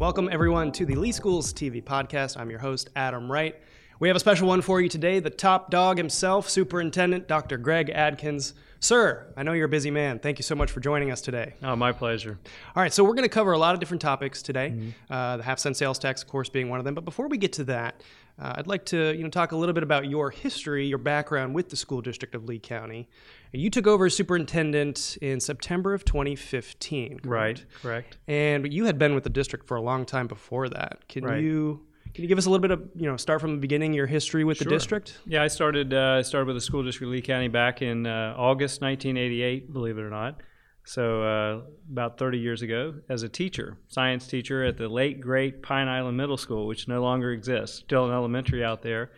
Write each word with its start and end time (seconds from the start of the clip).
Welcome, 0.00 0.30
everyone, 0.32 0.72
to 0.72 0.86
the 0.86 0.94
Lee 0.94 1.12
Schools 1.12 1.52
TV 1.52 1.84
podcast. 1.84 2.38
I'm 2.38 2.48
your 2.48 2.58
host, 2.58 2.88
Adam 2.96 3.30
Wright. 3.30 3.54
We 3.98 4.08
have 4.08 4.16
a 4.16 4.20
special 4.20 4.48
one 4.48 4.62
for 4.62 4.80
you 4.80 4.88
today 4.88 5.20
the 5.20 5.28
top 5.28 5.70
dog 5.70 5.98
himself, 5.98 6.48
Superintendent 6.48 7.28
Dr. 7.28 7.58
Greg 7.58 7.90
Adkins. 7.90 8.54
Sir, 8.82 9.26
I 9.36 9.42
know 9.42 9.52
you're 9.52 9.66
a 9.66 9.68
busy 9.68 9.90
man. 9.90 10.18
Thank 10.20 10.38
you 10.38 10.42
so 10.42 10.54
much 10.54 10.70
for 10.70 10.80
joining 10.80 11.10
us 11.10 11.20
today. 11.20 11.52
Oh, 11.62 11.76
my 11.76 11.92
pleasure. 11.92 12.38
All 12.74 12.82
right, 12.82 12.90
so 12.92 13.04
we're 13.04 13.12
going 13.14 13.24
to 13.24 13.28
cover 13.28 13.52
a 13.52 13.58
lot 13.58 13.74
of 13.74 13.80
different 13.80 14.00
topics 14.00 14.40
today. 14.40 14.94
Uh, 15.10 15.36
the 15.36 15.42
half 15.42 15.58
cent 15.58 15.76
sales 15.76 15.98
tax, 15.98 16.22
of 16.22 16.28
course, 16.28 16.48
being 16.48 16.70
one 16.70 16.78
of 16.78 16.86
them. 16.86 16.94
But 16.94 17.04
before 17.04 17.28
we 17.28 17.36
get 17.36 17.52
to 17.54 17.64
that, 17.64 18.02
uh, 18.40 18.54
I'd 18.56 18.66
like 18.66 18.86
to 18.86 19.14
you 19.14 19.22
know 19.22 19.28
talk 19.28 19.52
a 19.52 19.56
little 19.56 19.74
bit 19.74 19.82
about 19.82 20.08
your 20.08 20.30
history, 20.30 20.86
your 20.86 20.96
background 20.96 21.54
with 21.54 21.68
the 21.68 21.76
school 21.76 22.00
district 22.00 22.34
of 22.34 22.46
Lee 22.46 22.58
County. 22.58 23.06
You 23.52 23.68
took 23.68 23.86
over 23.86 24.06
as 24.06 24.16
superintendent 24.16 25.18
in 25.20 25.40
September 25.40 25.92
of 25.92 26.06
2015. 26.06 27.18
correct? 27.18 27.26
Right, 27.26 27.64
correct. 27.82 28.16
And 28.28 28.72
you 28.72 28.86
had 28.86 28.98
been 28.98 29.14
with 29.14 29.24
the 29.24 29.30
district 29.30 29.66
for 29.66 29.76
a 29.76 29.82
long 29.82 30.06
time 30.06 30.26
before 30.26 30.70
that. 30.70 31.06
Can 31.06 31.24
Right. 31.26 31.42
you 31.42 31.82
can 32.14 32.22
you 32.22 32.28
give 32.28 32.38
us 32.38 32.46
a 32.46 32.50
little 32.50 32.62
bit 32.62 32.70
of 32.70 32.88
you 32.94 33.06
know 33.08 33.16
start 33.16 33.40
from 33.40 33.52
the 33.52 33.60
beginning 33.60 33.92
your 33.92 34.06
history 34.06 34.44
with 34.44 34.58
the 34.58 34.64
Sure. 34.64 34.70
district? 34.72 35.18
Yeah, 35.26 35.42
I 35.42 35.48
started 35.48 35.92
uh, 35.94 36.16
I 36.18 36.22
started 36.22 36.46
with 36.46 36.56
the 36.56 36.60
school 36.60 36.82
district 36.82 37.08
of 37.08 37.12
Lee 37.12 37.22
County 37.22 37.48
back 37.48 37.82
in 37.82 38.06
uh, 38.06 38.34
August 38.36 38.80
1988, 38.82 39.72
believe 39.72 39.98
it 39.98 40.02
or 40.02 40.10
not. 40.10 40.40
So 40.84 41.22
uh, 41.22 41.60
about 41.92 42.18
30 42.18 42.38
years 42.38 42.62
ago, 42.62 42.94
as 43.08 43.22
a 43.22 43.28
teacher, 43.28 43.76
science 43.88 44.26
teacher 44.26 44.64
at 44.64 44.76
the 44.78 44.88
late 44.88 45.20
great 45.20 45.62
Pine 45.62 45.88
Island 45.88 46.16
Middle 46.16 46.38
School, 46.38 46.66
which 46.66 46.88
no 46.88 47.02
longer 47.02 47.30
exists, 47.32 47.78
still 47.80 48.06
an 48.06 48.12
elementary 48.12 48.64
out 48.64 48.82
there. 48.82 49.10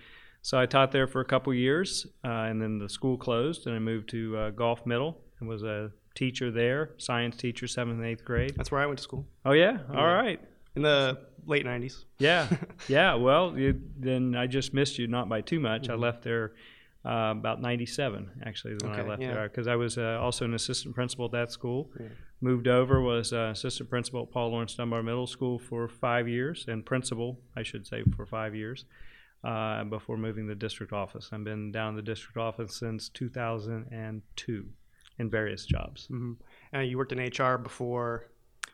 So 0.43 0.59
I 0.59 0.67
taught 0.67 0.91
there 0.91 1.07
for 1.07 1.21
a 1.21 1.25
couple 1.25 1.55
years, 1.55 2.05
uh, 2.25 2.29
and 2.29 2.61
then 2.61 2.79
the 2.79 2.89
school 2.89 3.17
closed, 3.17 3.67
and 3.69 3.77
I 3.77 3.79
moved 3.79 4.09
to 4.11 4.37
uh, 4.37 4.51
Gulf 4.51 4.85
Middle 4.85 5.21
and 5.39 5.49
was 5.49 5.63
a 5.63 5.93
teacher 6.17 6.51
there, 6.51 6.91
science 6.99 7.37
teacher, 7.37 7.69
seventh 7.69 7.99
and 7.99 8.07
eighth 8.07 8.25
grade. 8.25 8.55
That's 8.57 8.71
where 8.73 8.81
I 8.81 8.87
went 8.87 8.99
to 8.99 9.03
school 9.05 9.25
Oh 9.47 9.53
yeah, 9.53 9.79
all 9.95 10.07
right. 10.07 10.41
In 10.75 10.83
the 10.83 11.19
late 11.47 11.67
90s. 11.67 12.05
Yeah, 12.19 12.49
yeah. 12.89 13.15
Well, 13.15 13.59
you, 13.59 13.81
then 13.99 14.35
I 14.35 14.47
just 14.47 14.75
missed 14.75 14.99
you, 14.99 15.07
not 15.07 15.29
by 15.29 15.41
too 15.41 15.61
much. 15.61 15.89
I 15.89 15.95
left 15.95 16.23
there 16.23 16.53
uh, 17.05 17.35
about 17.37 17.61
'97, 17.61 18.43
actually, 18.47 18.77
when 18.83 18.93
I 18.93 19.03
left 19.03 19.23
yeah. 19.23 19.35
there 19.35 19.49
because 19.49 19.67
I 19.67 19.77
was 19.77 19.99
uh, 19.99 20.19
also 20.21 20.45
an 20.45 20.55
assistant 20.55 20.95
principal 20.95 21.27
at 21.27 21.33
that 21.33 21.53
school. 21.53 21.91
Moved 22.41 22.67
over, 22.67 23.01
was 23.01 23.33
uh, 23.33 23.51
assistant 23.53 23.89
principal 23.89 24.23
at 24.23 24.33
Paul 24.33 24.51
Lawrence 24.51 24.75
Dunbar 24.75 25.03
Middle 25.03 25.29
School 25.29 25.59
for 25.59 25.89
five 25.89 26.29
years, 26.29 26.65
and 26.67 26.85
principal, 26.85 27.39
I 27.57 27.63
should 27.63 27.87
say, 27.87 28.03
for 28.17 28.27
five 28.27 28.55
years. 28.55 28.85
Uh, 29.45 29.83
before 29.85 30.17
moving 30.17 30.47
to 30.47 30.51
the 30.51 30.59
district 30.59 30.93
office, 30.93 31.31
I've 31.33 31.43
been 31.43 31.73
down 31.73 31.91
in 31.91 31.97
the 31.97 32.03
district 32.03 32.37
office 32.37 32.77
since 32.77 33.09
2002 33.09 34.67
in 35.19 35.31
various 35.31 35.67
jobs. 35.67 36.07
hmm 36.07 36.35
Uh, 36.75 36.81
you 36.81 36.97
worked 36.97 37.13
in 37.13 37.19
HR 37.19 37.59
before 37.59 38.32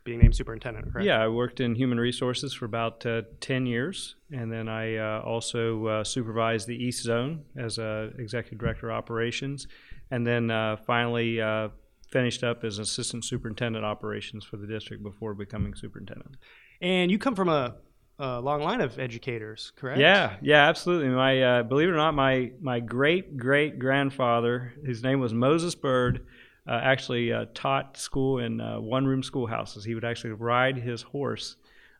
being 0.08 0.20
named 0.20 0.34
superintendent, 0.34 0.90
correct? 0.90 1.06
Yeah, 1.06 1.22
I 1.22 1.28
worked 1.28 1.60
in 1.60 1.74
human 1.74 2.00
resources 2.00 2.54
for 2.54 2.64
about 2.64 3.04
uh, 3.04 3.22
10 3.40 3.66
years, 3.66 4.16
and 4.32 4.50
then 4.50 4.68
I 4.68 4.96
uh, 4.96 5.20
also 5.20 5.86
uh, 5.86 6.04
supervised 6.04 6.66
the 6.66 6.74
East 6.74 7.02
Zone 7.02 7.44
as 7.56 7.78
uh, 7.78 8.10
executive 8.18 8.58
director 8.58 8.90
of 8.90 8.96
operations, 8.96 9.68
and 10.10 10.26
then 10.26 10.50
uh, 10.50 10.76
finally 10.76 11.40
uh, 11.40 11.68
finished 12.10 12.42
up 12.42 12.64
as 12.64 12.78
assistant 12.78 13.24
superintendent 13.24 13.84
operations 13.84 14.44
for 14.44 14.56
the 14.56 14.66
district 14.66 15.02
before 15.02 15.34
becoming 15.34 15.74
superintendent. 15.74 16.36
And 16.80 17.10
you 17.10 17.18
come 17.18 17.34
from 17.34 17.50
a, 17.50 17.76
a 18.18 18.40
long 18.40 18.62
line 18.62 18.80
of 18.80 18.98
educators, 18.98 19.72
correct? 19.76 20.00
Yeah, 20.00 20.36
yeah, 20.40 20.68
absolutely. 20.68 21.08
My 21.10 21.42
uh, 21.42 21.62
believe 21.64 21.88
it 21.88 21.92
or 21.92 21.96
not, 21.96 22.14
my 22.14 22.52
my 22.62 22.80
great 22.80 23.36
great 23.36 23.78
grandfather, 23.78 24.72
his 24.86 25.02
name 25.02 25.20
was 25.20 25.34
Moses 25.34 25.74
Bird, 25.74 26.24
uh, 26.68 26.80
actually 26.82 27.32
uh, 27.32 27.46
taught 27.54 27.96
school 27.96 28.38
in 28.38 28.60
uh, 28.60 28.78
one 28.78 29.06
room 29.06 29.22
schoolhouses. 29.22 29.84
He 29.84 29.94
would 29.94 30.04
actually 30.04 30.32
ride 30.32 30.76
his 30.76 31.02
horse 31.02 31.56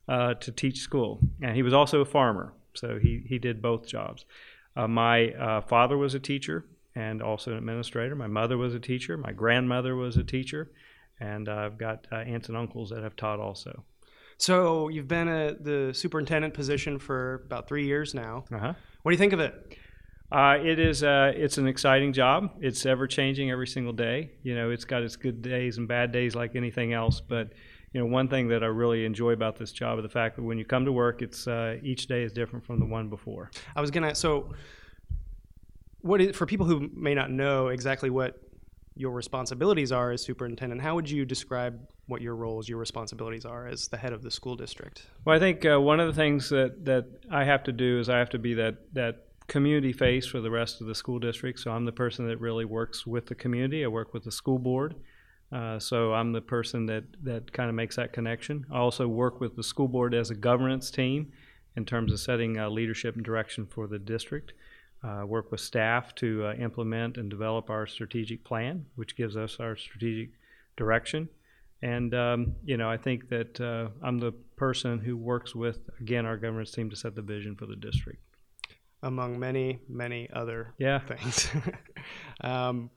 uh, 0.08 0.34
to 0.34 0.52
teach 0.52 0.80
school, 0.80 1.20
and 1.42 1.56
he 1.56 1.62
was 1.62 1.72
also 1.72 2.00
a 2.00 2.05
farmer, 2.05 2.52
so 2.74 2.98
he 2.98 3.24
he 3.27 3.39
did 3.39 3.62
both 3.62 3.86
jobs. 3.86 4.24
Uh, 4.77 4.86
my 4.86 5.33
uh, 5.33 5.61
father 5.62 5.96
was 5.96 6.14
a 6.14 6.20
teacher 6.20 6.64
and 6.95 7.23
also 7.23 7.52
an 7.52 7.58
administrator. 7.58 8.14
My 8.14 8.27
mother 8.27 8.56
was 8.56 8.74
a 8.74 8.80
teacher. 8.80 9.17
My 9.17 9.33
grandmother 9.33 9.96
was 9.96 10.17
a 10.17 10.24
teacher, 10.24 10.70
and 11.20 11.48
I've 11.48 11.79
got 11.79 12.06
uh, 12.12 12.17
aunts 12.17 12.48
and 12.48 12.56
uncles 12.56 12.90
that 12.90 13.02
have 13.02 13.17
taught 13.17 13.40
also. 13.40 13.85
So 14.36 14.89
you've 14.89 15.08
been 15.08 15.29
at 15.29 15.64
the 15.64 15.92
superintendent 15.92 16.55
position 16.55 16.98
for 16.98 17.42
about 17.46 17.68
three 17.68 17.86
years 17.86 18.14
now. 18.14 18.45
Uh 18.52 18.58
huh. 18.58 18.74
What 19.02 19.11
do 19.11 19.14
you 19.14 19.18
think 19.18 19.33
of 19.33 19.40
it? 19.40 19.77
Uh, 20.30 20.58
it 20.62 20.78
is. 20.78 21.02
Uh, 21.02 21.33
it's 21.34 21.58
an 21.58 21.66
exciting 21.66 22.12
job. 22.12 22.50
It's 22.61 22.84
ever 22.84 23.06
changing 23.06 23.50
every 23.50 23.66
single 23.66 23.94
day. 23.94 24.33
You 24.42 24.55
know, 24.55 24.70
it's 24.70 24.84
got 24.84 25.02
its 25.02 25.16
good 25.16 25.40
days 25.40 25.78
and 25.78 25.89
bad 25.89 26.12
days 26.12 26.34
like 26.34 26.55
anything 26.55 26.92
else. 26.92 27.20
But 27.20 27.52
you 27.92 28.00
know, 28.00 28.06
one 28.06 28.28
thing 28.28 28.48
that 28.48 28.62
I 28.62 28.67
really 28.67 29.06
enjoy 29.06 29.33
about 29.33 29.56
this 29.56 29.72
job 29.72 29.98
is 29.98 30.02
the 30.02 30.11
fact 30.11 30.36
that 30.36 30.42
when 30.42 30.58
you 30.58 30.64
come 30.64 30.84
to 30.84 30.92
work, 30.92 31.22
it's 31.22 31.46
uh, 31.46 31.78
each 31.83 32.06
day 32.06 32.22
is 32.22 32.33
different 32.33 32.67
from 32.67 32.78
the 32.78 32.84
one 32.84 33.08
before. 33.08 33.50
I 33.74 33.80
was 33.80 33.90
gonna. 33.90 34.14
So, 34.14 34.52
what 36.02 36.20
is 36.20 36.36
for 36.36 36.44
people 36.44 36.67
who 36.67 36.90
may 36.94 37.14
not 37.14 37.30
know 37.30 37.68
exactly 37.68 38.11
what 38.11 38.38
your 38.94 39.12
responsibilities 39.12 39.92
are 39.92 40.11
as 40.11 40.22
superintendent? 40.22 40.83
How 40.83 40.94
would 40.94 41.08
you 41.08 41.24
describe 41.24 41.80
what 42.06 42.20
your 42.20 42.34
roles, 42.34 42.68
your 42.68 42.78
responsibilities 42.78 43.46
are 43.46 43.67
as 43.67 43.88
the 43.88 43.96
head 43.96 44.12
of 44.12 44.22
the 44.22 44.30
school 44.30 44.56
district? 44.56 45.06
Well, 45.24 45.36
I 45.36 45.38
think 45.38 45.64
uh, 45.64 45.80
one 45.80 46.00
of 46.00 46.08
the 46.08 46.12
things 46.12 46.50
that, 46.50 46.84
that 46.84 47.06
I 47.30 47.44
have 47.44 47.62
to 47.64 47.72
do 47.72 48.00
is 48.00 48.08
I 48.08 48.18
have 48.18 48.30
to 48.30 48.38
be 48.38 48.55
that, 48.55 48.92
that 48.94 49.27
community 49.48 49.92
face 49.92 50.27
for 50.27 50.41
the 50.41 50.51
rest 50.51 50.81
of 50.81 50.86
the 50.86 50.95
school 50.95 51.19
district. 51.19 51.59
So 51.59 51.73
I'm 51.73 51.85
the 51.85 51.92
person 51.92 52.29
that 52.29 52.39
really 52.39 52.64
works 52.64 53.07
with 53.07 53.27
the 53.27 53.35
community. 53.35 53.85
I 53.85 53.89
work 53.89 54.14
with 54.14 54.25
the 54.25 54.33
school 54.33 54.59
board. 54.59 54.95
Uh, 55.51 55.79
so 55.79 56.13
I'm 56.13 56.33
the 56.33 56.42
person 56.42 56.86
that, 56.86 57.05
that 57.25 57.53
kind 57.53 57.70
of 57.70 57.75
makes 57.75 57.97
that 57.97 58.13
connection. 58.13 58.67
I 58.70 58.77
also 58.77 59.09
work 59.09 59.41
with 59.41 59.57
the 59.57 59.63
school 59.63 59.89
board 59.89 60.14
as 60.14 60.31
a 60.31 60.35
governance 60.35 60.91
team 60.91 61.33
in 61.75 61.86
terms 61.86 62.13
of 62.13 62.20
setting 62.20 62.59
uh, 62.59 62.69
leadership 62.69 63.17
and 63.17 63.25
direction 63.25 63.67
for 63.67 63.86
the 63.86 63.98
district. 63.98 64.53
Uh, 65.03 65.23
work 65.25 65.51
with 65.51 65.61
staff 65.61 66.15
to 66.17 66.45
uh, 66.45 66.55
implement 66.55 67.17
and 67.17 67.30
develop 67.30 67.70
our 67.70 67.86
strategic 67.86 68.45
plan, 68.45 68.85
which 68.97 69.17
gives 69.17 69.36
us 69.36 69.59
our 69.61 69.77
strategic 69.77 70.30
direction. 70.77 71.29
And 71.80 72.13
um, 72.15 72.57
you 72.65 72.77
know, 72.77 72.91
I 72.91 72.97
think 72.97 73.29
that 73.29 73.61
uh, 73.61 73.89
I'm 74.03 74.19
the 74.19 74.33
person 74.57 74.98
who 74.98 75.17
works 75.17 75.55
with 75.55 75.89
again 76.01 76.27
our 76.27 76.36
governance 76.36 76.73
team 76.73 76.91
to 76.91 76.97
set 76.97 77.15
the 77.15 77.23
vision 77.23 77.55
for 77.55 77.67
the 77.67 77.77
district. 77.77 78.20
Among 79.03 79.39
many, 79.39 79.79
many 79.89 80.29
other 80.33 80.75
Yeah. 80.79 80.98
things. 80.98 81.48
um, 82.41 82.91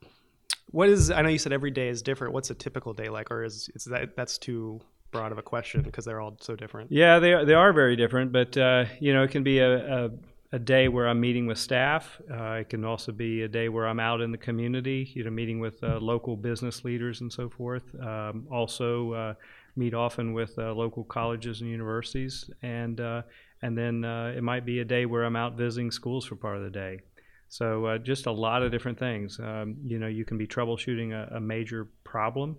what 0.70 0.88
is? 0.88 1.10
I 1.10 1.22
know 1.22 1.28
you 1.28 1.38
said 1.38 1.52
every 1.52 1.70
day 1.70 1.88
is 1.88 2.02
different. 2.02 2.32
What's 2.32 2.50
a 2.50 2.54
typical 2.54 2.92
day 2.94 3.08
like, 3.08 3.30
or 3.30 3.44
is 3.44 3.68
is 3.74 3.84
that 3.84 4.16
that's 4.16 4.38
too 4.38 4.80
broad 5.10 5.30
of 5.30 5.38
a 5.38 5.42
question 5.42 5.82
because 5.82 6.04
they're 6.04 6.20
all 6.20 6.36
so 6.40 6.56
different? 6.56 6.90
Yeah, 6.90 7.18
they 7.18 7.34
are, 7.34 7.44
they 7.44 7.54
are 7.54 7.72
very 7.72 7.94
different, 7.96 8.32
but 8.32 8.56
uh, 8.56 8.86
you 8.98 9.12
know, 9.12 9.22
it 9.22 9.30
can 9.30 9.42
be 9.42 9.58
a, 9.58 10.06
a, 10.06 10.10
a 10.52 10.58
day 10.58 10.88
where 10.88 11.06
I'm 11.06 11.20
meeting 11.20 11.46
with 11.46 11.58
staff. 11.58 12.20
Uh, 12.30 12.52
it 12.60 12.70
can 12.70 12.84
also 12.84 13.12
be 13.12 13.42
a 13.42 13.48
day 13.48 13.68
where 13.68 13.86
I'm 13.86 14.00
out 14.00 14.20
in 14.22 14.32
the 14.32 14.38
community, 14.38 15.12
you 15.14 15.22
know, 15.24 15.30
meeting 15.30 15.60
with 15.60 15.84
uh, 15.84 15.98
local 15.98 16.36
business 16.36 16.84
leaders 16.84 17.20
and 17.20 17.30
so 17.32 17.48
forth. 17.50 17.94
Um, 18.00 18.46
also, 18.50 19.12
uh, 19.12 19.34
meet 19.76 19.94
often 19.94 20.32
with 20.32 20.58
uh, 20.58 20.72
local 20.72 21.04
colleges 21.04 21.60
and 21.60 21.70
universities, 21.70 22.50
and 22.62 23.00
uh, 23.00 23.22
and 23.62 23.76
then 23.76 24.04
uh, 24.04 24.34
it 24.36 24.42
might 24.42 24.66
be 24.66 24.80
a 24.80 24.84
day 24.84 25.06
where 25.06 25.24
I'm 25.24 25.36
out 25.36 25.56
visiting 25.56 25.90
schools 25.90 26.24
for 26.24 26.36
part 26.36 26.56
of 26.56 26.62
the 26.62 26.70
day. 26.70 27.00
So 27.48 27.86
uh, 27.86 27.98
just 27.98 28.26
a 28.26 28.32
lot 28.32 28.62
of 28.62 28.70
different 28.70 28.98
things. 28.98 29.38
Um, 29.38 29.76
you 29.84 29.98
know, 29.98 30.06
you 30.06 30.24
can 30.24 30.38
be 30.38 30.46
troubleshooting 30.46 31.12
a, 31.12 31.36
a 31.36 31.40
major 31.40 31.88
problem 32.02 32.56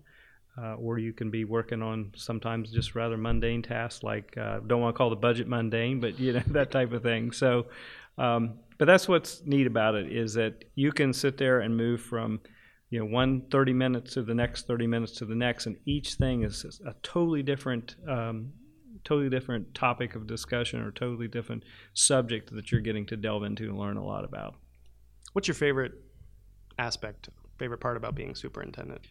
uh, 0.58 0.76
or 0.76 1.00
you 1.00 1.14
can 1.14 1.32
be 1.32 1.46
working 1.46 1.82
on 1.82 2.12
sometimes 2.16 2.72
just 2.72 2.96
rather 2.96 3.18
mundane 3.18 3.62
tasks 3.62 4.04
like 4.04 4.38
uh, 4.38 4.60
don't 4.68 4.82
want 4.82 4.96
to 4.96 4.98
call 4.98 5.10
the 5.10 5.16
budget 5.16 5.48
mundane, 5.48 6.00
but 6.00 6.20
you 6.20 6.34
know 6.34 6.44
that 6.48 6.72
type 6.72 6.92
of 6.94 7.02
thing. 7.02 7.32
So, 7.32 7.66
um, 8.18 8.60
but 8.78 8.86
that's 8.86 9.08
what's 9.08 9.42
neat 9.46 9.68
about 9.68 9.96
it 9.96 10.12
is 10.12 10.34
that 10.36 10.66
you 10.76 10.92
can 10.92 11.14
sit 11.14 11.38
there 11.38 11.62
and 11.62 11.76
move 11.76 12.02
from 12.02 12.40
you 12.90 13.00
know 13.00 13.06
one 13.06 13.42
30 13.50 13.74
minutes 13.74 14.14
to 14.14 14.22
the 14.22 14.36
next 14.36 14.68
30 14.68 14.88
minutes 14.88 15.14
to 15.14 15.26
the 15.26 15.36
next, 15.36 15.66
and 15.66 15.78
each 15.86 16.16
thing 16.16 16.44
is 16.44 16.80
a 16.86 16.94
totally 17.02 17.42
different. 17.42 17.96
Um, 18.08 18.54
totally 19.04 19.30
different 19.30 19.74
topic 19.74 20.16
of 20.16 20.28
discussion 20.28 20.82
or 20.82 20.92
totally 20.92 21.28
different 21.28 21.64
subject 21.94 22.54
that 22.54 22.72
you're 22.72 22.82
getting 22.82 23.06
to 23.08 23.18
delve 23.18 23.44
into 23.44 23.66
and 23.66 23.78
learn 23.78 23.98
a 23.98 24.06
lot 24.06 24.24
about. 24.24 24.56
What's 25.34 25.48
your 25.48 25.56
favorite 25.56 25.94
aspect, 26.80 27.30
favorite 27.58 27.80
part 27.80 27.98
about 27.98 28.16
being 28.16 28.36
superintendent? 28.36 29.02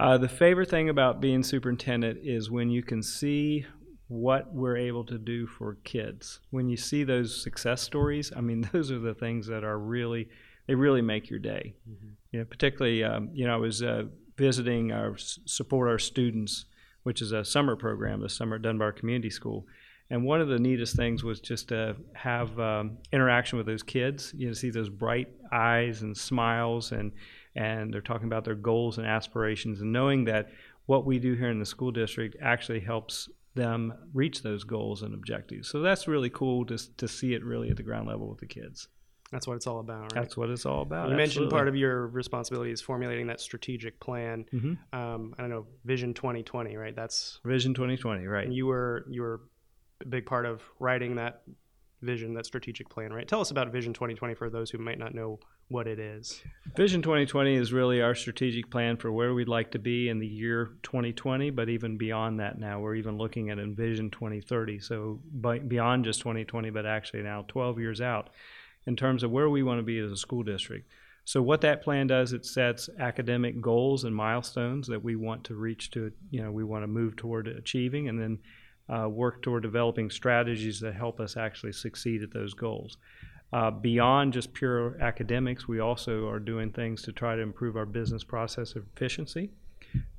Uh, 0.00 0.16
the 0.16 0.28
favorite 0.28 0.70
thing 0.70 0.88
about 0.88 1.20
being 1.20 1.42
superintendent 1.42 2.20
is 2.22 2.50
when 2.50 2.70
you 2.70 2.82
can 2.82 3.02
see 3.02 3.66
what 4.06 4.52
we're 4.54 4.76
able 4.76 5.04
to 5.04 5.18
do 5.18 5.46
for 5.46 5.76
kids. 5.84 6.40
When 6.50 6.68
you 6.68 6.76
see 6.76 7.04
those 7.04 7.42
success 7.42 7.82
stories, 7.82 8.32
I 8.34 8.40
mean, 8.40 8.68
those 8.72 8.90
are 8.90 8.98
the 8.98 9.14
things 9.14 9.46
that 9.48 9.64
are 9.64 9.78
really, 9.78 10.28
they 10.66 10.74
really 10.74 11.02
make 11.02 11.28
your 11.28 11.38
day. 11.38 11.74
You 12.32 12.40
know, 12.40 12.44
particularly, 12.44 13.04
um, 13.04 13.30
you 13.32 13.46
know, 13.46 13.54
I 13.54 13.58
was 13.58 13.82
uh, 13.82 14.04
visiting 14.36 14.92
our 14.92 15.16
support 15.16 15.88
our 15.88 15.98
students, 15.98 16.66
which 17.08 17.22
is 17.22 17.32
a 17.32 17.42
summer 17.42 17.74
program, 17.74 18.20
the 18.20 18.28
summer 18.28 18.56
at 18.56 18.60
Dunbar 18.60 18.92
Community 18.92 19.30
School. 19.30 19.66
And 20.10 20.26
one 20.26 20.42
of 20.42 20.48
the 20.48 20.58
neatest 20.58 20.94
things 20.94 21.24
was 21.24 21.40
just 21.40 21.68
to 21.68 21.96
have 22.12 22.60
um, 22.60 22.98
interaction 23.14 23.56
with 23.56 23.66
those 23.66 23.82
kids. 23.82 24.34
You 24.36 24.48
know, 24.48 24.52
see 24.52 24.68
those 24.68 24.90
bright 24.90 25.28
eyes 25.50 26.02
and 26.02 26.14
smiles, 26.14 26.92
and 26.92 27.12
and 27.56 27.94
they're 27.94 28.02
talking 28.02 28.26
about 28.26 28.44
their 28.44 28.54
goals 28.54 28.98
and 28.98 29.06
aspirations, 29.06 29.80
and 29.80 29.90
knowing 29.90 30.26
that 30.26 30.50
what 30.84 31.06
we 31.06 31.18
do 31.18 31.32
here 31.32 31.48
in 31.48 31.58
the 31.58 31.64
school 31.64 31.92
district 31.92 32.36
actually 32.42 32.80
helps 32.80 33.30
them 33.54 33.94
reach 34.12 34.42
those 34.42 34.64
goals 34.64 35.00
and 35.00 35.14
objectives. 35.14 35.66
So 35.66 35.80
that's 35.80 36.06
really 36.06 36.28
cool 36.28 36.66
to, 36.66 36.76
to 36.98 37.08
see 37.08 37.32
it 37.32 37.42
really 37.42 37.70
at 37.70 37.78
the 37.78 37.82
ground 37.82 38.06
level 38.06 38.28
with 38.28 38.40
the 38.40 38.46
kids. 38.46 38.88
That's 39.30 39.46
what 39.46 39.56
it's 39.56 39.66
all 39.66 39.80
about, 39.80 40.00
right? 40.02 40.14
That's 40.14 40.36
what 40.36 40.48
it's 40.48 40.64
all 40.64 40.82
about. 40.82 41.10
You 41.10 41.16
mentioned 41.16 41.50
part 41.50 41.68
of 41.68 41.76
your 41.76 42.06
responsibility 42.08 42.70
is 42.70 42.80
formulating 42.80 43.26
that 43.26 43.40
strategic 43.40 44.00
plan. 44.00 44.46
Mhm. 44.52 44.78
Um, 44.92 45.34
I 45.38 45.42
don't 45.42 45.50
know, 45.50 45.66
Vision 45.84 46.14
2020, 46.14 46.76
right? 46.76 46.96
That's 46.96 47.40
Vision 47.44 47.74
2020, 47.74 48.26
right? 48.26 48.46
and 48.46 48.54
you 48.54 48.66
were 48.66 49.04
you 49.10 49.22
were 49.22 49.40
a 50.00 50.06
big 50.06 50.24
part 50.26 50.46
of 50.46 50.62
writing 50.78 51.16
that 51.16 51.42
vision, 52.00 52.32
that 52.34 52.46
strategic 52.46 52.88
plan, 52.88 53.12
right? 53.12 53.26
Tell 53.26 53.40
us 53.40 53.50
about 53.50 53.70
Vision 53.72 53.92
2020 53.92 54.34
for 54.34 54.48
those 54.48 54.70
who 54.70 54.78
might 54.78 54.98
not 54.98 55.14
know 55.14 55.40
what 55.66 55.86
it 55.88 55.98
is. 55.98 56.42
Vision 56.76 57.02
2020 57.02 57.56
is 57.56 57.72
really 57.72 58.00
our 58.00 58.14
strategic 58.14 58.70
plan 58.70 58.96
for 58.96 59.10
where 59.12 59.34
we'd 59.34 59.48
like 59.48 59.72
to 59.72 59.78
be 59.80 60.08
in 60.08 60.20
the 60.20 60.26
year 60.26 60.70
2020, 60.84 61.50
but 61.50 61.68
even 61.68 61.98
beyond 61.98 62.38
that 62.40 62.58
now. 62.58 62.80
We're 62.80 62.94
even 62.94 63.18
looking 63.18 63.50
at 63.50 63.58
Envision 63.58 64.10
2030. 64.10 64.78
So 64.78 65.20
by, 65.30 65.58
beyond 65.58 66.04
just 66.04 66.20
2020, 66.20 66.70
but 66.70 66.86
actually 66.86 67.22
now 67.22 67.44
12 67.48 67.80
years 67.80 68.00
out 68.00 68.30
in 68.88 68.96
terms 68.96 69.22
of 69.22 69.30
where 69.30 69.50
we 69.50 69.62
want 69.62 69.78
to 69.78 69.82
be 69.82 69.98
as 69.98 70.10
a 70.10 70.16
school 70.16 70.42
district. 70.42 70.90
So 71.24 71.42
what 71.42 71.60
that 71.60 71.82
plan 71.82 72.06
does, 72.06 72.32
it 72.32 72.46
sets 72.46 72.88
academic 72.98 73.60
goals 73.60 74.04
and 74.04 74.16
milestones 74.16 74.86
that 74.86 75.04
we 75.04 75.14
want 75.14 75.44
to 75.44 75.54
reach 75.54 75.90
to, 75.90 76.10
you 76.30 76.42
know, 76.42 76.50
we 76.50 76.64
want 76.64 76.84
to 76.84 76.86
move 76.86 77.14
toward 77.14 77.48
achieving 77.48 78.08
and 78.08 78.18
then 78.18 78.38
uh, 78.88 79.06
work 79.06 79.42
toward 79.42 79.62
developing 79.62 80.08
strategies 80.08 80.80
that 80.80 80.94
help 80.94 81.20
us 81.20 81.36
actually 81.36 81.74
succeed 81.74 82.22
at 82.22 82.32
those 82.32 82.54
goals. 82.54 82.96
Uh, 83.52 83.70
beyond 83.70 84.32
just 84.32 84.54
pure 84.54 84.96
academics, 85.02 85.68
we 85.68 85.80
also 85.80 86.26
are 86.26 86.40
doing 86.40 86.70
things 86.70 87.02
to 87.02 87.12
try 87.12 87.36
to 87.36 87.42
improve 87.42 87.76
our 87.76 87.86
business 87.86 88.24
process 88.24 88.74
efficiency. 88.74 89.50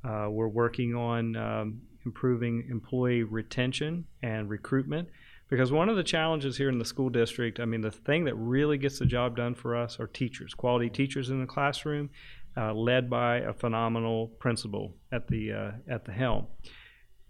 Uh, 0.04 0.28
we're 0.30 0.48
working 0.48 0.96
on 0.96 1.36
um, 1.36 1.82
improving 2.06 2.68
employee 2.70 3.24
retention 3.24 4.06
and 4.22 4.48
recruitment 4.48 5.10
because 5.50 5.72
one 5.72 5.90
of 5.90 5.96
the 5.96 6.04
challenges 6.04 6.58
here 6.58 6.70
in 6.70 6.80
the 6.80 6.86
school 6.86 7.10
district, 7.10 7.60
I 7.60 7.66
mean, 7.66 7.82
the 7.82 7.92
thing 7.92 8.26
that 8.26 8.36
really 8.36 8.78
gets 8.78 9.00
the 9.00 9.06
job 9.06 9.36
done 9.36 9.56
for 9.56 9.76
us 9.76 10.00
are 10.00 10.08
teachers, 10.08 10.54
quality 10.54 10.90
teachers 10.90 11.30
in 11.30 11.42
the 11.42 11.48
classroom, 11.48 12.10
uh, 12.56 12.74
led 12.74 13.10
by 13.10 13.38
a 13.38 13.54
phenomenal 13.54 14.28
principal 14.40 14.96
at 15.12 15.28
the 15.28 15.52
uh, 15.52 15.72
at 15.88 16.06
the 16.06 16.12
helm. 16.12 16.48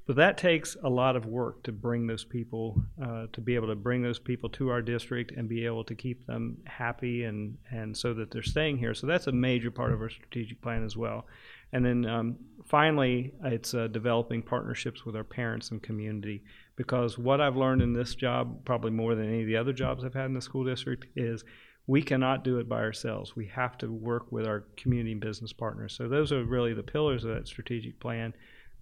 But 0.09 0.15
that 0.15 0.39
takes 0.39 0.75
a 0.83 0.89
lot 0.89 1.15
of 1.15 1.27
work 1.27 1.61
to 1.65 1.71
bring 1.71 2.07
those 2.07 2.23
people, 2.23 2.81
uh, 2.99 3.27
to 3.31 3.41
be 3.41 3.53
able 3.53 3.67
to 3.67 3.75
bring 3.75 4.01
those 4.01 4.17
people 4.17 4.49
to 4.49 4.69
our 4.69 4.81
district 4.81 5.33
and 5.37 5.47
be 5.47 5.67
able 5.67 5.83
to 5.83 5.93
keep 5.93 6.25
them 6.25 6.57
happy 6.65 7.25
and, 7.25 7.59
and 7.69 7.95
so 7.95 8.15
that 8.15 8.31
they're 8.31 8.41
staying 8.41 8.79
here. 8.79 8.95
So 8.95 9.05
that's 9.05 9.27
a 9.27 9.31
major 9.31 9.69
part 9.69 9.93
of 9.93 10.01
our 10.01 10.09
strategic 10.09 10.63
plan 10.63 10.83
as 10.83 10.97
well. 10.97 11.27
And 11.73 11.85
then 11.85 12.05
um, 12.05 12.37
finally, 12.65 13.33
it's 13.43 13.73
uh, 13.73 13.87
developing 13.87 14.41
partnerships 14.41 15.05
with 15.05 15.15
our 15.15 15.23
parents 15.23 15.71
and 15.71 15.81
community 15.81 16.43
because 16.75 17.17
what 17.17 17.41
I've 17.41 17.57
learned 17.57 17.81
in 17.81 17.93
this 17.93 18.15
job, 18.15 18.63
probably 18.65 18.91
more 18.91 19.15
than 19.15 19.27
any 19.27 19.41
of 19.41 19.47
the 19.47 19.57
other 19.57 19.73
jobs 19.73 20.03
I've 20.03 20.13
had 20.13 20.25
in 20.25 20.33
the 20.33 20.41
school 20.41 20.63
district, 20.63 21.07
is 21.15 21.43
we 21.87 22.01
cannot 22.01 22.43
do 22.43 22.59
it 22.59 22.69
by 22.69 22.79
ourselves. 22.81 23.35
We 23.35 23.47
have 23.47 23.77
to 23.79 23.91
work 23.91 24.31
with 24.31 24.45
our 24.45 24.65
community 24.77 25.11
and 25.11 25.21
business 25.21 25.51
partners. 25.51 25.93
So 25.93 26.07
those 26.07 26.31
are 26.31 26.43
really 26.43 26.73
the 26.73 26.83
pillars 26.83 27.23
of 27.25 27.33
that 27.33 27.47
strategic 27.47 27.99
plan 27.99 28.33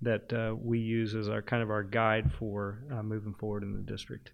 that 0.01 0.31
uh, 0.33 0.55
we 0.55 0.79
use 0.79 1.15
as 1.15 1.29
our 1.29 1.41
kind 1.41 1.63
of 1.63 1.69
our 1.69 1.83
guide 1.83 2.31
for 2.37 2.83
uh, 2.91 3.01
moving 3.01 3.33
forward 3.33 3.63
in 3.63 3.73
the 3.73 3.79
district. 3.79 4.31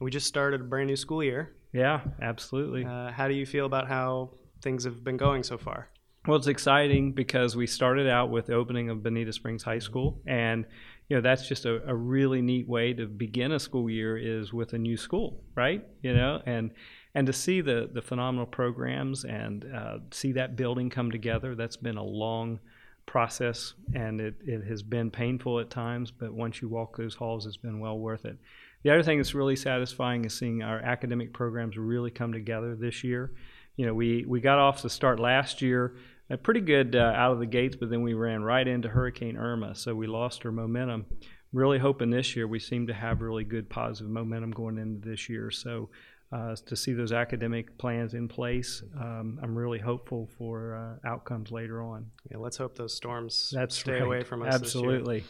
We 0.00 0.10
just 0.10 0.26
started 0.26 0.60
a 0.60 0.64
brand 0.64 0.86
new 0.86 0.96
school 0.96 1.22
year. 1.22 1.56
Yeah, 1.72 2.00
absolutely. 2.22 2.84
Uh, 2.84 3.10
how 3.10 3.28
do 3.28 3.34
you 3.34 3.44
feel 3.44 3.66
about 3.66 3.88
how 3.88 4.30
things 4.62 4.84
have 4.84 5.04
been 5.04 5.16
going 5.16 5.42
so 5.42 5.58
far? 5.58 5.88
Well, 6.26 6.38
it's 6.38 6.46
exciting 6.46 7.12
because 7.12 7.54
we 7.54 7.66
started 7.66 8.08
out 8.08 8.30
with 8.30 8.46
the 8.46 8.54
opening 8.54 8.88
of 8.88 9.02
Bonita 9.02 9.30
Springs 9.30 9.62
High 9.62 9.78
School, 9.78 10.22
and 10.26 10.64
you 11.08 11.16
know 11.16 11.20
that's 11.20 11.46
just 11.46 11.66
a, 11.66 11.86
a 11.86 11.94
really 11.94 12.40
neat 12.40 12.66
way 12.66 12.94
to 12.94 13.06
begin 13.06 13.52
a 13.52 13.58
school 13.58 13.90
year 13.90 14.16
is 14.16 14.50
with 14.50 14.72
a 14.72 14.78
new 14.78 14.96
school, 14.96 15.42
right? 15.54 15.86
You 16.00 16.14
know, 16.14 16.40
and 16.46 16.70
and 17.14 17.26
to 17.26 17.32
see 17.34 17.60
the 17.60 17.90
the 17.92 18.00
phenomenal 18.00 18.46
programs 18.46 19.26
and 19.26 19.66
uh, 19.74 19.98
see 20.12 20.32
that 20.32 20.56
building 20.56 20.88
come 20.88 21.10
together, 21.10 21.54
that's 21.54 21.76
been 21.76 21.98
a 21.98 22.02
long 22.02 22.58
process 23.06 23.74
and 23.94 24.18
it, 24.18 24.34
it 24.46 24.64
has 24.64 24.82
been 24.82 25.10
painful 25.10 25.60
at 25.60 25.68
times, 25.68 26.10
but 26.10 26.32
once 26.32 26.62
you 26.62 26.68
walk 26.70 26.96
those 26.96 27.14
halls, 27.14 27.44
it's 27.44 27.58
been 27.58 27.78
well 27.78 27.98
worth 27.98 28.24
it. 28.24 28.38
The 28.82 28.90
other 28.90 29.02
thing 29.02 29.18
that's 29.18 29.34
really 29.34 29.56
satisfying 29.56 30.24
is 30.24 30.32
seeing 30.32 30.62
our 30.62 30.78
academic 30.78 31.34
programs 31.34 31.76
really 31.76 32.10
come 32.10 32.32
together 32.32 32.74
this 32.74 33.04
year. 33.04 33.32
You 33.76 33.84
know, 33.84 33.92
we, 33.92 34.24
we 34.26 34.40
got 34.40 34.58
off 34.58 34.80
the 34.80 34.88
start 34.88 35.20
last 35.20 35.60
year 35.60 35.96
uh, 36.30 36.36
pretty 36.36 36.60
good 36.60 36.96
uh, 36.96 37.12
out 37.14 37.32
of 37.32 37.38
the 37.38 37.46
gates, 37.46 37.76
but 37.76 37.90
then 37.90 38.02
we 38.02 38.14
ran 38.14 38.42
right 38.42 38.66
into 38.66 38.88
Hurricane 38.88 39.36
Irma, 39.36 39.74
so 39.74 39.94
we 39.94 40.06
lost 40.06 40.44
our 40.44 40.52
momentum. 40.52 41.06
Really 41.52 41.78
hoping 41.78 42.10
this 42.10 42.34
year 42.34 42.48
we 42.48 42.58
seem 42.58 42.86
to 42.88 42.94
have 42.94 43.20
really 43.20 43.44
good 43.44 43.68
positive 43.68 44.10
momentum 44.10 44.50
going 44.50 44.78
into 44.78 45.08
this 45.08 45.28
year. 45.28 45.50
So 45.50 45.88
uh, 46.32 46.56
to 46.66 46.74
see 46.74 46.92
those 46.92 47.12
academic 47.12 47.78
plans 47.78 48.14
in 48.14 48.26
place, 48.26 48.82
um, 49.00 49.38
I'm 49.42 49.56
really 49.56 49.78
hopeful 49.78 50.28
for 50.36 50.74
uh, 50.74 51.08
outcomes 51.08 51.52
later 51.52 51.80
on. 51.80 52.10
Yeah, 52.30 52.38
let's 52.38 52.56
hope 52.56 52.76
those 52.76 52.94
storms 52.94 53.52
That's 53.54 53.76
stay 53.76 53.92
right. 53.92 54.02
away 54.02 54.24
from 54.24 54.42
us. 54.42 54.52
Absolutely. 54.52 55.22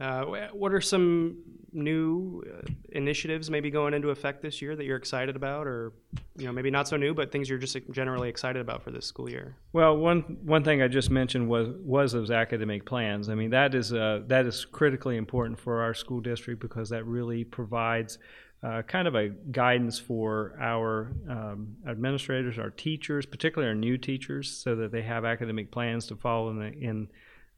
Uh, 0.00 0.24
what 0.52 0.72
are 0.72 0.80
some 0.80 1.38
new 1.72 2.42
uh, 2.46 2.66
initiatives 2.92 3.50
maybe 3.50 3.70
going 3.70 3.92
into 3.94 4.10
effect 4.10 4.40
this 4.40 4.62
year 4.62 4.74
that 4.76 4.84
you're 4.84 4.96
excited 4.96 5.36
about, 5.36 5.66
or 5.66 5.92
you 6.36 6.46
know 6.46 6.52
maybe 6.52 6.70
not 6.70 6.86
so 6.88 6.96
new, 6.96 7.12
but 7.12 7.32
things 7.32 7.48
you're 7.48 7.58
just 7.58 7.76
generally 7.90 8.28
excited 8.28 8.60
about 8.60 8.82
for 8.82 8.90
this 8.90 9.06
school 9.06 9.28
year? 9.28 9.56
Well, 9.72 9.96
one 9.96 10.20
one 10.44 10.62
thing 10.62 10.82
I 10.82 10.88
just 10.88 11.10
mentioned 11.10 11.48
was 11.48 11.68
was 11.82 12.12
those 12.12 12.30
academic 12.30 12.84
plans. 12.84 13.28
I 13.28 13.34
mean, 13.34 13.50
that 13.50 13.74
is 13.74 13.92
uh, 13.92 14.22
that 14.28 14.46
is 14.46 14.64
critically 14.64 15.16
important 15.16 15.58
for 15.58 15.82
our 15.82 15.94
school 15.94 16.20
district 16.20 16.60
because 16.60 16.88
that 16.90 17.04
really 17.04 17.44
provides 17.44 18.18
uh, 18.62 18.82
kind 18.82 19.06
of 19.06 19.14
a 19.14 19.28
guidance 19.28 19.98
for 19.98 20.56
our 20.60 21.12
um, 21.28 21.76
administrators, 21.86 22.58
our 22.58 22.70
teachers, 22.70 23.26
particularly 23.26 23.68
our 23.68 23.74
new 23.74 23.96
teachers, 23.96 24.50
so 24.50 24.74
that 24.76 24.90
they 24.90 25.02
have 25.02 25.24
academic 25.24 25.70
plans 25.70 26.06
to 26.06 26.16
follow 26.16 26.50
in, 26.50 26.58
the, 26.58 26.72
in 26.72 27.08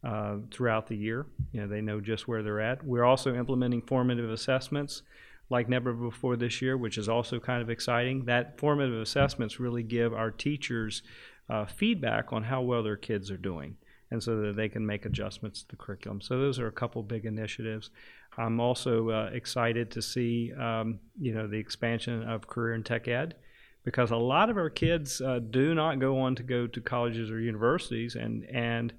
uh, 0.05 0.37
throughout 0.50 0.87
the 0.87 0.97
year. 0.97 1.26
You 1.52 1.62
know, 1.62 1.67
they 1.69 1.81
know 1.81 2.00
just 2.00 2.29
where 2.29 2.43
they're 2.43 2.61
at. 2.61 2.85
We're 2.85 3.05
also 3.05 3.35
implementing 3.35 3.82
formative 3.82 4.31
assessments 4.31 5.02
like 5.50 5.69
never 5.69 5.93
before 5.93 6.37
this 6.37 6.62
year, 6.62 6.76
which 6.76 6.97
is 6.97 7.08
also 7.08 7.41
kind 7.41 7.61
of 7.61 7.69
exciting. 7.69 8.25
That 8.25 8.58
formative 8.58 9.00
assessments 9.00 9.61
really 9.61 9.82
give 9.82 10.14
our 10.14 10.31
teachers 10.31 11.02
uh, 11.49 11.67
feedback 11.67 12.32
on 12.32 12.44
how 12.44 12.62
well 12.62 12.82
their 12.82 12.97
kids 12.97 13.31
are 13.31 13.37
doing, 13.37 13.76
and 14.11 14.23
so 14.23 14.41
that 14.41 14.56
they 14.56 14.69
can 14.69 14.87
make 14.87 15.05
adjustments 15.05 15.62
to 15.62 15.69
the 15.69 15.76
curriculum. 15.76 16.20
So 16.20 16.39
those 16.39 16.60
are 16.60 16.69
a 16.69 16.72
couple 16.72 17.03
big 17.03 17.27
initiatives. 17.27 17.91
I'm 18.39 18.60
also 18.60 19.10
uh, 19.10 19.31
excited 19.32 19.91
to 19.91 20.03
see, 20.03 20.53
um, 20.55 21.01
you 21.20 21.34
know, 21.34 21.48
the 21.48 21.58
expansion 21.58 22.22
of 22.22 22.46
career 22.46 22.75
and 22.75 22.86
tech 22.86 23.08
ed 23.08 23.34
because 23.82 24.10
a 24.10 24.17
lot 24.17 24.51
of 24.51 24.56
our 24.56 24.70
kids 24.70 25.20
uh, 25.20 25.41
do 25.51 25.75
not 25.75 25.98
go 25.98 26.20
on 26.20 26.34
to 26.36 26.43
go 26.43 26.67
to 26.67 26.81
colleges 26.81 27.31
or 27.31 27.41
universities, 27.41 28.15
and 28.15 28.44
and 28.46 28.93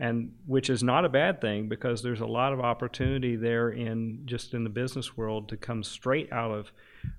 and 0.00 0.32
which 0.46 0.70
is 0.70 0.82
not 0.82 1.04
a 1.04 1.08
bad 1.08 1.40
thing 1.40 1.68
because 1.68 2.02
there's 2.02 2.20
a 2.20 2.26
lot 2.26 2.52
of 2.52 2.60
opportunity 2.60 3.36
there 3.36 3.70
in 3.70 4.22
just 4.24 4.52
in 4.52 4.64
the 4.64 4.70
business 4.70 5.16
world 5.16 5.48
to 5.48 5.56
come 5.56 5.82
straight 5.82 6.32
out 6.32 6.50
of 6.50 6.72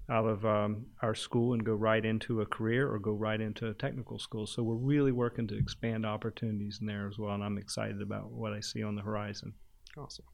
out 0.09 0.25
of 0.25 0.45
um, 0.45 0.85
our 1.01 1.13
school 1.13 1.53
and 1.53 1.63
go 1.63 1.73
right 1.73 2.03
into 2.03 2.41
a 2.41 2.45
career 2.45 2.91
or 2.91 2.99
go 2.99 3.11
right 3.11 3.39
into 3.39 3.67
a 3.67 3.73
technical 3.73 4.17
school. 4.17 4.47
So 4.47 4.63
we're 4.63 4.75
really 4.75 5.11
working 5.11 5.47
to 5.47 5.57
expand 5.57 6.05
opportunities 6.05 6.79
in 6.81 6.87
there 6.87 7.07
as 7.07 7.17
well, 7.17 7.33
and 7.33 7.43
I'm 7.43 7.57
excited 7.57 8.01
about 8.01 8.31
what 8.31 8.51
I 8.51 8.59
see 8.59 8.83
on 8.83 8.95
the 8.95 9.01
horizon. 9.01 9.53
Awesome. 9.97 10.25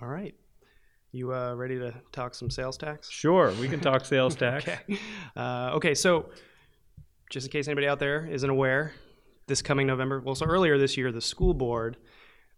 All 0.00 0.08
right. 0.08 0.34
You 1.12 1.34
uh, 1.34 1.54
ready 1.54 1.76
to 1.78 1.92
talk 2.12 2.34
some 2.34 2.50
sales 2.50 2.76
tax? 2.78 3.10
Sure, 3.10 3.52
we 3.60 3.68
can 3.68 3.80
talk 3.80 4.04
sales 4.04 4.34
tax. 4.36 4.64
Okay. 4.64 4.98
Uh, 5.36 5.72
okay. 5.74 5.94
So, 5.94 6.30
just 7.30 7.46
in 7.46 7.52
case 7.52 7.66
anybody 7.66 7.88
out 7.88 7.98
there 7.98 8.26
isn't 8.26 8.48
aware, 8.48 8.92
this 9.50 9.60
coming 9.60 9.86
November, 9.86 10.20
well, 10.20 10.34
so 10.34 10.46
earlier 10.46 10.78
this 10.78 10.96
year, 10.96 11.12
the 11.12 11.20
school 11.20 11.52
board 11.52 11.98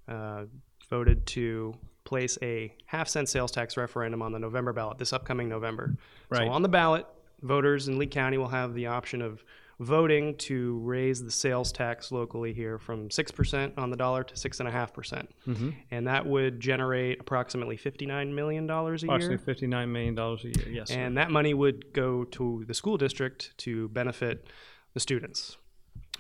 uh, 0.07 0.45
voted 0.89 1.27
to 1.27 1.75
place 2.05 2.39
a 2.43 2.73
half 2.87 3.09
cent 3.09 3.29
sales 3.29 3.51
tax 3.51 3.77
referendum 3.77 4.23
on 4.23 4.31
the 4.31 4.39
November 4.39 4.73
ballot 4.73 4.99
this 4.99 5.13
upcoming 5.13 5.49
November. 5.49 5.97
Right. 6.29 6.47
So, 6.47 6.53
on 6.53 6.63
the 6.63 6.69
ballot, 6.69 7.07
voters 7.41 7.89
in 7.89 7.99
Lee 7.99 8.07
County 8.07 8.37
will 8.39 8.49
have 8.49 8.75
the 8.75 8.87
option 8.87 9.23
of 9.23 9.43
voting 9.81 10.37
to 10.37 10.79
raise 10.81 11.25
the 11.25 11.31
sales 11.31 11.73
tax 11.73 12.13
locally 12.13 12.53
here 12.53 12.79
from 12.79 13.09
6% 13.09 13.73
on 13.79 13.91
the 13.91 13.97
dollar 13.97 14.23
to 14.23 14.35
6.5%. 14.35 14.93
percent 14.93 15.31
Mm-hmm. 15.49 15.71
And 15.91 16.07
that 16.07 16.27
would 16.27 16.61
generate 16.61 17.21
approximately 17.21 17.77
$59 17.77 18.33
million 18.33 18.71
a 18.71 18.85
year. 18.85 18.95
Approximately 18.97 19.39
fifty-nine 19.39 19.91
million 19.91 20.15
dollars 20.15 20.45
a 20.45 20.49
year. 20.49 20.69
Yes, 20.69 20.91
sir. 20.91 21.01
And 21.01 21.17
that 21.17 21.31
money 21.31 21.55
would 21.55 21.93
go 21.95 22.25
to 22.25 22.65
the 22.69 22.75
school 22.75 22.99
district 22.99 23.57
to 23.59 23.89
benefit 23.89 24.47
the 24.95 25.01
students. 25.01 25.57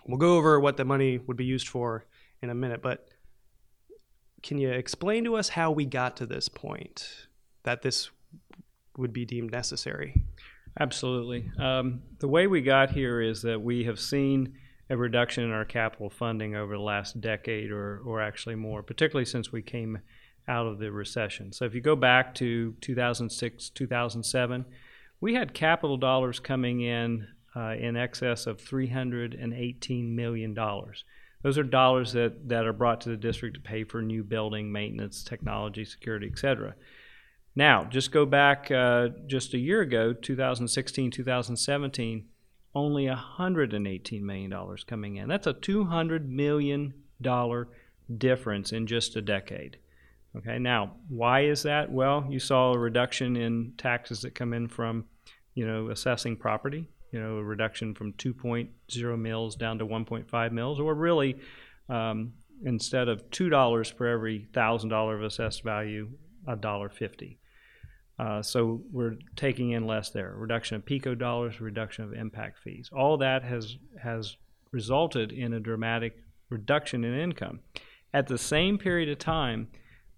We'll 0.06 0.18
go 0.18 0.36
over 0.36 0.58
what 0.58 0.76
the 0.76 0.84
money 0.84 1.18
would 1.18 1.36
be 1.36 1.44
used 1.44 1.68
for 1.68 2.06
in 2.40 2.50
a 2.50 2.54
minute, 2.54 2.82
but 2.82 3.08
can 4.42 4.58
you 4.58 4.70
explain 4.70 5.24
to 5.24 5.36
us 5.36 5.50
how 5.50 5.70
we 5.70 5.84
got 5.84 6.16
to 6.16 6.26
this 6.26 6.48
point 6.48 7.26
that 7.62 7.82
this 7.82 8.10
would 8.96 9.12
be 9.12 9.24
deemed 9.24 9.52
necessary? 9.52 10.22
Absolutely. 10.80 11.50
Um, 11.58 12.02
the 12.18 12.28
way 12.28 12.46
we 12.46 12.60
got 12.60 12.90
here 12.90 13.20
is 13.20 13.42
that 13.42 13.60
we 13.60 13.84
have 13.84 14.00
seen 14.00 14.54
a 14.90 14.96
reduction 14.96 15.44
in 15.44 15.50
our 15.50 15.64
capital 15.64 16.10
funding 16.10 16.56
over 16.56 16.74
the 16.74 16.82
last 16.82 17.20
decade 17.20 17.70
or, 17.70 18.00
or 18.04 18.20
actually 18.20 18.56
more, 18.56 18.82
particularly 18.82 19.24
since 19.24 19.52
we 19.52 19.62
came 19.62 19.98
out 20.48 20.66
of 20.66 20.78
the 20.78 20.90
recession. 20.90 21.52
So 21.52 21.64
if 21.64 21.74
you 21.74 21.80
go 21.80 21.94
back 21.94 22.34
to 22.36 22.74
2006, 22.80 23.70
2007, 23.70 24.64
we 25.20 25.34
had 25.34 25.54
capital 25.54 25.96
dollars 25.96 26.40
coming 26.40 26.80
in 26.80 27.28
uh, 27.54 27.74
in 27.78 27.96
excess 27.96 28.46
of 28.46 28.58
$318 28.58 30.14
million. 30.14 30.54
Those 31.42 31.58
are 31.58 31.64
dollars 31.64 32.12
that, 32.12 32.48
that 32.48 32.66
are 32.66 32.72
brought 32.72 33.00
to 33.02 33.10
the 33.10 33.16
district 33.16 33.56
to 33.56 33.60
pay 33.60 33.84
for 33.84 34.00
new 34.00 34.22
building, 34.22 34.70
maintenance, 34.70 35.24
technology, 35.24 35.84
security, 35.84 36.28
et 36.30 36.38
cetera. 36.38 36.74
Now, 37.54 37.84
just 37.84 38.12
go 38.12 38.24
back 38.24 38.70
uh, 38.70 39.08
just 39.26 39.52
a 39.52 39.58
year 39.58 39.82
ago, 39.82 40.12
2016, 40.12 41.10
2017, 41.10 42.26
only 42.74 43.06
$118 43.06 44.22
million 44.22 44.76
coming 44.86 45.16
in. 45.16 45.28
That's 45.28 45.46
a 45.46 45.52
$200 45.52 46.26
million 46.26 46.94
difference 48.16 48.72
in 48.72 48.86
just 48.86 49.16
a 49.16 49.22
decade. 49.22 49.78
Okay, 50.34 50.58
now 50.58 50.92
why 51.08 51.42
is 51.44 51.62
that? 51.64 51.92
Well, 51.92 52.26
you 52.30 52.38
saw 52.38 52.72
a 52.72 52.78
reduction 52.78 53.36
in 53.36 53.74
taxes 53.76 54.22
that 54.22 54.34
come 54.34 54.54
in 54.54 54.68
from, 54.68 55.04
you 55.54 55.66
know, 55.66 55.90
assessing 55.90 56.36
property. 56.36 56.88
You 57.12 57.20
know, 57.20 57.36
a 57.36 57.44
reduction 57.44 57.94
from 57.94 58.14
2.0 58.14 59.18
mils 59.18 59.54
down 59.54 59.78
to 59.78 59.86
1.5 59.86 60.52
mils, 60.52 60.80
or 60.80 60.94
really, 60.94 61.38
um, 61.88 62.32
instead 62.64 63.08
of 63.08 63.28
two 63.30 63.48
dollars 63.48 63.90
for 63.90 64.06
every 64.06 64.48
thousand 64.52 64.90
dollar 64.90 65.16
of 65.16 65.22
assessed 65.22 65.62
value, 65.62 66.10
a 66.46 66.56
dollar 66.56 66.88
fifty. 66.88 67.38
Uh, 68.18 68.42
so 68.42 68.82
we're 68.92 69.16
taking 69.36 69.70
in 69.70 69.86
less 69.86 70.10
there. 70.10 70.34
Reduction 70.36 70.76
of 70.76 70.84
PECO 70.84 71.18
dollars, 71.18 71.60
reduction 71.60 72.04
of 72.04 72.12
impact 72.12 72.58
fees. 72.58 72.88
All 72.92 73.16
that 73.18 73.42
has 73.42 73.76
has 74.02 74.36
resulted 74.70 75.32
in 75.32 75.52
a 75.52 75.60
dramatic 75.60 76.16
reduction 76.48 77.04
in 77.04 77.18
income. 77.18 77.60
At 78.14 78.26
the 78.26 78.38
same 78.38 78.78
period 78.78 79.08
of 79.08 79.18
time, 79.18 79.68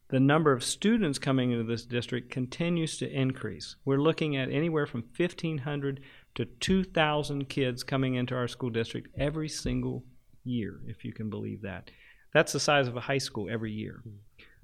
the 0.08 0.20
number 0.20 0.52
of 0.52 0.62
students 0.62 1.18
coming 1.18 1.52
into 1.52 1.64
this 1.64 1.86
district 1.86 2.30
continues 2.30 2.98
to 2.98 3.10
increase. 3.10 3.76
We're 3.84 4.00
looking 4.00 4.36
at 4.36 4.50
anywhere 4.50 4.86
from 4.86 5.04
1,500 5.16 6.00
to 6.34 6.44
2,000 6.44 7.48
kids 7.48 7.82
coming 7.82 8.14
into 8.14 8.34
our 8.34 8.48
school 8.48 8.70
district 8.70 9.08
every 9.18 9.48
single 9.48 10.04
year, 10.44 10.80
if 10.86 11.04
you 11.04 11.12
can 11.12 11.30
believe 11.30 11.62
that. 11.62 11.90
That's 12.32 12.52
the 12.52 12.60
size 12.60 12.88
of 12.88 12.96
a 12.96 13.00
high 13.00 13.18
school 13.18 13.48
every 13.50 13.72
year. 13.72 14.00
Hmm. 14.02 14.16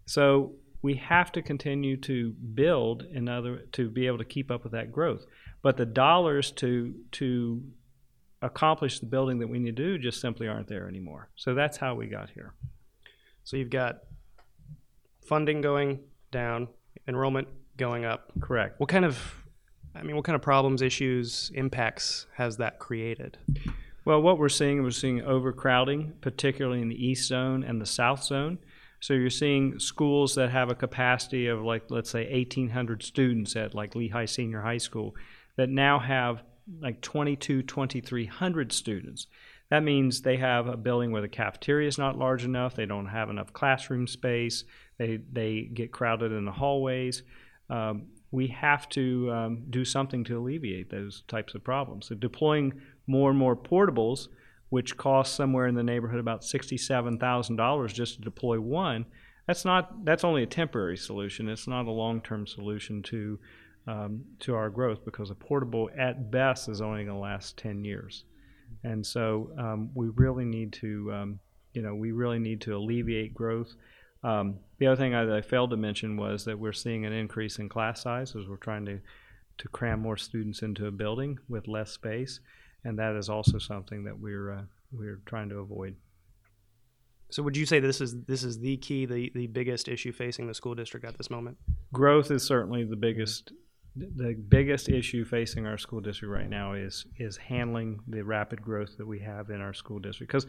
So 0.07 0.55
we 0.83 0.95
have 0.95 1.31
to 1.33 1.43
continue 1.43 1.97
to 1.99 2.33
build 2.55 3.05
in 3.13 3.29
other 3.29 3.67
to 3.73 3.89
be 3.89 4.07
able 4.07 4.19
to 4.19 4.25
keep 4.25 4.51
up 4.51 4.65
with 4.65 4.73
that 4.73 4.91
growth. 4.91 5.25
But 5.63 5.77
the 5.77 5.87
dollars 5.87 6.51
to 6.53 6.95
to 7.13 7.63
accomplish 8.43 9.01
the 9.01 9.07
building 9.07 9.39
that 9.39 9.49
we 9.49 9.59
need 9.59 9.77
to 9.77 9.83
do 9.83 9.99
just 9.99 10.21
simply 10.21 10.49
aren't 10.49 10.69
there 10.69 10.89
anymore. 10.89 11.29
So 11.37 11.55
that's 11.55 11.77
how 11.77 11.95
we 11.95 12.07
got 12.07 12.31
here. 12.31 12.55
So 13.45 13.57
you've 13.57 13.71
got 13.71 14.01
funding 15.27 15.61
going 15.61 16.01
down, 16.31 16.69
enrollment 17.07 17.49
going 17.77 18.05
up. 18.05 18.33
Correct. 18.41 18.81
What 18.81 18.89
kind 18.89 19.05
of, 19.05 19.40
I 19.95 20.03
mean, 20.03 20.17
what 20.17 20.25
kind 20.25 20.37
of 20.37 20.43
problems, 20.43 20.83
issues, 20.83 21.51
impacts 21.55 22.27
has 22.37 22.57
that 22.59 22.79
created? 22.79 23.39
Well, 24.05 24.23
what 24.23 24.39
we're 24.39 24.49
seeing, 24.49 24.83
we're 24.83 24.91
seeing 24.91 25.23
overcrowding, 25.23 26.15
particularly 26.21 26.81
in 26.81 26.89
the 26.89 27.07
east 27.07 27.29
zone 27.29 27.63
and 27.65 27.81
the 27.81 27.87
south 27.87 28.23
zone. 28.25 28.59
So 29.01 29.15
you're 29.15 29.31
seeing 29.31 29.79
schools 29.79 30.35
that 30.35 30.51
have 30.51 30.71
a 30.71 30.75
capacity 30.75 31.47
of 31.47 31.63
like, 31.63 31.85
let's 31.91 32.11
say, 32.11 32.31
1,800 32.31 33.03
students 33.03 33.57
at 33.57 33.75
like 33.75 33.95
Lehigh 33.95 34.27
Senior 34.27 34.61
High 34.61 34.79
School 34.79 35.15
that 35.57 35.69
now 35.69 35.99
have 35.99 36.43
like 36.81 37.01
22, 37.01 37.63
2,300 37.63 38.73
students. 38.73 39.27
That 39.71 39.83
means 39.83 40.23
they 40.23 40.37
have 40.37 40.67
a 40.67 40.77
building 40.77 41.13
where 41.13 41.23
the 41.23 41.29
cafeteria 41.29 41.89
is 41.89 41.99
not 41.99 42.19
large 42.19 42.45
enough, 42.45 42.75
they 42.75 42.87
don't 42.87 43.07
have 43.07 43.31
enough 43.31 43.53
classroom 43.53 44.07
space, 44.07 44.65
they, 44.99 45.21
they 45.33 45.63
get 45.73 45.93
crowded 45.93 46.33
in 46.33 46.45
the 46.45 46.53
hallways. 46.53 47.23
Um, 47.69 48.09
we 48.33 48.47
have 48.49 48.89
to 48.91 49.31
um, 49.33 49.65
do 49.71 49.85
something 49.85 50.25
to 50.25 50.39
alleviate 50.39 50.91
those 50.91 51.23
types 51.27 51.55
of 51.55 51.65
problems. 51.65 52.07
So 52.07 52.15
deploying 52.15 52.81
more 53.07 53.31
and 53.31 53.39
more 53.39 53.57
portables, 53.57 54.29
which 54.69 54.97
cost 54.97 55.35
somewhere 55.35 55.67
in 55.67 55.75
the 55.75 55.83
neighborhood 55.83 56.21
about 56.21 56.45
sixty-seven 56.45 57.19
thousand 57.19 57.57
dollars 57.57 57.93
just 57.93 58.15
to 58.15 58.21
deploy 58.21 58.61
one, 58.61 59.05
that's 59.47 59.65
not 59.65 60.05
that's 60.05 60.23
only 60.23 60.45
a 60.45 60.47
temporary 60.47 60.97
solution. 60.97 61.49
It's 61.49 61.67
not 61.67 61.87
a 61.87 61.91
long-term 61.91 62.47
solution 62.47 63.03
to 63.03 63.39
um, 63.89 64.25
to 64.41 64.55
our 64.55 64.71
growth 64.71 65.05
because 65.05 65.31
a 65.31 65.35
portable 65.35 65.91
at 65.99 66.31
best 66.31 66.69
is 66.69 66.81
only 66.81 67.05
going 67.05 67.17
to 67.17 67.21
last 67.21 67.57
ten 67.57 67.85
years, 67.85 68.25
and 68.85 69.05
so 69.05 69.51
um, 69.59 69.91
we 69.95 70.09
really 70.09 70.45
need 70.45 70.73
to 70.75 71.13
um, 71.13 71.41
you 71.73 71.83
know 71.83 71.97
we 71.97 72.13
really 72.13 72.39
need 72.39 72.61
to 72.61 72.77
alleviate 72.77 73.35
growth. 73.35 73.75
Um, 74.23 74.59
the 74.79 74.87
other 74.87 74.97
thing 74.97 75.15
I, 75.15 75.39
I, 75.39 75.41
failed 75.41 75.71
to 75.71 75.77
mention 75.77 76.17
was 76.17 76.45
that 76.45 76.59
we're 76.59 76.73
seeing 76.73 77.07
an 77.07 77.13
increase 77.13 77.59
in 77.59 77.71
class 77.71 78.03
size 78.03 78.37
as 78.37 78.47
we're 78.47 78.57
trying 78.57 78.85
to, 78.85 79.01
to 79.59 79.69
cram 79.69 80.01
more 80.01 80.19
students 80.19 80.61
into 80.61 80.87
a 80.87 80.91
building 80.91 81.39
with 81.49 81.67
less 81.67 81.91
space, 81.91 82.41
and 82.85 82.99
that 82.99 83.17
is 83.17 83.31
also 83.31 83.59
something 83.59 84.05
that 84.05 84.19
we're 84.19 84.53
uh, 84.53 84.63
we're 84.93 85.21
trying 85.25 85.49
to 85.49 85.59
avoid. 85.59 85.97
So, 87.31 87.43
would 87.43 87.57
you 87.57 87.65
say 87.65 87.81
this 87.81 88.01
is 88.03 88.23
this 88.25 88.45
is 88.45 88.59
the 88.59 88.77
key, 88.77 89.07
the 89.07 89.31
the 89.35 89.47
biggest 89.47 89.89
issue 89.89 90.13
facing 90.13 90.47
the 90.47 90.55
school 90.55 90.75
district 90.75 91.07
at 91.07 91.17
this 91.17 91.31
moment? 91.31 91.57
Growth 91.93 92.31
is 92.31 92.43
certainly 92.43 92.85
the 92.85 92.97
biggest 92.97 93.53
the 93.97 94.35
biggest 94.49 94.89
issue 94.89 95.25
facing 95.25 95.67
our 95.67 95.79
school 95.79 96.01
district 96.01 96.33
right 96.33 96.49
now 96.49 96.75
is 96.75 97.07
is 97.19 97.37
handling 97.37 98.01
the 98.07 98.23
rapid 98.23 98.61
growth 98.63 98.97
that 98.99 99.07
we 99.07 99.19
have 99.19 99.51
in 99.51 99.61
our 99.61 99.73
school 99.73 99.99
district 99.99 100.31
because 100.31 100.47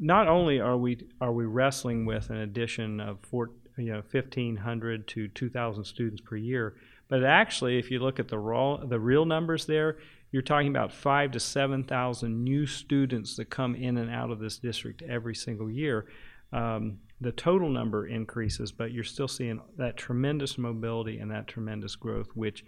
not 0.00 0.28
only 0.28 0.60
are 0.60 0.76
we 0.76 1.06
are 1.20 1.32
we 1.32 1.44
wrestling 1.44 2.06
with 2.06 2.30
an 2.30 2.38
addition 2.38 3.00
of 3.00 3.18
four, 3.22 3.50
you 3.76 3.92
know 3.92 4.02
1500 4.10 5.06
to 5.08 5.28
2000 5.28 5.84
students 5.84 6.20
per 6.20 6.36
year 6.36 6.74
but 7.08 7.24
actually 7.24 7.78
if 7.78 7.90
you 7.90 7.98
look 7.98 8.18
at 8.18 8.28
the 8.28 8.38
raw 8.38 8.76
the 8.76 8.98
real 8.98 9.24
numbers 9.24 9.66
there 9.66 9.98
you're 10.30 10.42
talking 10.42 10.68
about 10.68 10.92
5 10.92 11.32
to 11.32 11.40
7000 11.40 12.42
new 12.42 12.66
students 12.66 13.36
that 13.36 13.50
come 13.50 13.74
in 13.74 13.96
and 13.98 14.10
out 14.10 14.30
of 14.30 14.40
this 14.40 14.58
district 14.58 15.02
every 15.02 15.34
single 15.34 15.70
year 15.70 16.06
um, 16.52 16.98
the 17.20 17.32
total 17.32 17.68
number 17.68 18.06
increases 18.06 18.72
but 18.72 18.92
you're 18.92 19.04
still 19.04 19.28
seeing 19.28 19.60
that 19.76 19.96
tremendous 19.96 20.58
mobility 20.58 21.18
and 21.18 21.30
that 21.30 21.46
tremendous 21.46 21.96
growth 21.96 22.28
which 22.34 22.64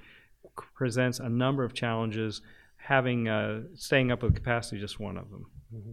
presents 0.75 1.19
a 1.19 1.29
number 1.29 1.65
of 1.65 1.75
challenges 1.75 2.41
having 2.77 3.29
uh, 3.29 3.63
staying 3.75 4.13
up 4.13 4.23
with 4.23 4.35
capacity 4.35 4.81
just 4.81 5.01
one 5.01 5.17
of 5.17 5.31
them 5.31 5.47
mm-hmm. 5.75 5.93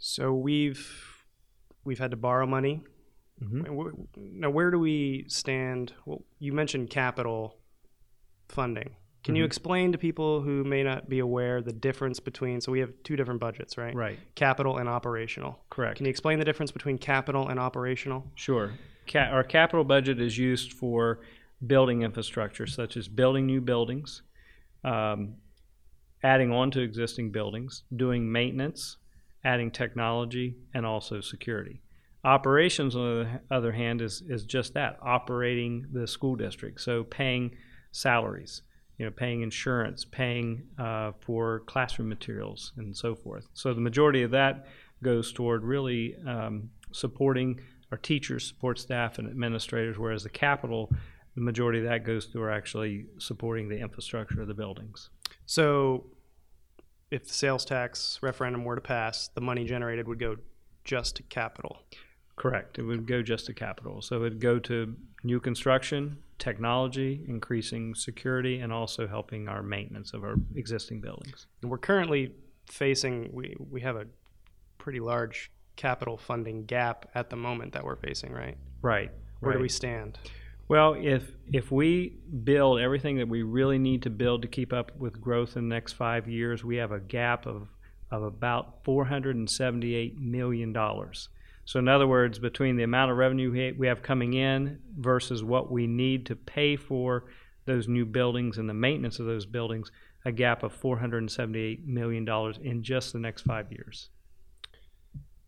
So 0.00 0.32
we've 0.32 1.24
we've 1.84 1.98
had 1.98 2.10
to 2.10 2.16
borrow 2.16 2.46
money. 2.46 2.82
Mm-hmm. 3.42 4.40
Now, 4.40 4.50
where 4.50 4.70
do 4.70 4.78
we 4.78 5.26
stand? 5.28 5.92
Well, 6.04 6.24
you 6.38 6.52
mentioned 6.52 6.90
capital 6.90 7.56
funding. 8.48 8.96
Can 9.22 9.34
mm-hmm. 9.34 9.36
you 9.36 9.44
explain 9.44 9.92
to 9.92 9.98
people 9.98 10.40
who 10.40 10.64
may 10.64 10.82
not 10.82 11.08
be 11.08 11.18
aware 11.18 11.60
the 11.60 11.72
difference 11.72 12.18
between? 12.18 12.60
So 12.62 12.72
we 12.72 12.80
have 12.80 12.90
two 13.04 13.16
different 13.16 13.40
budgets, 13.40 13.76
right? 13.76 13.94
Right. 13.94 14.18
Capital 14.34 14.78
and 14.78 14.88
operational. 14.88 15.58
Correct. 15.68 15.98
Can 15.98 16.06
you 16.06 16.10
explain 16.10 16.38
the 16.38 16.44
difference 16.44 16.70
between 16.70 16.96
capital 16.96 17.48
and 17.48 17.60
operational? 17.60 18.26
Sure. 18.34 18.72
Ca- 19.06 19.30
our 19.30 19.44
capital 19.44 19.84
budget 19.84 20.20
is 20.20 20.38
used 20.38 20.72
for 20.72 21.20
building 21.66 22.02
infrastructure, 22.02 22.66
such 22.66 22.96
as 22.96 23.08
building 23.08 23.44
new 23.44 23.60
buildings, 23.60 24.22
um, 24.84 25.34
adding 26.22 26.50
on 26.50 26.70
to 26.70 26.80
existing 26.80 27.30
buildings, 27.30 27.82
doing 27.94 28.30
maintenance, 28.30 28.96
adding 29.44 29.70
technology, 29.70 30.56
and 30.74 30.84
also 30.84 31.20
security. 31.20 31.80
Operations, 32.24 32.94
on 32.94 33.02
the 33.02 33.40
other 33.50 33.72
hand, 33.72 34.02
is, 34.02 34.22
is 34.28 34.44
just 34.44 34.74
that 34.74 34.98
operating 35.02 35.86
the 35.92 36.06
school 36.06 36.36
district. 36.36 36.80
So 36.80 37.04
paying 37.04 37.56
salaries, 37.92 38.62
you 38.98 39.06
know, 39.06 39.10
paying 39.10 39.40
insurance, 39.40 40.04
paying 40.04 40.64
uh, 40.78 41.12
for 41.20 41.60
classroom 41.60 42.10
materials, 42.10 42.72
and 42.76 42.94
so 42.94 43.14
forth. 43.14 43.48
So 43.54 43.72
the 43.72 43.80
majority 43.80 44.22
of 44.22 44.30
that 44.32 44.66
goes 45.02 45.32
toward 45.32 45.64
really 45.64 46.16
um, 46.26 46.68
supporting 46.92 47.60
our 47.90 47.98
teachers, 47.98 48.46
support 48.46 48.78
staff, 48.78 49.18
and 49.18 49.28
administrators, 49.28 49.98
whereas 49.98 50.22
the 50.22 50.28
capital, 50.28 50.92
the 51.34 51.40
majority 51.40 51.78
of 51.78 51.86
that 51.86 52.04
goes 52.04 52.26
to 52.26 52.48
actually 52.48 53.06
supporting 53.18 53.68
the 53.68 53.78
infrastructure 53.78 54.42
of 54.42 54.48
the 54.48 54.54
buildings. 54.54 55.08
So 55.46 56.04
if 57.10 57.26
the 57.26 57.34
sales 57.34 57.64
tax 57.64 58.18
referendum 58.22 58.64
were 58.64 58.76
to 58.76 58.80
pass, 58.80 59.28
the 59.28 59.40
money 59.40 59.64
generated 59.64 60.06
would 60.06 60.18
go 60.18 60.36
just 60.84 61.16
to 61.16 61.22
capital. 61.24 61.78
Correct. 62.36 62.78
It 62.78 62.82
would 62.82 63.06
go 63.06 63.22
just 63.22 63.46
to 63.46 63.54
capital. 63.54 64.00
So 64.00 64.16
it 64.16 64.20
would 64.20 64.40
go 64.40 64.58
to 64.60 64.96
new 65.22 65.40
construction, 65.40 66.18
technology, 66.38 67.24
increasing 67.28 67.94
security, 67.94 68.60
and 68.60 68.72
also 68.72 69.06
helping 69.06 69.48
our 69.48 69.62
maintenance 69.62 70.14
of 70.14 70.24
our 70.24 70.36
existing 70.54 71.00
buildings. 71.00 71.46
And 71.60 71.70
we're 71.70 71.78
currently 71.78 72.32
facing, 72.66 73.30
we, 73.32 73.54
we 73.58 73.82
have 73.82 73.96
a 73.96 74.06
pretty 74.78 75.00
large 75.00 75.50
capital 75.76 76.16
funding 76.16 76.64
gap 76.64 77.10
at 77.14 77.28
the 77.28 77.36
moment 77.36 77.72
that 77.74 77.84
we're 77.84 77.96
facing, 77.96 78.32
right? 78.32 78.56
Right. 78.80 79.10
Where 79.40 79.50
right. 79.50 79.58
do 79.58 79.62
we 79.62 79.68
stand? 79.68 80.18
Well, 80.70 80.94
if 80.96 81.32
if 81.52 81.72
we 81.72 82.20
build 82.44 82.78
everything 82.78 83.16
that 83.16 83.28
we 83.28 83.42
really 83.42 83.76
need 83.76 84.02
to 84.02 84.10
build 84.10 84.42
to 84.42 84.48
keep 84.48 84.72
up 84.72 84.96
with 84.96 85.20
growth 85.20 85.56
in 85.56 85.68
the 85.68 85.74
next 85.74 85.94
five 85.94 86.28
years, 86.28 86.62
we 86.62 86.76
have 86.76 86.92
a 86.92 87.00
gap 87.00 87.44
of 87.44 87.66
of 88.12 88.22
about 88.22 88.84
478 88.84 90.20
million 90.20 90.72
dollars. 90.72 91.28
So, 91.64 91.80
in 91.80 91.88
other 91.88 92.06
words, 92.06 92.38
between 92.38 92.76
the 92.76 92.84
amount 92.84 93.10
of 93.10 93.16
revenue 93.16 93.74
we 93.76 93.88
have 93.88 94.00
coming 94.04 94.34
in 94.34 94.78
versus 94.96 95.42
what 95.42 95.72
we 95.72 95.88
need 95.88 96.26
to 96.26 96.36
pay 96.36 96.76
for 96.76 97.24
those 97.64 97.88
new 97.88 98.06
buildings 98.06 98.56
and 98.56 98.68
the 98.68 98.74
maintenance 98.74 99.18
of 99.18 99.26
those 99.26 99.46
buildings, 99.46 99.90
a 100.24 100.30
gap 100.30 100.62
of 100.62 100.80
$478 100.80 101.84
million 101.84 102.28
in 102.62 102.84
just 102.84 103.12
the 103.12 103.18
next 103.18 103.42
five 103.42 103.72
years. 103.72 104.10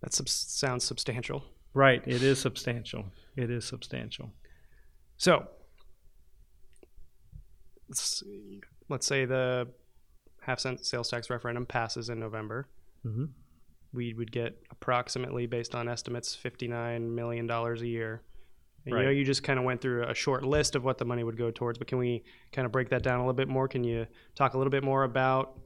That 0.03 0.15
sub- 0.15 0.29
sounds 0.29 0.83
substantial. 0.83 1.45
Right. 1.75 2.03
It 2.09 2.25
is 2.25 2.41
substantial. 2.41 3.05
It 3.37 3.53
is 3.53 3.65
substantial. 3.65 4.33
So, 5.23 5.47
let's, 7.89 8.25
let's 8.89 9.07
say 9.07 9.25
the 9.25 9.69
half 10.41 10.59
cent 10.59 10.85
sales 10.85 11.09
tax 11.09 11.31
referendum 11.31 11.65
passes 11.65 12.09
in 12.09 12.19
November. 12.19 12.67
Mm-hmm. 13.07 13.27
We 13.93 14.15
would 14.15 14.33
get 14.33 14.61
approximately, 14.73 15.47
based 15.47 15.77
on 15.77 15.89
estimates, 15.89 16.37
$59 16.37 17.09
million 17.15 17.49
a 17.49 17.75
year. 17.85 18.23
And, 18.85 18.97
right. 18.97 19.03
You 19.03 19.07
know, 19.07 19.13
you 19.13 19.25
just 19.25 19.45
kind 19.45 19.61
of 19.61 19.65
went 19.65 19.81
through 19.81 20.09
a 20.09 20.15
short 20.15 20.43
list 20.43 20.75
of 20.75 20.83
what 20.83 20.99
the 20.99 21.05
money 21.05 21.23
would 21.23 21.39
go 21.39 21.53
towards, 21.53 21.79
but 21.79 21.87
can 21.87 21.99
we 21.99 22.25
kind 22.51 22.67
of 22.67 22.73
break 22.73 22.89
that 22.89 23.05
down 23.05 23.21
a 23.21 23.23
little 23.23 23.33
bit 23.33 23.47
more? 23.47 23.69
Can 23.69 23.85
you 23.85 24.09
talk 24.35 24.55
a 24.55 24.59
little 24.59 24.73
bit 24.73 24.83
more 24.83 25.05
about 25.05 25.57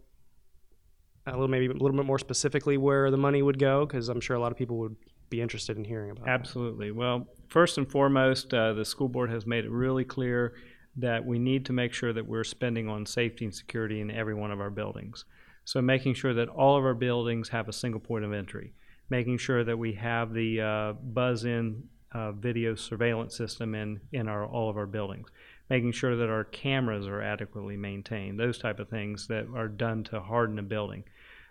a 1.26 1.30
little 1.30 1.48
maybe 1.48 1.64
a 1.64 1.72
little 1.72 1.96
bit 1.96 2.04
more 2.04 2.18
specifically 2.18 2.76
where 2.76 3.10
the 3.10 3.16
money 3.16 3.40
would 3.40 3.58
go? 3.58 3.86
Because 3.86 4.10
I'm 4.10 4.20
sure 4.20 4.36
a 4.36 4.38
lot 4.38 4.52
of 4.52 4.58
people 4.58 4.76
would 4.80 4.96
be 5.30 5.40
interested 5.40 5.78
in 5.78 5.84
hearing 5.86 6.10
about. 6.10 6.28
Absolutely. 6.28 6.88
That. 6.90 6.96
Well, 6.96 7.26
first 7.48 7.78
and 7.78 7.90
foremost, 7.90 8.52
uh, 8.52 8.72
the 8.72 8.84
school 8.84 9.08
board 9.08 9.30
has 9.30 9.46
made 9.46 9.64
it 9.64 9.70
really 9.70 10.04
clear 10.04 10.54
that 10.96 11.24
we 11.24 11.38
need 11.38 11.66
to 11.66 11.72
make 11.72 11.92
sure 11.92 12.12
that 12.12 12.26
we're 12.26 12.44
spending 12.44 12.88
on 12.88 13.04
safety 13.04 13.44
and 13.44 13.54
security 13.54 14.00
in 14.00 14.10
every 14.10 14.34
one 14.34 14.50
of 14.50 14.60
our 14.60 14.70
buildings. 14.70 15.24
So 15.64 15.82
making 15.82 16.14
sure 16.14 16.32
that 16.34 16.48
all 16.48 16.76
of 16.76 16.84
our 16.84 16.94
buildings 16.94 17.48
have 17.50 17.68
a 17.68 17.72
single 17.72 18.00
point 18.00 18.24
of 18.24 18.32
entry, 18.32 18.72
making 19.10 19.38
sure 19.38 19.64
that 19.64 19.78
we 19.78 19.92
have 19.94 20.32
the 20.32 20.60
uh, 20.60 20.92
buzz-in 20.92 21.82
uh, 22.12 22.32
video 22.32 22.74
surveillance 22.74 23.36
system 23.36 23.74
in 23.74 24.00
in 24.12 24.28
our 24.28 24.46
all 24.46 24.70
of 24.70 24.76
our 24.76 24.86
buildings, 24.86 25.28
making 25.68 25.92
sure 25.92 26.16
that 26.16 26.30
our 26.30 26.44
cameras 26.44 27.06
are 27.06 27.20
adequately 27.20 27.76
maintained, 27.76 28.38
those 28.38 28.58
type 28.58 28.78
of 28.78 28.88
things 28.88 29.26
that 29.26 29.46
are 29.54 29.68
done 29.68 30.04
to 30.04 30.20
harden 30.20 30.58
a 30.58 30.62
building. 30.62 31.04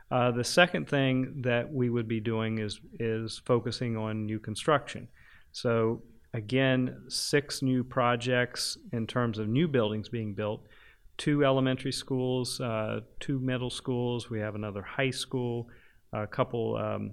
Uh, 0.09 0.31
the 0.31 0.43
second 0.43 0.87
thing 0.87 1.41
that 1.41 1.71
we 1.71 1.89
would 1.89 2.07
be 2.07 2.19
doing 2.19 2.57
is 2.59 2.79
is 2.99 3.41
focusing 3.45 3.97
on 3.97 4.25
new 4.25 4.39
construction. 4.39 5.07
So 5.55 6.01
again, 6.33 7.03
six 7.07 7.61
new 7.61 7.81
projects 7.81 8.77
in 8.91 9.07
terms 9.07 9.39
of 9.39 9.47
new 9.47 9.69
buildings 9.69 10.09
being 10.09 10.33
built. 10.33 10.65
Two 11.17 11.45
elementary 11.45 11.93
schools, 11.93 12.59
uh, 12.59 12.99
two 13.21 13.39
middle 13.39 13.69
schools. 13.69 14.29
We 14.29 14.41
have 14.41 14.55
another 14.55 14.81
high 14.81 15.11
school, 15.11 15.69
a 16.11 16.27
couple 16.27 16.75
um, 16.75 17.11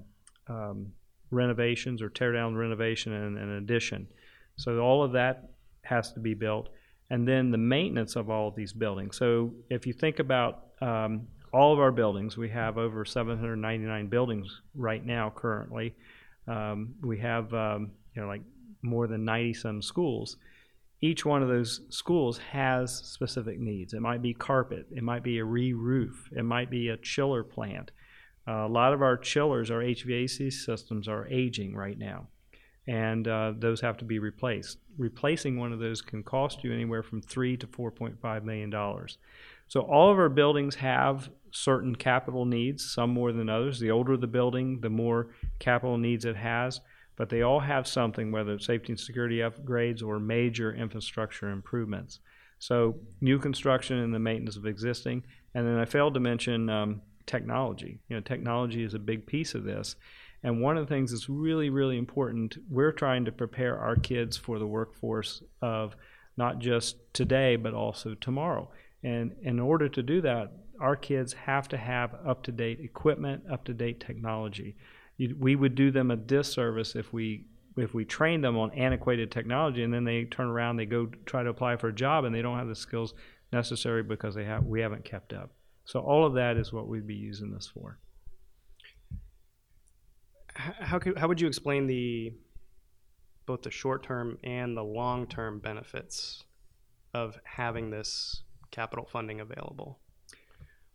um, 0.49 0.93
renovations 1.31 2.03
or 2.03 2.09
tear 2.09 2.33
down 2.33 2.57
renovation 2.57 3.13
and 3.13 3.39
an 3.39 3.51
addition. 3.59 4.09
So 4.57 4.81
all 4.81 5.05
of 5.05 5.13
that 5.13 5.51
has 5.83 6.13
to 6.15 6.19
be 6.19 6.35
built. 6.35 6.69
And 7.11 7.29
then 7.29 7.53
the 7.53 7.59
maintenance 7.59 8.17
of 8.17 8.29
all 8.29 8.49
of 8.49 8.57
these 8.57 8.73
buildings. 8.73 9.17
So 9.17 9.55
if 9.71 9.87
you 9.87 9.93
think 9.93 10.19
about 10.19 10.67
um, 10.81 11.29
all 11.53 11.73
of 11.73 11.79
our 11.79 11.93
buildings, 11.93 12.37
we 12.37 12.49
have 12.49 12.77
over 12.77 13.05
799 13.05 14.09
buildings 14.09 14.63
right 14.75 15.07
now 15.07 15.33
currently. 15.33 15.95
Um, 16.49 16.95
we 17.03 17.19
have 17.19 17.53
um, 17.55 17.93
you 18.15 18.23
know 18.23 18.29
like 18.29 18.43
more 18.83 19.07
than 19.07 19.25
90 19.25 19.55
some 19.55 19.83
schools. 19.83 20.37
Each 21.01 21.25
one 21.25 21.43
of 21.43 21.49
those 21.49 21.81
schools 21.89 22.39
has 22.53 22.95
specific 22.95 23.59
needs. 23.59 23.93
It 23.93 24.01
might 24.01 24.23
be 24.23 24.35
carpet, 24.35 24.87
it 24.91 25.03
might 25.03 25.23
be 25.23 25.39
a 25.39 25.45
re 25.45 25.73
roof, 25.73 26.29
it 26.35 26.45
might 26.45 26.71
be 26.71 26.89
a 26.89 26.97
chiller 26.97 27.43
plant. 27.43 27.91
Uh, 28.47 28.67
a 28.67 28.69
lot 28.69 28.93
of 28.93 29.03
our 29.03 29.17
chillers, 29.17 29.71
our 29.71 29.81
HVAC 29.81 30.53
systems, 30.53 31.07
are 31.07 31.29
aging 31.29 31.77
right 31.77 31.97
now, 31.97 32.27
and 32.89 33.29
uh, 33.29 33.53
those 33.57 33.81
have 33.81 33.97
to 33.99 34.05
be 34.05 34.19
replaced. 34.19 34.79
Replacing 34.99 35.59
one 35.59 35.73
of 35.73 35.79
those 35.79 36.03
can 36.03 36.25
cost 36.25 36.65
you 36.65 36.73
anywhere 36.73 37.05
from 37.05 37.23
three 37.23 37.57
to 37.57 37.67
four 37.69 37.91
point 37.91 38.21
five 38.21 38.45
million 38.45 38.71
dollars. 38.71 39.19
So 39.69 39.81
all 39.81 40.11
of 40.11 40.19
our 40.19 40.29
buildings 40.29 40.75
have 40.77 41.31
certain 41.53 41.95
capital 41.95 42.45
needs, 42.45 42.93
some 42.93 43.11
more 43.11 43.33
than 43.33 43.49
others. 43.49 43.79
The 43.79 43.91
older 43.91 44.17
the 44.17 44.27
building, 44.27 44.81
the 44.81 44.91
more 44.91 45.29
capital 45.59 45.99
needs 45.99 46.25
it 46.25 46.37
has 46.37 46.81
but 47.17 47.29
they 47.29 47.43
all 47.43 47.61
have 47.61 47.87
something, 47.87 48.33
whether 48.33 48.55
it's 48.55 48.67
safety 48.67 48.93
and 48.93 48.99
security 49.01 49.39
upgrades 49.39 50.03
or 50.03 50.19
major 50.19 50.75
infrastructure 50.75 51.51
improvements. 51.51 52.21
So, 52.59 52.97
new 53.21 53.39
construction 53.39 53.99
and 53.99 54.15
the 54.15 54.19
maintenance 54.19 54.57
of 54.57 54.67
existing. 54.67 55.25
And 55.55 55.67
then 55.67 55.79
I 55.79 55.85
failed 55.85 56.15
to 56.15 56.21
mention 56.21 56.71
um, 56.71 57.03
technology. 57.27 57.99
You 58.09 58.17
know, 58.17 58.23
technology 58.23 58.83
is 58.83 58.95
a 58.95 58.99
big 58.99 59.27
piece 59.27 59.55
of 59.55 59.65
this. 59.65 59.97
And 60.45 60.61
one 60.61 60.77
of 60.77 60.87
the 60.87 60.93
things 60.93 61.13
that's 61.13 61.29
really, 61.29 61.71
really 61.71 61.99
important, 61.99 62.57
we're 62.69 62.93
trying 62.93 63.25
to 63.27 63.33
prepare 63.33 63.79
our 63.79 63.97
kids 63.97 64.37
for 64.37 64.59
the 64.59 64.67
workforce 64.67 65.43
of 65.61 65.95
not 66.37 66.59
just 66.59 66.97
today, 67.13 67.57
but 67.57 67.75
also 67.75 68.15
tomorrow. 68.15 68.71
And 69.05 69.33
in 69.43 69.61
order 69.61 69.89
to 69.89 70.03
do 70.03 70.21
that, 70.23 70.53
our 70.81 70.97
kids 70.97 71.33
have 71.33 71.69
to 71.69 71.77
have 71.77 72.15
up 72.27 72.43
to 72.45 72.53
date 72.53 72.81
equipment, 72.81 73.45
up 73.51 73.65
to 73.65 73.75
date 73.75 74.01
technology. 74.01 74.77
You, 75.17 75.37
we 75.39 75.57
would 75.57 75.75
do 75.75 75.91
them 75.91 76.11
a 76.11 76.17
disservice 76.17 76.97
if 76.97 77.13
we 77.13 77.47
if 77.77 77.95
we 77.95 78.05
train 78.05 78.43
them 78.43 78.59
on 78.59 78.71
antiquated 78.73 79.31
technology 79.31 79.83
and 79.83 79.95
then 79.95 80.05
they 80.05 80.25
turn 80.25 80.47
around 80.47 80.77
they 80.77 80.85
go 80.85 81.07
try 81.25 81.43
to 81.43 81.49
apply 81.49 81.75
for 81.77 81.89
a 81.89 81.95
job 81.95 82.25
and 82.25 82.35
they 82.35 82.43
don't 82.43 82.59
have 82.59 82.69
the 82.69 82.75
skills 82.75 83.15
necessary 83.51 84.03
because 84.03 84.35
they 84.35 84.45
have 84.45 84.65
we 84.65 84.81
haven't 84.81 85.05
kept 85.05 85.33
up. 85.33 85.51
So 85.85 86.01
all 86.01 86.25
of 86.25 86.35
that 86.35 86.57
is 86.57 86.73
what 86.73 86.89
we'd 86.89 87.07
be 87.07 87.15
using 87.15 87.53
this 87.53 87.71
for. 87.73 87.99
How 90.55 90.99
could, 90.99 91.17
how 91.17 91.29
would 91.29 91.41
you 91.41 91.49
explain 91.49 91.87
the 91.87 92.35
both 93.47 93.63
the 93.63 93.71
short 93.71 94.03
term 94.03 94.39
and 94.45 94.77
the 94.77 94.85
long 94.85 95.27
term 95.27 95.59
benefits 95.59 96.45
of 97.15 97.39
having 97.45 97.91
this 97.91 98.43
capital 98.71 99.07
funding 99.11 99.41
available 99.41 99.99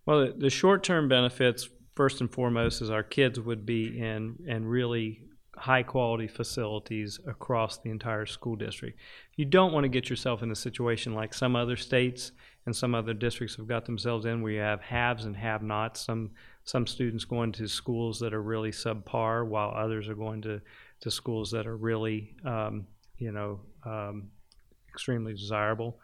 well 0.08 0.34
the, 0.36 0.50
short 0.50 0.84
term 0.84 1.08
benefits 1.08 1.70
first 1.96 2.22
and 2.22 2.32
foremost 2.32 2.82
is 2.82 2.90
our 2.90 3.04
kids 3.04 3.40
would 3.40 3.66
be 3.66 4.00
in 4.00 4.38
in 4.48 4.66
really 4.66 5.22
high 5.58 5.84
quality 5.84 6.28
facilities 6.28 7.20
across 7.28 7.80
the 7.80 7.90
entire 7.90 8.26
school 8.28 8.56
district. 8.56 9.00
You 9.36 9.46
don't 9.46 9.74
want 9.74 9.86
to 9.86 9.90
get 9.90 10.10
yourself 10.10 10.44
in 10.44 10.52
a 10.52 10.56
situation 10.56 11.16
like 11.16 11.34
some 11.34 11.56
other 11.56 11.76
states 11.76 12.32
and 12.66 12.76
some 12.76 12.94
other 12.94 13.14
districts 13.14 13.56
have 13.56 13.68
got 13.68 13.86
themselves 13.86 14.26
in 14.26 14.42
where 14.42 14.52
you 14.52 14.60
have 14.60 14.82
haves 14.82 15.26
and 15.26 15.36
have 15.36 15.64
nots. 15.64 16.02
Some 16.02 16.32
some 16.64 16.86
students 16.86 17.26
going 17.26 17.54
to 17.54 17.68
schools 17.68 18.20
that 18.20 18.34
are 18.34 18.42
really 18.42 18.72
subpar 18.72 19.48
while 19.48 19.72
others 19.76 20.10
are 20.10 20.16
going 20.16 20.42
to, 20.42 20.62
to 21.00 21.10
schools 21.10 21.50
that 21.52 21.66
are 21.66 21.78
really 21.78 22.36
um, 22.46 22.86
you 23.18 23.32
know 23.32 23.60
um, 23.86 24.30
extremely 24.90 25.34
desirable. 25.34 25.98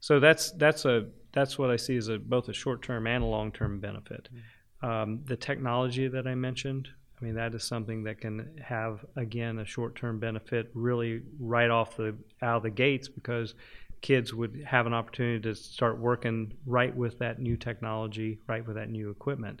So 0.00 0.18
that's 0.18 0.52
that's 0.52 0.84
a 0.84 1.06
that's 1.32 1.58
what 1.58 1.70
I 1.70 1.76
see 1.76 1.96
as 1.96 2.08
a 2.08 2.18
both 2.18 2.48
a 2.48 2.52
short 2.52 2.82
term 2.82 3.06
and 3.06 3.22
a 3.22 3.26
long 3.26 3.52
term 3.52 3.80
benefit. 3.80 4.28
Mm-hmm. 4.32 4.86
Um, 4.86 5.20
the 5.26 5.36
technology 5.36 6.08
that 6.08 6.26
I 6.26 6.34
mentioned, 6.34 6.88
I 7.20 7.24
mean, 7.24 7.34
that 7.34 7.54
is 7.54 7.64
something 7.64 8.04
that 8.04 8.20
can 8.20 8.58
have, 8.64 9.04
again, 9.16 9.58
a 9.58 9.64
short 9.64 9.94
term 9.94 10.18
benefit 10.18 10.70
really 10.74 11.22
right 11.38 11.70
off 11.70 11.96
the 11.96 12.16
out 12.42 12.58
of 12.58 12.62
the 12.62 12.70
gates 12.70 13.08
because 13.08 13.54
kids 14.00 14.32
would 14.32 14.64
have 14.66 14.86
an 14.86 14.94
opportunity 14.94 15.40
to 15.40 15.54
start 15.54 15.98
working 15.98 16.52
right 16.64 16.94
with 16.94 17.18
that 17.18 17.38
new 17.38 17.56
technology, 17.56 18.38
right 18.46 18.66
with 18.66 18.76
that 18.76 18.88
new 18.88 19.10
equipment. 19.10 19.60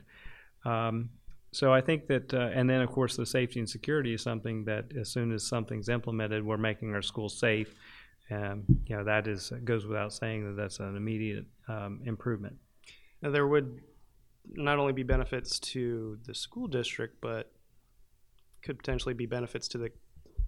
Um, 0.64 1.10
so 1.52 1.72
I 1.72 1.80
think 1.80 2.06
that, 2.06 2.32
uh, 2.32 2.50
and 2.54 2.70
then 2.70 2.80
of 2.80 2.90
course 2.90 3.16
the 3.16 3.26
safety 3.26 3.58
and 3.58 3.68
security 3.68 4.14
is 4.14 4.22
something 4.22 4.64
that 4.64 4.92
as 4.98 5.10
soon 5.10 5.32
as 5.32 5.46
something's 5.46 5.88
implemented, 5.88 6.44
we're 6.44 6.56
making 6.56 6.94
our 6.94 7.02
schools 7.02 7.38
safe. 7.38 7.74
Um, 8.30 8.64
you 8.86 8.96
know 8.96 9.04
that 9.04 9.26
is 9.26 9.52
goes 9.64 9.86
without 9.86 10.12
saying 10.12 10.44
that 10.44 10.60
that's 10.60 10.78
an 10.78 10.96
immediate 10.96 11.46
um, 11.68 12.00
improvement. 12.04 12.56
Now 13.22 13.30
there 13.30 13.46
would 13.46 13.80
not 14.52 14.78
only 14.78 14.92
be 14.92 15.02
benefits 15.02 15.58
to 15.58 16.18
the 16.26 16.34
school 16.34 16.66
district, 16.66 17.20
but 17.20 17.52
could 18.62 18.78
potentially 18.78 19.14
be 19.14 19.26
benefits 19.26 19.68
to 19.68 19.78
the 19.78 19.90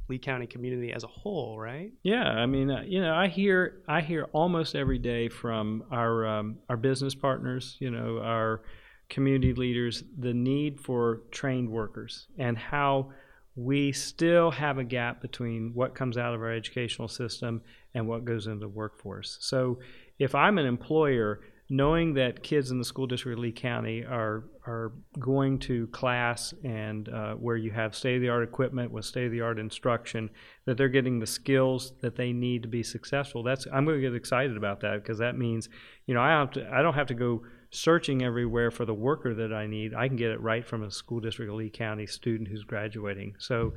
Lee 0.09 0.18
County 0.18 0.47
community 0.47 0.92
as 0.92 1.05
a 1.05 1.09
whole, 1.09 1.59
right? 1.59 1.92
Yeah, 2.03 2.25
I 2.25 2.47
mean, 2.47 2.71
uh, 2.71 2.83
you 2.87 3.01
know, 3.01 3.14
I 3.14 3.29
hear 3.29 3.83
I 3.88 4.01
hear 4.01 4.25
almost 4.33 4.75
every 4.75 4.99
day 4.99 5.29
from 5.29 5.85
our 5.90 6.27
um, 6.27 6.59
our 6.68 6.77
business 6.77 7.14
partners, 7.14 7.77
you 7.81 7.90
know, 7.90 8.18
our 8.18 8.62
community 9.09 9.53
leaders, 9.55 10.03
the 10.18 10.33
need 10.33 10.81
for 10.81 11.23
trained 11.31 11.68
workers 11.68 12.29
and 12.38 12.57
how 12.57 13.12
we 13.55 13.93
still 13.93 14.51
have 14.51 14.79
a 14.79 14.85
gap 14.85 15.21
between 15.21 15.73
what 15.75 15.95
comes 15.95 16.17
out 16.17 16.35
of 16.35 16.41
our 16.41 16.53
educational 16.53 17.09
system 17.09 17.62
and 17.95 18.09
what 18.09 18.25
goes 18.25 18.47
into 18.47 18.61
the 18.61 18.69
workforce. 18.69 19.37
So, 19.41 19.79
if 20.19 20.35
I'm 20.35 20.59
an 20.59 20.67
employer 20.67 21.41
knowing 21.73 22.12
that 22.12 22.43
kids 22.43 22.71
in 22.71 22.79
the 22.79 22.85
school 22.85 23.07
district 23.07 23.38
of 23.38 23.43
Lee 23.43 23.51
County 23.51 24.05
are 24.05 24.45
are 24.67 24.93
going 25.19 25.59
to 25.59 25.87
class 25.88 26.53
and 26.62 27.09
uh, 27.09 27.35
where 27.35 27.57
you 27.57 27.71
have 27.71 27.95
state 27.95 28.17
of 28.17 28.21
the 28.21 28.29
art 28.29 28.45
equipment 28.45 28.93
with 28.93 29.07
state 29.07 29.25
of 29.27 29.33
the 29.33 29.41
art 29.41 29.59
instruction, 29.59 30.29
that 30.67 30.77
they're 30.77 30.91
getting 30.91 31.19
the 31.19 31.27
skills 31.27 31.95
that 32.03 32.15
they 32.15 32.31
need 32.31 32.62
to 32.62 32.69
be 32.69 32.83
successful. 32.83 33.43
That's 33.43 33.67
I'm 33.73 33.87
going 33.87 33.97
to 33.97 34.03
get 34.03 34.15
excited 34.15 34.57
about 34.57 34.81
that 34.81 35.03
because 35.03 35.19
that 35.19 35.38
means 35.38 35.71
you 36.07 36.15
know 36.15 36.21
I 36.21 36.31
have 36.31 36.51
to 36.53 36.71
I 36.71 36.83
don't 36.83 36.95
have 36.95 37.09
to 37.09 37.15
go 37.15 37.43
searching 37.73 38.23
everywhere 38.23 38.71
for 38.71 38.85
the 38.85 38.95
worker 38.95 39.35
that 39.35 39.53
I 39.53 39.67
need. 39.67 39.95
I 39.95 40.07
can 40.07 40.17
get 40.17 40.31
it 40.31 40.41
right 40.41 40.65
from 40.65 40.85
a 40.85 40.91
school 40.91 41.19
district 41.19 41.51
of 41.51 41.57
Lee 41.57 41.71
County 41.71 42.07
student 42.07 42.49
who's 42.49 42.63
graduating. 42.63 43.35
So 43.39 43.73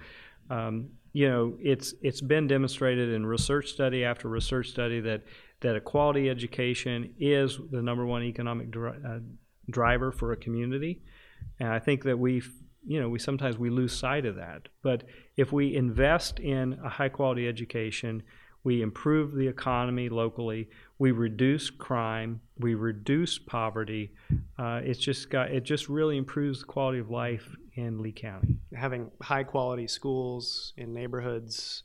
Um, 0.50 0.90
you 1.12 1.28
know, 1.28 1.58
it's 1.60 1.96
it's 2.02 2.22
been 2.22 2.48
demonstrated 2.48 3.10
in 3.10 3.26
research 3.26 3.70
study 3.70 4.06
after 4.06 4.28
research 4.28 4.70
study 4.70 5.00
that 5.02 5.24
that 5.62 5.76
a 5.76 5.80
quality 5.80 6.30
education 6.30 7.16
is 7.20 7.58
the 7.72 7.82
number 7.82 8.06
one 8.06 8.22
economic 8.24 8.70
dri- 8.70 9.00
uh, 9.04 9.20
driver 9.72 10.12
for 10.12 10.34
a 10.34 10.38
community, 10.38 11.02
and 11.60 11.70
I 11.70 11.80
think 11.80 12.04
that 12.04 12.20
we 12.20 12.44
you 12.86 13.00
know 13.02 13.10
we 13.10 13.18
sometimes 13.18 13.58
we 13.58 13.70
lose 13.70 13.98
sight 13.98 14.26
of 14.26 14.36
that. 14.36 14.68
But 14.84 15.06
if 15.36 15.52
we 15.52 15.76
invest 15.76 16.40
in 16.40 16.74
a 16.84 16.90
high 16.90 17.10
quality 17.10 17.48
education, 17.48 18.22
we 18.64 18.82
improve 18.84 19.34
the 19.34 19.48
economy 19.48 20.10
locally, 20.10 20.70
we 20.98 21.12
reduce 21.12 21.70
crime, 21.70 22.42
we 22.58 22.74
reduce 22.74 23.38
poverty. 23.38 24.12
Uh, 24.58 24.82
it's 24.84 25.00
just 25.00 25.30
got 25.30 25.52
it 25.52 25.64
just 25.64 25.90
really 25.90 26.18
improves 26.18 26.62
the 26.62 26.66
quality 26.66 27.00
of 27.00 27.10
life 27.10 27.56
in 27.76 28.02
Lee 28.02 28.14
County. 28.14 28.58
Having 28.74 29.12
high 29.22 29.44
quality 29.44 29.88
schools 29.88 30.74
in 30.78 30.94
neighborhoods 30.94 31.84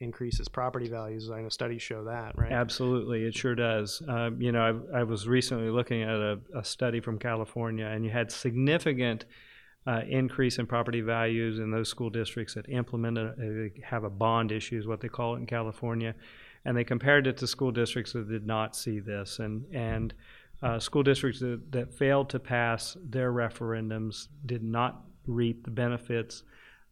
increases 0.00 0.48
property 0.48 0.88
values. 0.88 1.30
I 1.30 1.40
know 1.40 1.48
studies 1.48 1.80
show 1.80 2.04
that, 2.04 2.36
right? 2.36 2.52
Absolutely, 2.52 3.24
it 3.24 3.34
sure 3.34 3.54
does. 3.54 4.02
Um, 4.06 4.40
you 4.40 4.52
know, 4.52 4.84
I, 4.92 5.00
I, 5.00 5.02
was 5.04 5.28
recently 5.28 5.70
looking 5.70 6.02
at 6.02 6.16
a, 6.16 6.40
a, 6.56 6.64
study 6.64 7.00
from 7.00 7.18
California, 7.18 7.86
and 7.86 8.04
you 8.04 8.10
had 8.10 8.32
significant 8.32 9.26
uh, 9.86 10.00
increase 10.08 10.58
in 10.58 10.66
property 10.66 11.00
values 11.00 11.60
in 11.60 11.70
those 11.70 11.88
school 11.88 12.10
districts 12.10 12.54
that 12.54 12.68
implemented, 12.68 13.28
uh, 13.38 13.86
have 13.86 14.02
a 14.02 14.10
bond 14.10 14.50
issue, 14.50 14.76
is 14.76 14.88
what 14.88 15.00
they 15.00 15.08
call 15.08 15.36
it 15.36 15.38
in 15.38 15.46
California 15.46 16.14
and 16.64 16.76
they 16.76 16.84
compared 16.84 17.26
it 17.26 17.36
to 17.38 17.46
school 17.46 17.72
districts 17.72 18.12
that 18.12 18.28
did 18.28 18.46
not 18.46 18.76
see 18.76 19.00
this, 19.00 19.38
and 19.38 19.64
and 19.72 20.14
uh, 20.62 20.78
school 20.78 21.02
districts 21.02 21.40
that, 21.40 21.60
that 21.72 21.92
failed 21.92 22.30
to 22.30 22.38
pass 22.38 22.96
their 23.02 23.32
referendums 23.32 24.28
did 24.46 24.62
not 24.62 25.02
reap 25.26 25.64
the 25.64 25.70
benefits, 25.70 26.44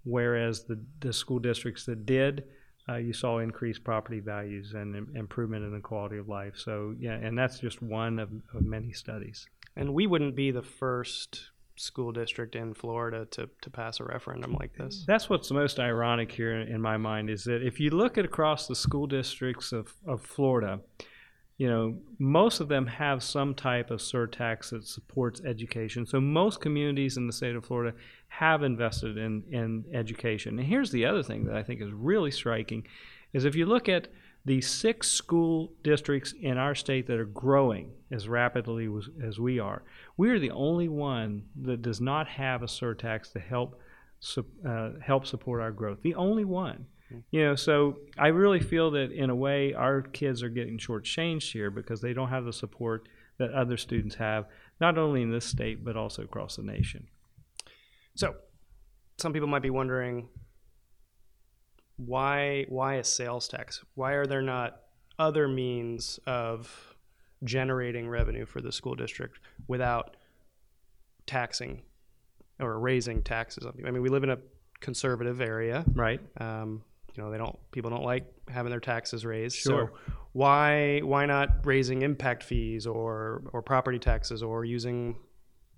whereas 0.04 0.64
the 0.64 0.78
the 1.00 1.12
school 1.12 1.38
districts 1.38 1.85
that 1.87 2.06
did. 2.06 2.44
Uh, 2.88 2.96
you 2.96 3.12
saw 3.12 3.38
increased 3.38 3.85
property 3.85 4.18
values 4.18 4.72
and 4.74 4.96
Im- 4.96 5.12
improvement 5.14 5.64
in 5.64 5.72
the 5.72 5.80
quality 5.80 6.16
of 6.16 6.28
life. 6.28 6.54
So, 6.56 6.94
yeah, 6.98 7.12
and 7.12 7.38
that's 7.38 7.61
just 7.61 7.80
one 7.80 8.18
of, 8.18 8.30
of 8.52 8.62
many 8.62 8.90
studies. 8.92 9.46
And 9.76 9.94
we 9.94 10.09
wouldn't 10.09 10.35
be 10.35 10.50
the 10.50 10.62
first 10.62 11.50
school 11.80 12.12
district 12.12 12.54
in 12.54 12.74
Florida 12.74 13.26
to, 13.30 13.48
to 13.62 13.70
pass 13.70 14.00
a 14.00 14.04
referendum 14.04 14.52
like 14.52 14.74
this. 14.76 15.04
That's 15.06 15.30
what's 15.30 15.50
most 15.50 15.80
ironic 15.80 16.30
here 16.30 16.60
in 16.60 16.80
my 16.80 16.96
mind 16.96 17.30
is 17.30 17.44
that 17.44 17.66
if 17.66 17.80
you 17.80 17.90
look 17.90 18.18
at 18.18 18.24
across 18.24 18.66
the 18.66 18.74
school 18.74 19.06
districts 19.06 19.72
of, 19.72 19.94
of 20.06 20.20
Florida, 20.20 20.80
you 21.56 21.68
know, 21.68 21.98
most 22.18 22.60
of 22.60 22.68
them 22.68 22.86
have 22.86 23.22
some 23.22 23.54
type 23.54 23.90
of 23.90 24.00
surtax 24.00 24.70
that 24.70 24.86
supports 24.86 25.42
education. 25.44 26.06
So 26.06 26.20
most 26.20 26.60
communities 26.60 27.16
in 27.16 27.26
the 27.26 27.32
state 27.32 27.56
of 27.56 27.64
Florida 27.64 27.96
have 28.28 28.62
invested 28.62 29.18
in, 29.18 29.44
in 29.50 29.84
education. 29.92 30.58
And 30.58 30.66
here's 30.66 30.90
the 30.90 31.04
other 31.04 31.22
thing 31.22 31.44
that 31.44 31.56
I 31.56 31.62
think 31.62 31.82
is 31.82 31.92
really 31.92 32.30
striking 32.30 32.86
is 33.32 33.44
if 33.44 33.54
you 33.54 33.66
look 33.66 33.88
at 33.88 34.08
the 34.44 34.61
six 34.61 35.09
school 35.09 35.72
districts 35.83 36.35
in 36.40 36.57
our 36.57 36.74
state 36.74 37.07
that 37.07 37.18
are 37.18 37.26
growing 37.26 37.90
as 38.11 38.29
rapidly 38.29 38.88
as 39.22 39.38
we 39.38 39.59
are, 39.59 39.83
we 40.16 40.31
are 40.31 40.38
the 40.38 40.50
only 40.50 40.88
one 40.88 41.44
that 41.62 41.83
does 41.83 42.00
not 42.00 42.26
have 42.26 42.62
a 42.62 42.66
surtax 42.66 43.33
to 43.33 43.40
help 43.40 43.81
uh, 44.66 44.90
help 45.05 45.26
support 45.26 45.62
our 45.62 45.70
growth. 45.70 46.03
The 46.03 46.14
only 46.14 46.44
one. 46.44 46.87
Mm-hmm. 47.11 47.20
You 47.31 47.44
know, 47.44 47.55
so 47.55 47.98
I 48.18 48.29
really 48.29 48.61
feel 48.61 48.90
that 48.92 49.12
in 49.12 49.31
a 49.31 49.35
way 49.35 49.72
our 49.74 50.03
kids 50.03 50.42
are 50.42 50.48
getting 50.48 50.79
shortchanged 50.79 51.53
here 51.53 51.70
because 51.70 52.00
they 52.00 52.12
don't 52.12 52.29
have 52.29 52.44
the 52.44 52.53
support 52.53 53.09
that 53.38 53.50
other 53.53 53.76
students 53.76 54.16
have, 54.16 54.44
not 54.81 54.98
only 54.98 55.22
in 55.22 55.31
this 55.31 55.46
state 55.46 55.85
but 55.85 55.96
also 55.96 56.22
across 56.22 56.57
the 56.57 56.62
nation. 56.62 57.07
So, 58.14 58.35
some 59.18 59.33
people 59.33 59.48
might 59.48 59.62
be 59.62 59.70
wondering 59.70 60.29
why 62.06 62.64
why 62.68 62.94
a 62.94 63.04
sales 63.04 63.48
tax? 63.48 63.84
Why 63.94 64.12
are 64.12 64.26
there 64.26 64.42
not 64.42 64.80
other 65.18 65.48
means 65.48 66.18
of 66.26 66.96
generating 67.44 68.08
revenue 68.08 68.46
for 68.46 68.60
the 68.60 68.72
school 68.72 68.94
district 68.94 69.40
without 69.68 70.16
taxing 71.26 71.82
or 72.58 72.78
raising 72.78 73.22
taxes 73.22 73.66
on 73.66 73.72
people? 73.72 73.88
I 73.88 73.92
mean, 73.92 74.02
we 74.02 74.08
live 74.08 74.24
in 74.24 74.30
a 74.30 74.38
conservative 74.80 75.40
area, 75.40 75.84
right? 75.94 76.20
Um, 76.40 76.82
you 77.14 77.22
know, 77.22 77.30
they 77.30 77.38
don't 77.38 77.58
people 77.72 77.90
don't 77.90 78.04
like 78.04 78.24
having 78.48 78.70
their 78.70 78.80
taxes 78.80 79.24
raised. 79.24 79.56
Sure. 79.56 79.92
So 79.92 80.14
why 80.32 81.00
why 81.00 81.26
not 81.26 81.66
raising 81.66 82.02
impact 82.02 82.42
fees 82.42 82.86
or 82.86 83.42
or 83.52 83.62
property 83.62 83.98
taxes 83.98 84.42
or 84.42 84.64
using 84.64 85.16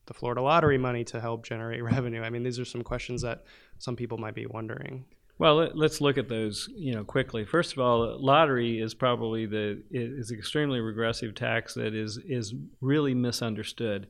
the 0.07 0.15
Florida 0.15 0.43
lottery 0.43 0.79
money 0.79 1.05
to 1.05 1.21
help 1.21 1.45
generate 1.45 1.83
revenue? 1.93 2.23
I 2.23 2.31
mean, 2.31 2.43
these 2.43 2.61
are 2.61 2.65
some 2.65 2.83
questions 2.83 3.23
that 3.23 3.45
some 3.79 3.97
people 3.97 4.19
might 4.19 4.35
be 4.35 4.47
wondering. 4.47 5.05
Well, 5.39 5.71
let's 5.75 6.01
look 6.01 6.19
at 6.19 6.29
those, 6.29 6.69
you 6.77 6.95
know, 6.95 7.05
quickly. 7.05 7.45
First 7.45 7.73
of 7.73 7.79
all, 7.81 8.17
lottery 8.21 8.81
is 8.81 8.95
probably 8.95 9.47
the 9.47 9.83
is 9.91 10.31
extremely 10.31 10.81
regressive 10.81 11.35
tax 11.35 11.75
that 11.75 11.95
is 11.95 12.19
is 12.19 12.55
really 12.81 13.15
misunderstood. 13.15 14.09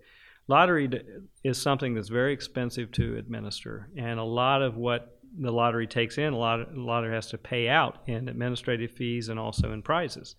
Lottery 0.49 0.91
is 1.45 1.63
something 1.63 1.95
that's 1.95 2.09
very 2.09 2.33
expensive 2.33 2.91
to 2.93 3.17
administer, 3.17 3.89
and 3.97 4.19
a 4.19 4.25
lot 4.25 4.61
of 4.61 4.77
what 4.77 5.19
the 5.39 5.51
lottery 5.51 5.87
takes 5.87 6.19
in, 6.19 6.33
a 6.33 6.39
lot 6.39 6.61
of, 6.61 6.77
a 6.77 6.81
lottery 6.81 7.15
has 7.15 7.29
to 7.29 7.39
pay 7.39 7.69
out 7.69 7.99
in 8.07 8.29
administrative 8.29 8.91
fees 8.91 9.29
and 9.29 9.39
also 9.39 9.73
in 9.73 9.81
prizes. 9.81 10.35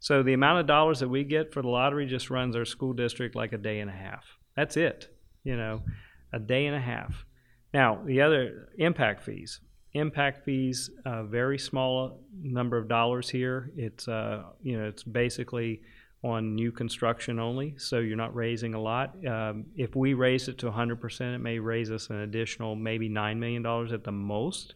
So 0.00 0.22
the 0.22 0.34
amount 0.34 0.60
of 0.60 0.66
dollars 0.66 1.00
that 1.00 1.08
we 1.08 1.24
get 1.24 1.54
for 1.54 1.62
the 1.62 1.68
lottery 1.68 2.06
just 2.06 2.28
runs 2.28 2.54
our 2.54 2.66
school 2.66 2.92
district 2.92 3.34
like 3.34 3.52
a 3.52 3.58
day 3.58 3.80
and 3.80 3.88
a 3.88 3.94
half. 3.94 4.24
That's 4.54 4.76
it, 4.76 5.08
you 5.42 5.56
know, 5.56 5.82
a 6.32 6.38
day 6.38 6.66
and 6.66 6.76
a 6.76 6.80
half. 6.80 7.24
Now 7.72 8.02
the 8.04 8.20
other 8.20 8.68
impact 8.76 9.22
fees 9.22 9.60
impact 9.96 10.44
fees, 10.44 10.90
a 11.04 11.24
very 11.24 11.58
small 11.58 12.20
number 12.40 12.76
of 12.76 12.88
dollars 12.88 13.28
here. 13.28 13.70
It's 13.76 14.08
uh, 14.08 14.44
you 14.62 14.78
know 14.78 14.86
it's 14.86 15.02
basically 15.02 15.82
on 16.22 16.54
new 16.54 16.72
construction 16.72 17.38
only, 17.38 17.74
so 17.78 17.98
you're 17.98 18.16
not 18.16 18.34
raising 18.34 18.74
a 18.74 18.80
lot. 18.80 19.14
Um, 19.26 19.66
if 19.76 19.94
we 19.94 20.14
raise 20.14 20.48
it 20.48 20.58
to 20.58 20.70
100%, 20.70 21.34
it 21.34 21.38
may 21.38 21.58
raise 21.58 21.90
us 21.90 22.10
an 22.10 22.20
additional 22.20 22.74
maybe 22.74 23.08
$9 23.08 23.36
million 23.38 23.64
at 23.92 24.02
the 24.02 24.12
most. 24.12 24.74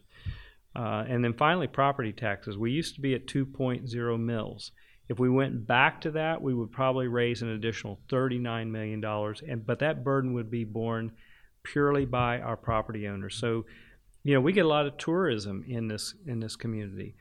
Uh, 0.75 1.03
and 1.09 1.23
then 1.23 1.33
finally, 1.33 1.67
property 1.67 2.13
taxes. 2.13 2.57
We 2.57 2.71
used 2.71 2.95
to 2.95 3.01
be 3.01 3.15
at 3.15 3.27
2.0 3.27 4.19
mills. 4.19 4.71
If 5.09 5.19
we 5.19 5.29
went 5.29 5.67
back 5.67 5.99
to 6.01 6.11
that, 6.11 6.41
we 6.41 6.53
would 6.53 6.71
probably 6.71 7.07
raise 7.07 7.41
an 7.41 7.49
additional 7.49 7.99
$39 8.09 8.69
million, 8.69 9.03
and, 9.03 9.65
but 9.65 9.79
that 9.79 10.05
burden 10.05 10.33
would 10.33 10.49
be 10.49 10.63
borne 10.63 11.11
purely 11.63 12.05
by 12.05 12.39
our 12.39 12.55
property 12.55 13.07
owners. 13.07 13.35
So 13.35 13.65
you 14.23 14.33
know, 14.33 14.41
we 14.41 14.53
get 14.53 14.65
a 14.65 14.69
lot 14.69 14.85
of 14.85 14.97
tourism 14.97 15.63
in 15.67 15.87
this 15.87 16.13
in 16.25 16.39
this 16.39 16.55
community. 16.55 17.15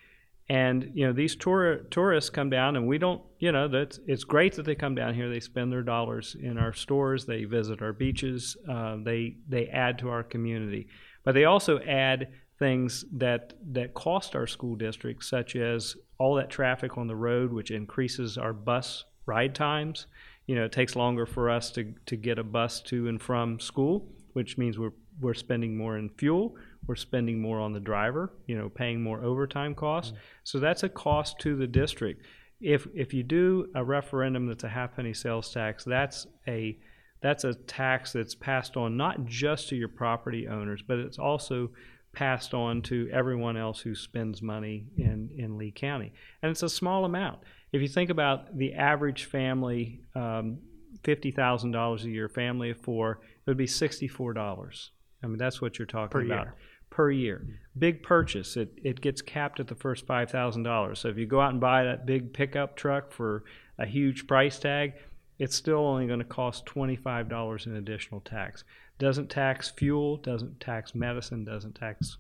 And 0.49 0.91
you 0.95 1.07
know 1.07 1.13
these 1.13 1.37
tour, 1.37 1.77
tourists 1.91 2.29
come 2.29 2.51
down, 2.51 2.75
and 2.75 2.89
we 2.89 2.99
don't. 2.99 3.23
You 3.39 3.53
know 3.53 3.69
that's 3.69 4.01
it's 4.07 4.25
great 4.25 4.55
that 4.57 4.65
they 4.65 4.75
come 4.75 4.97
down 4.97 5.15
here. 5.15 5.31
They 5.31 5.39
spend 5.39 5.71
their 5.71 5.85
dollars 5.85 6.37
in 6.41 6.59
our 6.59 6.73
stores. 6.73 7.25
They 7.25 7.45
visit 7.45 7.81
our 7.81 7.93
beaches. 7.93 8.57
Uh, 8.69 8.97
they 9.03 9.37
they 9.49 9.69
add 9.69 9.99
to 10.01 10.09
our 10.09 10.25
community, 10.25 10.89
but 11.25 11.35
they 11.35 11.45
also 11.45 11.79
add 11.81 12.33
things 12.59 13.05
that 13.13 13.55
that 13.71 13.95
cost 13.95 14.35
our 14.35 14.49
school 14.49 14.75
district, 14.75 15.25
such 15.25 15.55
as 15.55 15.95
all 16.19 16.35
that 16.35 16.51
traffic 16.51 16.99
on 16.99 17.07
the 17.07 17.17
road, 17.17 17.53
which 17.53 17.71
increases 17.71 18.37
our 18.37 18.53
bus 18.53 19.05
ride 19.27 19.55
times. 19.55 20.09
You 20.47 20.57
know, 20.57 20.65
it 20.65 20.73
takes 20.73 20.97
longer 20.97 21.27
for 21.27 21.49
us 21.49 21.71
to 21.73 21.95
to 22.07 22.17
get 22.17 22.41
a 22.41 22.45
bus 22.45 22.81
to 22.83 23.07
and 23.07 23.23
from 23.23 23.61
school, 23.61 24.09
which 24.33 24.59
means 24.59 24.81
we're 24.81 24.95
we're 25.21 25.35
spending 25.35 25.77
more 25.77 25.97
in 25.97 26.09
fuel 26.09 26.57
we're 26.91 26.97
spending 26.97 27.41
more 27.41 27.61
on 27.61 27.73
the 27.73 27.79
driver, 27.79 28.33
you 28.49 28.59
know, 28.59 28.69
paying 28.69 29.01
more 29.01 29.23
overtime 29.23 29.77
costs. 29.77 30.11
Mm-hmm. 30.11 30.21
So 30.43 30.59
that's 30.59 30.83
a 30.83 30.89
cost 30.89 31.39
to 31.39 31.55
the 31.55 31.69
district. 31.69 32.27
If 32.61 32.89
if 32.97 33.15
you 33.15 33.23
do 33.23 33.69
a 33.77 33.85
referendum 33.85 34.49
that's 34.49 34.65
a 34.65 34.69
half 34.69 34.97
penny 34.97 35.15
sales 35.15 35.53
tax, 35.53 35.85
that's 35.85 36.27
a 36.49 36.77
that's 37.23 37.45
a 37.45 37.55
tax 37.55 38.13
that's 38.13 38.35
passed 38.35 38.77
on 38.77 38.97
not 38.97 39.25
just 39.25 39.69
to 39.69 39.77
your 39.77 39.87
property 39.87 40.49
owners, 40.49 40.83
but 40.83 40.99
it's 40.99 41.17
also 41.17 41.71
passed 42.13 42.55
on 42.55 42.83
to 42.83 43.09
everyone 43.13 43.57
else 43.57 43.79
who 43.79 43.95
spends 43.95 44.43
money 44.43 44.87
in, 44.97 45.31
in 45.37 45.59
Lee 45.59 45.71
County. 45.71 46.13
And 46.43 46.51
it's 46.51 46.65
a 46.65 46.69
small 46.69 47.05
amount. 47.05 47.39
If 47.73 47.83
you 47.83 47.89
think 47.89 48.11
about 48.11 48.59
the 48.59 48.75
average 48.75 49.27
family, 49.27 50.01
um, 50.17 50.59
$50,000 51.05 52.05
a 52.05 52.09
year 52.09 52.29
family 52.29 52.71
of 52.71 52.79
four, 52.79 53.21
it 53.23 53.51
would 53.51 53.57
be 53.57 53.67
$64. 53.67 54.89
I 55.23 55.27
mean, 55.27 55.39
that's 55.39 55.61
what 55.61 55.79
you're 55.79 55.87
talking 55.87 56.09
per 56.09 56.25
about. 56.25 56.47
Year 56.47 56.55
per 56.91 57.11
year. 57.11 57.61
Big 57.79 58.03
purchase, 58.03 58.57
it, 58.57 58.79
it 58.83 59.01
gets 59.01 59.23
capped 59.23 59.61
at 59.61 59.69
the 59.69 59.75
first 59.75 60.07
$5,000. 60.07 60.97
So 60.97 61.09
if 61.09 61.17
you 61.17 61.27
go 61.27 61.41
out 61.41 61.53
and 61.53 61.61
buy 61.61 61.85
that 61.85 62.05
big 62.05 62.33
pickup 62.33 62.77
truck 62.77 63.13
for 63.13 63.45
a 63.79 63.87
huge 63.87 64.27
price 64.27 64.59
tag, 64.59 64.95
it's 65.39 65.57
still 65.57 65.79
only 65.79 66.07
going 66.07 66.19
to 66.19 66.25
cost 66.25 66.67
$25 66.67 67.67
in 67.67 67.77
additional 67.77 68.21
tax. 68.21 68.65
Doesn't 68.99 69.31
tax 69.31 69.71
fuel, 69.71 70.19
doesn't 70.19 70.61
tax 70.61 70.95
medicine, 70.95 71.45
doesn't 71.45 71.77
tax 71.77 72.19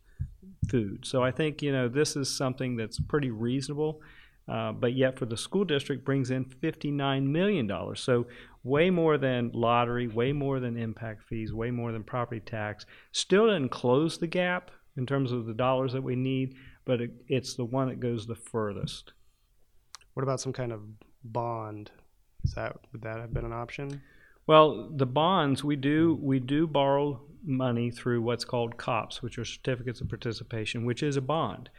food. 0.71 1.05
So 1.05 1.23
I 1.23 1.31
think, 1.31 1.61
you 1.61 1.73
know, 1.73 1.89
this 1.89 2.17
is 2.17 2.35
something 2.35 2.77
that's 2.77 2.99
pretty 2.99 3.31
reasonable. 3.31 4.01
Uh, 4.49 4.73
but 4.73 4.95
yet 4.95 5.17
for 5.17 5.27
the 5.27 5.37
school 5.37 5.65
district 5.65 6.05
brings 6.05 6.31
in 6.31 6.45
$59 6.45 7.25
million. 7.25 7.71
So 7.95 8.27
way 8.63 8.91
more 8.91 9.19
than 9.19 9.51
lottery, 9.55 10.07
way 10.07 10.33
more 10.33 10.61
than 10.61 10.77
impact 10.77 11.23
fees, 11.25 11.53
way 11.53 11.71
more 11.71 11.93
than 11.93 12.05
property 12.05 12.41
tax. 12.41 12.85
Still 13.13 13.47
doesn't 13.47 13.71
close 13.71 14.19
the 14.19 14.27
gap 14.27 14.71
in 14.97 15.07
terms 15.07 15.33
of 15.33 15.47
the 15.47 15.55
dollars 15.55 15.93
that 15.93 16.03
we 16.03 16.17
need, 16.17 16.55
but 16.85 17.01
it, 17.01 17.11
it's 17.29 17.55
the 17.55 17.65
one 17.65 17.89
that 17.89 18.01
goes 18.01 18.27
the 18.27 18.35
furthest. 18.35 19.13
What 20.15 20.23
about 20.23 20.41
some 20.41 20.53
kind 20.53 20.73
of 20.73 20.83
bond? 21.25 21.91
Is 22.45 22.55
that 22.55 22.77
would 22.93 23.03
that 23.03 23.21
have 23.21 23.33
been 23.33 23.45
an 23.45 23.53
option? 23.53 24.03
Well, 24.47 24.91
the 24.91 25.07
bonds 25.07 25.63
we 25.63 25.77
do 25.77 26.19
we 26.21 26.41
do 26.41 26.67
borrow 26.67 27.21
money 27.45 27.91
through 27.91 28.23
what's 28.23 28.45
called 28.45 28.77
COPS, 28.77 29.23
which 29.23 29.39
are 29.39 29.45
certificates 29.45 30.01
of 30.01 30.09
participation, 30.09 30.85
which 30.85 31.03
is 31.03 31.17
a 31.17 31.23
bond. 31.23 31.71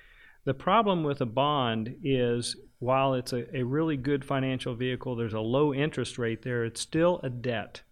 The 0.45 0.53
problem 0.53 1.03
with 1.03 1.21
a 1.21 1.25
bond 1.25 1.95
is 2.03 2.55
while 2.81 3.13
it's 3.13 3.31
a, 3.31 3.45
a 3.55 3.61
really 3.61 3.95
good 3.95 4.25
financial 4.25 4.73
vehicle, 4.73 5.15
there's 5.15 5.35
a 5.35 5.39
low 5.39 5.71
interest 5.71 6.17
rate 6.17 6.41
there, 6.41 6.65
it's 6.65 6.81
still 6.81 7.19
a 7.21 7.29
debt. 7.29 7.83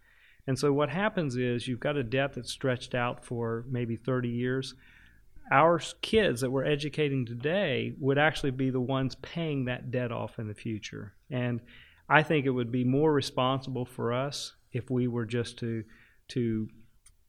And 0.47 0.58
so 0.58 0.73
what 0.73 0.89
happens 0.89 1.36
is 1.36 1.67
you've 1.67 1.80
got 1.80 1.95
a 1.95 2.04
debt 2.04 2.34
that's 2.34 2.52
stretched 2.52 2.95
out 2.95 3.23
for 3.23 3.65
maybe 3.69 3.95
30 3.95 4.30
years. 4.30 4.73
Our 5.52 5.80
kids 6.02 6.41
that 6.41 6.49
we're 6.49 6.65
educating 6.65 7.23
today 7.23 7.93
would 7.99 8.17
actually 8.17 8.49
be 8.49 8.71
the 8.71 8.82
ones 8.82 9.13
paying 9.21 9.65
that 9.65 9.91
debt 9.91 10.12
off 10.12 10.39
in 10.39 10.47
the 10.47 10.56
future. 10.56 11.13
And 11.30 11.62
I 12.10 12.23
think 12.23 12.47
it 12.47 12.52
would 12.52 12.71
be 12.71 12.84
more 12.84 13.13
responsible 13.13 13.86
for 13.86 14.12
us 14.12 14.56
if 14.71 14.89
we 14.89 15.08
were 15.08 15.25
just 15.25 15.60
to 15.60 15.84
to 16.30 16.67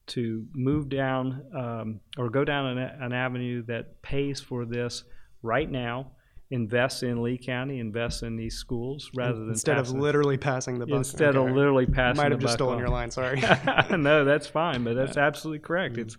to 0.07 0.47
move 0.55 0.89
down 0.89 1.45
um, 1.55 2.01
or 2.17 2.31
go 2.31 2.43
down 2.43 2.79
an, 2.79 2.79
an, 2.79 3.13
avenue 3.13 3.63
that 3.67 4.01
pays 4.03 4.41
for 4.41 4.65
this 4.65 5.05
right 5.43 5.71
now, 5.71 6.11
invests 6.51 7.03
in 7.03 7.23
Lee 7.23 7.39
County, 7.39 7.79
invests 7.79 8.23
in 8.23 8.37
these 8.37 8.57
schools 8.57 9.11
rather 9.15 9.39
than 9.39 9.51
instead 9.51 9.79
of 9.79 9.91
literally 9.91 10.37
passing 10.37 10.79
the 10.79 10.87
buck. 10.87 10.99
Instead 10.99 11.37
okay. 11.37 11.49
of 11.49 11.57
literally 11.57 11.87
passing. 11.87 12.23
Might 12.23 12.33
have 12.33 12.41
just 12.41 12.55
stolen 12.55 12.75
on. 12.75 12.81
your 12.81 12.89
line. 12.89 13.11
Sorry. 13.11 13.41
no, 13.91 14.25
that's 14.25 14.47
fine, 14.47 14.83
but 14.83 14.95
that's 14.95 15.17
yeah. 15.17 15.27
absolutely 15.27 15.61
correct. 15.61 15.95
Mm-hmm. 15.95 16.03
It's 16.03 16.17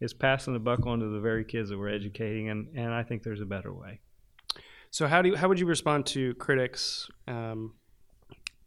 it's 0.00 0.12
passing 0.12 0.54
the 0.54 0.60
buck 0.60 0.86
on 0.86 1.00
to 1.00 1.06
the 1.06 1.20
very 1.20 1.44
kids 1.44 1.70
that 1.70 1.78
we're 1.78 1.90
educating, 1.90 2.48
and 2.48 2.68
and 2.74 2.92
I 2.92 3.02
think 3.02 3.22
there's 3.22 3.40
a 3.40 3.46
better 3.46 3.72
way. 3.72 4.00
So 4.90 5.06
how 5.06 5.22
do 5.22 5.30
you, 5.30 5.36
how 5.36 5.48
would 5.48 5.58
you 5.58 5.66
respond 5.66 6.06
to 6.06 6.34
critics? 6.34 7.08
Um, 7.26 7.74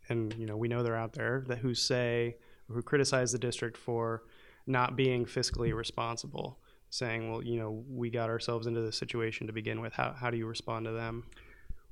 and 0.10 0.34
you 0.38 0.46
know 0.46 0.56
we 0.56 0.68
know 0.68 0.84
they're 0.84 0.96
out 0.96 1.14
there 1.14 1.44
that 1.48 1.60
who 1.60 1.74
say 1.74 2.38
who 2.70 2.82
criticize 2.82 3.32
the 3.32 3.40
district 3.40 3.78
for 3.78 4.24
not 4.66 4.96
being 4.96 5.26
fiscally 5.26 5.74
responsible, 5.74 6.60
saying, 6.90 7.30
well, 7.32 7.44
you 7.44 7.60
know, 7.60 7.84
we 7.90 8.10
got 8.10 8.30
ourselves 8.30 8.68
into 8.68 8.82
this 8.82 8.98
situation 8.98 9.48
to 9.48 9.54
begin 9.54 9.82
with. 9.82 9.94
How, 9.94 10.16
how 10.18 10.30
do 10.30 10.38
you 10.38 10.46
respond 10.46 10.86
to 10.86 10.92
them? 10.92 11.26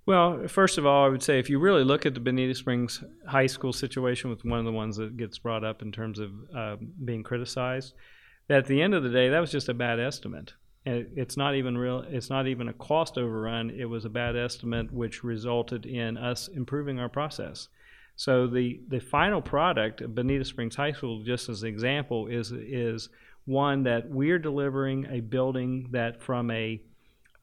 Well, 0.06 0.48
first 0.48 0.78
of 0.78 0.86
all, 0.86 1.06
I 1.06 1.10
would 1.10 1.24
say 1.24 1.40
if 1.40 1.50
you 1.50 1.58
really 1.58 1.84
look 1.84 2.06
at 2.06 2.14
the 2.14 2.20
Bonita 2.20 2.54
Springs 2.54 3.04
High 3.28 3.48
School 3.48 3.74
situation, 3.74 4.30
with 4.30 4.46
one 4.46 4.60
of 4.60 4.66
the 4.66 4.72
ones 4.72 4.98
that 4.98 5.18
gets 5.18 5.40
brought 5.40 5.64
up 5.64 5.82
in 5.82 5.92
terms 5.92 6.20
of 6.20 6.32
uh, 6.56 6.76
being 7.04 7.24
criticized, 7.24 7.96
that 8.48 8.60
at 8.60 8.66
the 8.68 8.82
end 8.82 8.94
of 8.94 9.02
the 9.02 9.10
day, 9.10 9.30
that 9.30 9.40
was 9.40 9.52
just 9.52 9.70
a 9.70 9.74
bad 9.74 10.00
estimate. 10.00 10.54
It's 10.86 11.36
not 11.36 11.56
even 11.56 11.76
real. 11.76 12.06
It's 12.08 12.30
not 12.30 12.46
even 12.46 12.68
a 12.68 12.74
cost 12.74 13.18
overrun. 13.18 13.72
It 13.72 13.86
was 13.86 14.06
a 14.06 14.10
bad 14.10 14.36
estimate, 14.36 14.94
which 14.94 15.24
resulted 15.24 15.88
in 15.88 16.16
us 16.16 16.48
improving 16.50 17.00
our 17.00 17.10
process. 17.10 17.70
So 18.16 18.46
the, 18.46 18.80
the 18.88 19.00
final 19.00 19.42
product 19.42 20.02
of 20.02 20.14
Bonita 20.14 20.46
Springs 20.46 20.76
High 20.76 20.92
School, 20.92 21.24
just 21.24 21.50
as 21.50 21.64
an 21.64 21.70
example, 21.70 22.28
is 22.28 22.52
is 22.52 23.10
one 23.46 23.84
that 23.84 24.10
we're 24.10 24.40
delivering 24.40 25.06
a 25.10 25.22
building 25.22 25.88
that 25.92 26.22
from 26.22 26.52
a 26.52 26.82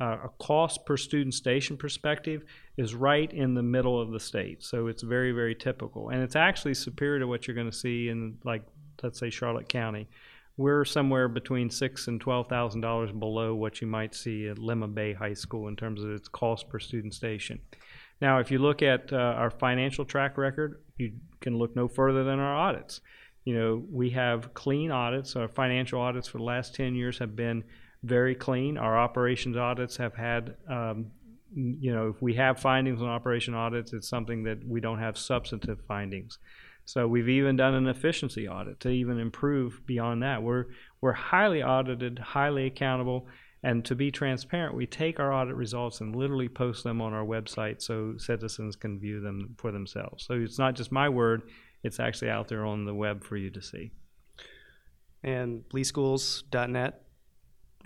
uh, 0.01 0.19
a 0.25 0.29
cost 0.41 0.85
per 0.85 0.97
student 0.97 1.33
station 1.33 1.77
perspective 1.77 2.43
is 2.77 2.93
right 2.93 3.33
in 3.33 3.55
the 3.55 3.62
middle 3.62 4.01
of 4.01 4.11
the 4.11 4.19
state. 4.19 4.62
So 4.65 4.88
it's 4.88 5.03
very 5.03 5.33
very 5.33 5.55
typical, 5.55 6.09
and 6.09 6.23
it's 6.23 6.37
actually 6.37 6.75
superior 6.75 7.21
to 7.21 7.27
what 7.27 7.47
you're 7.47 7.55
going 7.55 7.71
to 7.71 7.77
see 7.77 8.09
in 8.09 8.38
like 8.45 8.62
let's 9.03 9.19
say 9.19 9.31
Charlotte 9.31 9.69
County. 9.69 10.09
We're 10.57 10.85
somewhere 10.85 11.29
between 11.29 11.71
six 11.71 12.09
and 12.09 12.21
twelve 12.21 12.49
thousand 12.49 12.81
dollars 12.81 13.12
below 13.12 13.55
what 13.55 13.81
you 13.81 13.87
might 13.87 14.15
see 14.15 14.49
at 14.49 14.59
Lemon 14.59 14.93
Bay 14.93 15.12
High 15.12 15.35
School 15.35 15.69
in 15.69 15.77
terms 15.77 16.03
of 16.03 16.11
its 16.11 16.29
cost 16.29 16.69
per 16.69 16.79
student 16.79 17.15
station. 17.15 17.61
Now, 18.21 18.38
if 18.38 18.51
you 18.51 18.59
look 18.59 18.83
at 18.83 19.12
uh, 19.12 19.17
our 19.17 19.51
financial 19.51 20.05
track 20.05 20.38
record, 20.38 20.83
you 20.97 21.15
can 21.41 21.57
look 21.57 21.75
no 21.75 21.88
further 21.88 22.23
than 22.23 22.38
our 22.38 22.57
audits. 22.57 23.01
You 23.45 23.59
know, 23.59 23.85
we 23.91 24.11
have 24.11 24.55
clean 24.55 24.91
audits. 24.91 25.37
Our 25.37 25.49
financial 25.49 26.01
audits 26.01 26.29
for 26.29 26.39
the 26.39 26.45
last 26.45 26.75
10 26.75 26.95
years 26.95 27.19
have 27.19 27.35
been 27.35 27.65
very 28.03 28.35
clean. 28.35 28.79
Our 28.79 28.99
operations 28.99 29.57
audits 29.57 29.97
have 29.97 30.15
had, 30.15 30.57
um, 30.69 31.07
you 31.55 31.93
know, 31.93 32.09
if 32.09 32.23
we 32.23 32.35
have 32.35 32.61
findings 32.61 33.01
on 33.03 33.09
operation 33.09 33.55
audits, 33.55 33.93
it's 33.93 34.09
something 34.09 34.45
that 34.45 34.67
we 34.67 34.81
don't 34.81 34.99
have 34.99 35.19
substantive 35.19 35.81
findings. 35.87 36.39
So 36.85 37.07
we've 37.07 37.29
even 37.29 37.57
done 37.57 37.75
an 37.75 37.87
efficiency 37.87 38.49
audit 38.49 38.81
to 38.81 38.89
even 38.89 39.19
improve 39.19 39.81
beyond 39.87 40.23
that. 40.23 40.43
We're 40.43 40.67
we're 41.01 41.13
highly 41.13 41.63
audited, 41.63 42.19
highly 42.19 42.67
accountable, 42.67 43.29
and 43.63 43.85
to 43.85 43.95
be 43.95 44.11
transparent, 44.11 44.75
we 44.75 44.87
take 44.87 45.21
our 45.21 45.33
audit 45.33 45.55
results 45.55 46.01
and 46.01 46.15
literally 46.17 46.49
post 46.49 46.83
them 46.83 47.01
on 47.01 47.13
our 47.13 47.25
website 47.25 47.81
so 47.81 48.15
citizens 48.19 48.75
can 48.75 48.99
view 48.99 49.21
them 49.21 49.55
for 49.57 49.71
themselves. 49.71 50.25
So 50.27 50.35
it's 50.35 50.59
not 50.59 50.75
just 50.75 50.91
my 50.91 51.09
word, 51.09 51.43
it's 51.83 52.01
actually 52.01 52.31
out 52.31 52.49
there 52.49 52.64
on 52.64 52.85
the 52.85 52.95
web 52.95 53.25
for 53.25 53.37
you 53.37 53.51
to 53.51 53.62
see. 53.62 53.92
And 55.23 55.64
leeschools.net, 55.73 57.03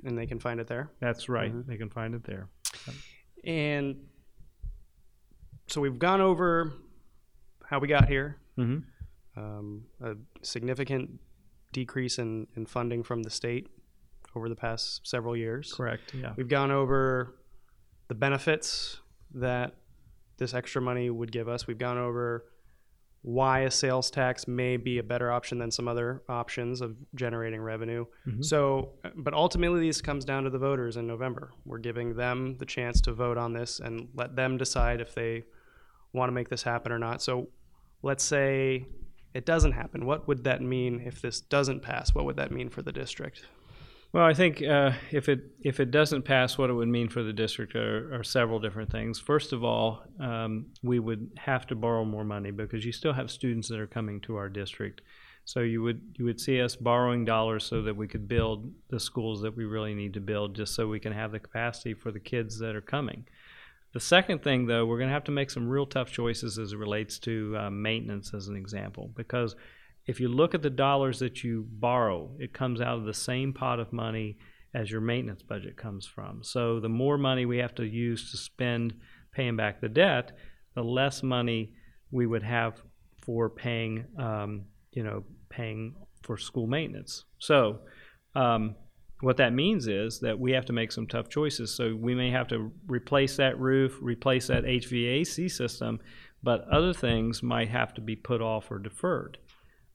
and 0.04 0.18
they 0.18 0.26
can 0.26 0.38
find 0.38 0.60
it 0.60 0.66
there. 0.66 0.90
That's 1.00 1.28
right. 1.28 1.52
Mm-hmm. 1.52 1.70
They 1.70 1.76
can 1.76 1.90
find 1.90 2.14
it 2.14 2.24
there. 2.24 2.48
And 3.44 3.96
so 5.66 5.80
we've 5.80 5.98
gone 5.98 6.20
over 6.20 6.72
how 7.64 7.78
we 7.78 7.88
got 7.88 8.08
here, 8.08 8.38
mm-hmm. 8.58 9.40
um, 9.40 9.84
a 10.02 10.14
significant 10.42 11.20
decrease 11.72 12.18
in, 12.18 12.46
in 12.56 12.64
funding 12.66 13.02
from 13.02 13.22
the 13.22 13.30
state 13.30 13.68
over 14.34 14.48
the 14.48 14.56
past 14.56 15.06
several 15.06 15.36
years. 15.36 15.72
Correct. 15.72 16.14
Yeah. 16.14 16.32
We've 16.36 16.48
gone 16.48 16.70
over 16.70 17.36
the 18.08 18.14
benefits 18.14 18.98
that 19.34 19.74
this 20.36 20.54
extra 20.54 20.80
money 20.80 21.10
would 21.10 21.32
give 21.32 21.48
us. 21.48 21.66
We've 21.66 21.78
gone 21.78 21.98
over 21.98 22.44
why 23.22 23.60
a 23.60 23.70
sales 23.70 24.10
tax 24.10 24.46
may 24.46 24.76
be 24.76 24.98
a 24.98 25.02
better 25.02 25.32
option 25.32 25.58
than 25.58 25.70
some 25.70 25.88
other 25.88 26.22
options 26.28 26.80
of 26.80 26.96
generating 27.14 27.60
revenue. 27.60 28.04
Mm-hmm. 28.26 28.42
So, 28.42 28.90
but 29.16 29.34
ultimately, 29.34 29.86
this 29.86 30.00
comes 30.00 30.24
down 30.24 30.44
to 30.44 30.50
the 30.50 30.58
voters 30.58 30.96
in 30.96 31.06
November. 31.06 31.52
We're 31.64 31.78
giving 31.78 32.14
them 32.14 32.56
the 32.58 32.66
chance 32.66 33.00
to 33.02 33.12
vote 33.12 33.36
on 33.36 33.52
this 33.52 33.80
and 33.80 34.08
let 34.14 34.36
them 34.36 34.56
decide 34.56 35.00
if 35.00 35.14
they 35.14 35.44
want 36.12 36.28
to 36.28 36.32
make 36.32 36.48
this 36.48 36.62
happen 36.62 36.92
or 36.92 36.98
not. 36.98 37.20
So, 37.20 37.48
let's 38.02 38.22
say 38.22 38.86
it 39.34 39.44
doesn't 39.44 39.72
happen. 39.72 40.06
What 40.06 40.28
would 40.28 40.44
that 40.44 40.62
mean 40.62 41.02
if 41.04 41.20
this 41.20 41.40
doesn't 41.40 41.82
pass? 41.82 42.14
What 42.14 42.24
would 42.26 42.36
that 42.36 42.52
mean 42.52 42.68
for 42.68 42.82
the 42.82 42.92
district? 42.92 43.44
Well, 44.12 44.24
I 44.24 44.32
think 44.32 44.62
uh, 44.62 44.92
if 45.10 45.28
it 45.28 45.40
if 45.60 45.78
it 45.78 45.90
doesn't 45.90 46.22
pass, 46.22 46.56
what 46.56 46.70
it 46.70 46.72
would 46.72 46.88
mean 46.88 47.08
for 47.08 47.22
the 47.22 47.32
district 47.32 47.74
are, 47.76 48.14
are 48.14 48.24
several 48.24 48.58
different 48.60 48.90
things. 48.90 49.18
First 49.18 49.52
of 49.52 49.62
all, 49.62 50.02
um, 50.18 50.66
we 50.82 50.98
would 50.98 51.32
have 51.36 51.66
to 51.66 51.74
borrow 51.74 52.04
more 52.04 52.24
money 52.24 52.50
because 52.50 52.84
you 52.86 52.92
still 52.92 53.12
have 53.12 53.30
students 53.30 53.68
that 53.68 53.78
are 53.78 53.86
coming 53.86 54.20
to 54.22 54.36
our 54.36 54.48
district. 54.48 55.02
So 55.44 55.60
you 55.60 55.82
would 55.82 56.00
you 56.18 56.24
would 56.24 56.40
see 56.40 56.60
us 56.60 56.76
borrowing 56.76 57.24
dollars 57.24 57.64
so 57.64 57.82
that 57.82 57.96
we 57.96 58.08
could 58.08 58.26
build 58.26 58.72
the 58.88 58.98
schools 58.98 59.42
that 59.42 59.56
we 59.56 59.64
really 59.64 59.94
need 59.94 60.14
to 60.14 60.20
build, 60.20 60.56
just 60.56 60.74
so 60.74 60.88
we 60.88 61.00
can 61.00 61.12
have 61.12 61.30
the 61.30 61.38
capacity 61.38 61.94
for 61.94 62.10
the 62.10 62.20
kids 62.20 62.58
that 62.58 62.74
are 62.74 62.80
coming. 62.80 63.26
The 63.92 64.00
second 64.00 64.42
thing, 64.42 64.66
though, 64.66 64.84
we're 64.84 64.98
going 64.98 65.08
to 65.08 65.14
have 65.14 65.24
to 65.24 65.30
make 65.30 65.50
some 65.50 65.68
real 65.68 65.86
tough 65.86 66.10
choices 66.10 66.58
as 66.58 66.72
it 66.72 66.78
relates 66.78 67.18
to 67.20 67.56
uh, 67.58 67.70
maintenance, 67.70 68.34
as 68.34 68.48
an 68.48 68.56
example, 68.56 69.10
because 69.14 69.56
if 70.06 70.20
you 70.20 70.28
look 70.28 70.54
at 70.54 70.62
the 70.62 70.70
dollars 70.70 71.18
that 71.18 71.42
you 71.42 71.66
borrow, 71.68 72.30
it 72.38 72.52
comes 72.52 72.80
out 72.80 72.98
of 72.98 73.04
the 73.04 73.14
same 73.14 73.52
pot 73.52 73.80
of 73.80 73.92
money 73.92 74.38
as 74.72 74.90
your 74.90 75.00
maintenance 75.00 75.42
budget 75.42 75.76
comes 75.76 76.06
from. 76.06 76.42
So 76.42 76.80
the 76.80 76.88
more 76.88 77.18
money 77.18 77.44
we 77.44 77.58
have 77.58 77.74
to 77.76 77.84
use 77.84 78.30
to 78.30 78.36
spend 78.36 78.94
paying 79.32 79.56
back 79.56 79.80
the 79.80 79.88
debt, 79.88 80.32
the 80.74 80.82
less 80.82 81.22
money 81.22 81.72
we 82.10 82.26
would 82.26 82.42
have 82.42 82.80
for 83.22 83.50
paying, 83.50 84.04
um, 84.18 84.66
you 84.92 85.02
know, 85.02 85.24
paying 85.48 85.96
for 86.22 86.36
school 86.36 86.66
maintenance. 86.66 87.24
So 87.38 87.80
um, 88.34 88.76
what 89.20 89.38
that 89.38 89.52
means 89.52 89.88
is 89.88 90.20
that 90.20 90.38
we 90.38 90.52
have 90.52 90.66
to 90.66 90.72
make 90.72 90.92
some 90.92 91.06
tough 91.06 91.28
choices. 91.28 91.74
So 91.74 91.96
we 91.96 92.14
may 92.14 92.30
have 92.30 92.48
to 92.48 92.70
replace 92.86 93.36
that 93.38 93.58
roof, 93.58 93.98
replace 94.00 94.46
that 94.48 94.64
HVAC 94.64 95.50
system, 95.50 95.98
but 96.42 96.68
other 96.68 96.92
things 96.92 97.42
might 97.42 97.70
have 97.70 97.94
to 97.94 98.00
be 98.00 98.14
put 98.14 98.40
off 98.40 98.70
or 98.70 98.78
deferred 98.78 99.38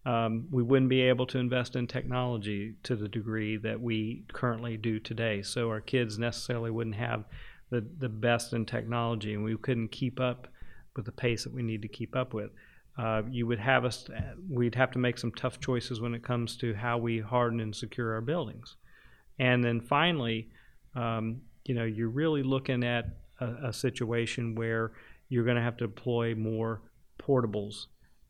um, 0.06 0.48
we 0.52 0.64
wouldn't 0.64 0.90
be 0.90 1.02
able 1.02 1.28
to 1.28 1.38
invest 1.38 1.76
in 1.76 1.88
technology 1.88 2.76
to 2.84 2.96
the 2.96 3.08
degree 3.08 3.58
that 3.58 3.80
we 3.80 4.24
currently 4.34 4.78
do 4.78 5.00
today. 5.00 5.44
So 5.44 5.70
our 5.70 5.82
kids 5.82 6.18
necessarily 6.18 6.72
wouldn't 6.72 6.96
have 6.96 7.26
the, 7.70 7.86
the 8.00 8.10
best 8.10 8.54
in 8.54 8.66
technology, 8.66 9.34
and 9.34 9.44
we 9.44 9.56
couldn't 9.58 9.90
keep 9.90 10.20
up 10.20 10.48
with 10.96 11.06
the 11.06 11.12
pace 11.12 11.44
that 11.44 11.54
we 11.54 11.64
need 11.64 11.82
to 11.84 11.88
keep 11.88 12.16
up 12.16 12.34
with. 12.34 12.52
Uh, 12.98 13.22
you 13.30 13.48
would 13.48 13.60
have 13.60 13.86
us, 13.86 14.08
we'd 14.50 14.76
have 14.76 14.92
to 14.92 15.00
make 15.00 15.18
some 15.18 15.32
tough 15.32 15.60
choices 15.60 16.02
when 16.02 16.14
it 16.14 16.24
comes 16.24 16.58
to 16.58 16.74
how 16.74 16.98
we 16.98 17.20
harden 17.20 17.60
and 17.60 17.76
secure 17.76 18.14
our 18.14 18.22
buildings. 18.22 18.76
And 19.40 19.64
then 19.64 19.80
finally, 19.80 20.50
um, 20.96 21.42
you 21.64 21.74
know, 21.74 21.86
you're 21.86 22.10
really 22.10 22.44
looking 22.44 22.84
at 22.84 23.06
a, 23.40 23.68
a 23.68 23.74
situation 23.74 24.56
where 24.56 24.92
you're 25.30 25.46
going 25.46 25.56
to 25.56 25.64
have 25.64 25.78
to 25.78 25.88
deploy 25.88 26.36
more 26.36 26.82
portables. 27.20 27.86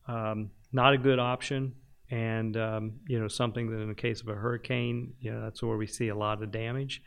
Um, 0.07 0.51
not 0.71 0.93
a 0.93 0.97
good 0.97 1.19
option 1.19 1.73
and 2.11 2.57
um, 2.57 2.91
you 3.07 3.19
know 3.19 3.27
something 3.27 3.71
that 3.71 3.79
in 3.79 3.87
the 3.87 3.95
case 3.95 4.21
of 4.21 4.27
a 4.27 4.35
hurricane, 4.35 5.13
you 5.21 5.31
know 5.31 5.41
that's 5.41 5.63
where 5.63 5.77
we 5.77 5.87
see 5.87 6.09
a 6.09 6.15
lot 6.15 6.43
of 6.43 6.51
damage. 6.51 7.01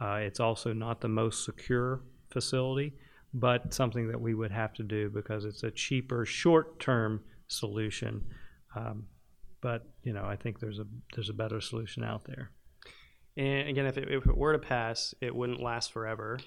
Uh, 0.00 0.18
it's 0.20 0.40
also 0.40 0.72
not 0.72 1.00
the 1.00 1.08
most 1.08 1.44
secure 1.44 2.02
facility, 2.30 2.92
but 3.32 3.72
something 3.72 4.08
that 4.08 4.20
we 4.20 4.34
would 4.34 4.50
have 4.50 4.72
to 4.74 4.82
do 4.82 5.08
because 5.08 5.44
it's 5.44 5.62
a 5.62 5.70
cheaper 5.70 6.24
short-term 6.24 7.22
solution. 7.46 8.24
Um, 8.76 9.06
but 9.60 9.86
you 10.02 10.12
know, 10.12 10.24
I 10.24 10.36
think 10.36 10.58
there's 10.58 10.80
a 10.80 10.86
there's 11.14 11.30
a 11.30 11.34
better 11.34 11.60
solution 11.60 12.02
out 12.02 12.24
there. 12.24 12.50
And 13.36 13.68
again, 13.68 13.86
if 13.86 13.96
it, 13.96 14.10
if 14.10 14.26
it 14.26 14.36
were 14.36 14.52
to 14.52 14.58
pass, 14.58 15.14
it 15.20 15.34
wouldn't 15.34 15.62
last 15.62 15.92
forever. 15.92 16.40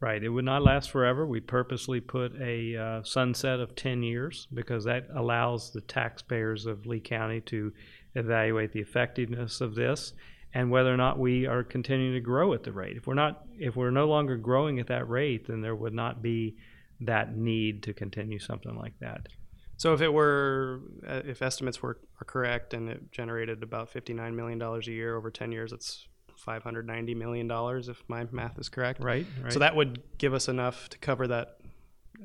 Right. 0.00 0.22
It 0.22 0.30
would 0.30 0.46
not 0.46 0.62
last 0.62 0.90
forever. 0.90 1.26
We 1.26 1.40
purposely 1.40 2.00
put 2.00 2.34
a 2.40 2.76
uh, 2.76 3.02
sunset 3.02 3.60
of 3.60 3.74
10 3.74 4.02
years 4.02 4.48
because 4.54 4.84
that 4.84 5.08
allows 5.14 5.72
the 5.72 5.82
taxpayers 5.82 6.64
of 6.64 6.86
Lee 6.86 7.00
County 7.00 7.42
to 7.42 7.70
evaluate 8.14 8.72
the 8.72 8.80
effectiveness 8.80 9.60
of 9.60 9.74
this 9.74 10.14
and 10.54 10.70
whether 10.70 10.92
or 10.92 10.96
not 10.96 11.18
we 11.18 11.46
are 11.46 11.62
continuing 11.62 12.14
to 12.14 12.20
grow 12.20 12.52
at 12.54 12.64
the 12.64 12.72
rate. 12.72 12.96
If 12.96 13.06
we're 13.06 13.14
not 13.14 13.44
if 13.58 13.76
we're 13.76 13.90
no 13.90 14.08
longer 14.08 14.36
growing 14.36 14.78
at 14.80 14.88
that 14.88 15.08
rate, 15.08 15.46
then 15.46 15.60
there 15.60 15.76
would 15.76 15.94
not 15.94 16.22
be 16.22 16.56
that 17.00 17.36
need 17.36 17.82
to 17.84 17.92
continue 17.92 18.38
something 18.38 18.76
like 18.76 18.98
that. 19.00 19.28
So 19.76 19.94
if 19.94 20.02
it 20.02 20.12
were, 20.12 20.80
uh, 21.08 21.22
if 21.24 21.40
estimates 21.40 21.82
were 21.82 21.98
are 22.20 22.24
correct, 22.24 22.74
and 22.74 22.88
it 22.90 23.12
generated 23.12 23.62
about 23.62 23.90
fifty 23.90 24.12
nine 24.12 24.36
million 24.36 24.58
dollars 24.58 24.88
a 24.88 24.92
year 24.92 25.16
over 25.16 25.30
ten 25.30 25.52
years, 25.52 25.72
it's 25.72 26.08
five 26.40 26.62
hundred 26.62 26.86
ninety 26.86 27.14
million 27.14 27.46
dollars 27.46 27.88
if 27.88 28.02
my 28.08 28.26
math 28.32 28.58
is 28.58 28.68
correct. 28.68 29.02
Right, 29.02 29.26
right. 29.42 29.52
So 29.52 29.58
that 29.58 29.76
would 29.76 30.02
give 30.18 30.34
us 30.34 30.48
enough 30.48 30.88
to 30.90 30.98
cover 30.98 31.26
that 31.28 31.58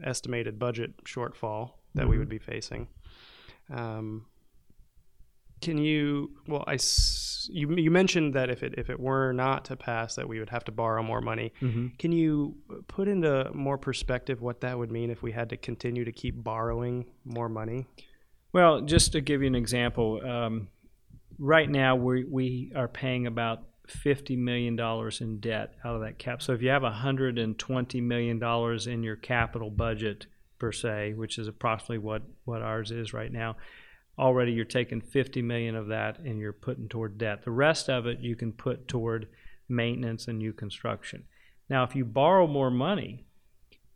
estimated 0.04 0.60
budget 0.60 1.04
shortfall 1.06 1.72
that 1.94 2.02
mm-hmm. 2.02 2.12
we 2.12 2.18
would 2.18 2.30
be 2.30 2.40
facing. 2.40 2.88
Um, 3.72 4.26
can 5.62 5.78
you? 5.78 6.32
Well, 6.48 6.64
I 6.68 6.78
you 7.50 7.76
you 7.76 7.92
mentioned 7.92 8.34
that 8.34 8.50
if 8.50 8.64
it 8.64 8.76
if 8.78 8.90
it 8.90 9.00
were 9.00 9.32
not 9.32 9.66
to 9.66 9.76
pass, 9.76 10.16
that 10.16 10.28
we 10.28 10.40
would 10.40 10.50
have 10.50 10.64
to 10.66 10.72
borrow 10.72 11.02
more 11.02 11.22
money. 11.22 11.54
Mm-hmm. 11.62 11.88
Can 11.98 12.12
you 12.12 12.58
put 12.88 13.08
into 13.08 13.52
more 13.54 13.78
perspective 13.78 14.42
what 14.42 14.62
that 14.62 14.78
would 14.78 14.92
mean 14.92 15.10
if 15.10 15.22
we 15.24 15.32
had 15.32 15.50
to 15.50 15.58
continue 15.58 16.06
to 16.06 16.12
keep 16.12 16.44
borrowing 16.44 17.06
more 17.24 17.50
money? 17.50 17.88
Well, 18.54 18.82
just 18.82 19.14
to 19.14 19.22
give 19.22 19.42
you 19.42 19.48
an 19.48 19.56
example, 19.56 20.22
um, 20.26 20.68
right 21.40 21.70
now 21.70 21.96
we 21.96 22.26
we 22.26 22.72
are 22.76 22.88
paying 22.88 23.26
about 23.28 23.64
fifty 23.88 24.36
million 24.36 24.76
dollars 24.76 25.22
in 25.22 25.40
debt 25.40 25.76
out 25.84 25.96
of 25.96 26.02
that 26.02 26.18
cap. 26.18 26.42
So 26.42 26.54
if 26.54 26.62
you 26.62 26.70
have 26.70 26.84
hundred 26.84 27.38
and 27.38 27.58
twenty 27.58 28.02
million 28.02 28.40
dollars 28.40 28.88
in 28.88 29.04
your 29.04 29.16
capital 29.16 29.70
budget 29.70 30.26
per 30.60 30.72
se, 30.72 31.14
which 31.14 31.38
is 31.38 31.48
approximately 31.48 32.00
what 32.00 32.24
what 32.46 32.62
ours 32.62 32.92
is 32.92 33.14
right 33.14 33.32
now, 33.32 33.58
already 34.18 34.52
you're 34.52 34.66
taking 34.66 35.02
fifty 35.02 35.42
million 35.42 35.76
of 35.76 35.88
that 35.88 36.20
and 36.20 36.40
you're 36.40 36.54
putting 36.54 36.88
toward 36.88 37.18
debt. 37.18 37.44
The 37.44 37.52
rest 37.52 37.90
of 37.90 38.06
it 38.06 38.20
you 38.20 38.36
can 38.36 38.52
put 38.52 38.88
toward 38.88 39.28
maintenance 39.68 40.28
and 40.28 40.40
new 40.40 40.54
construction. 40.54 41.24
Now, 41.70 41.84
if 41.84 41.96
you 41.96 42.06
borrow 42.06 42.46
more 42.46 42.70
money, 42.70 43.26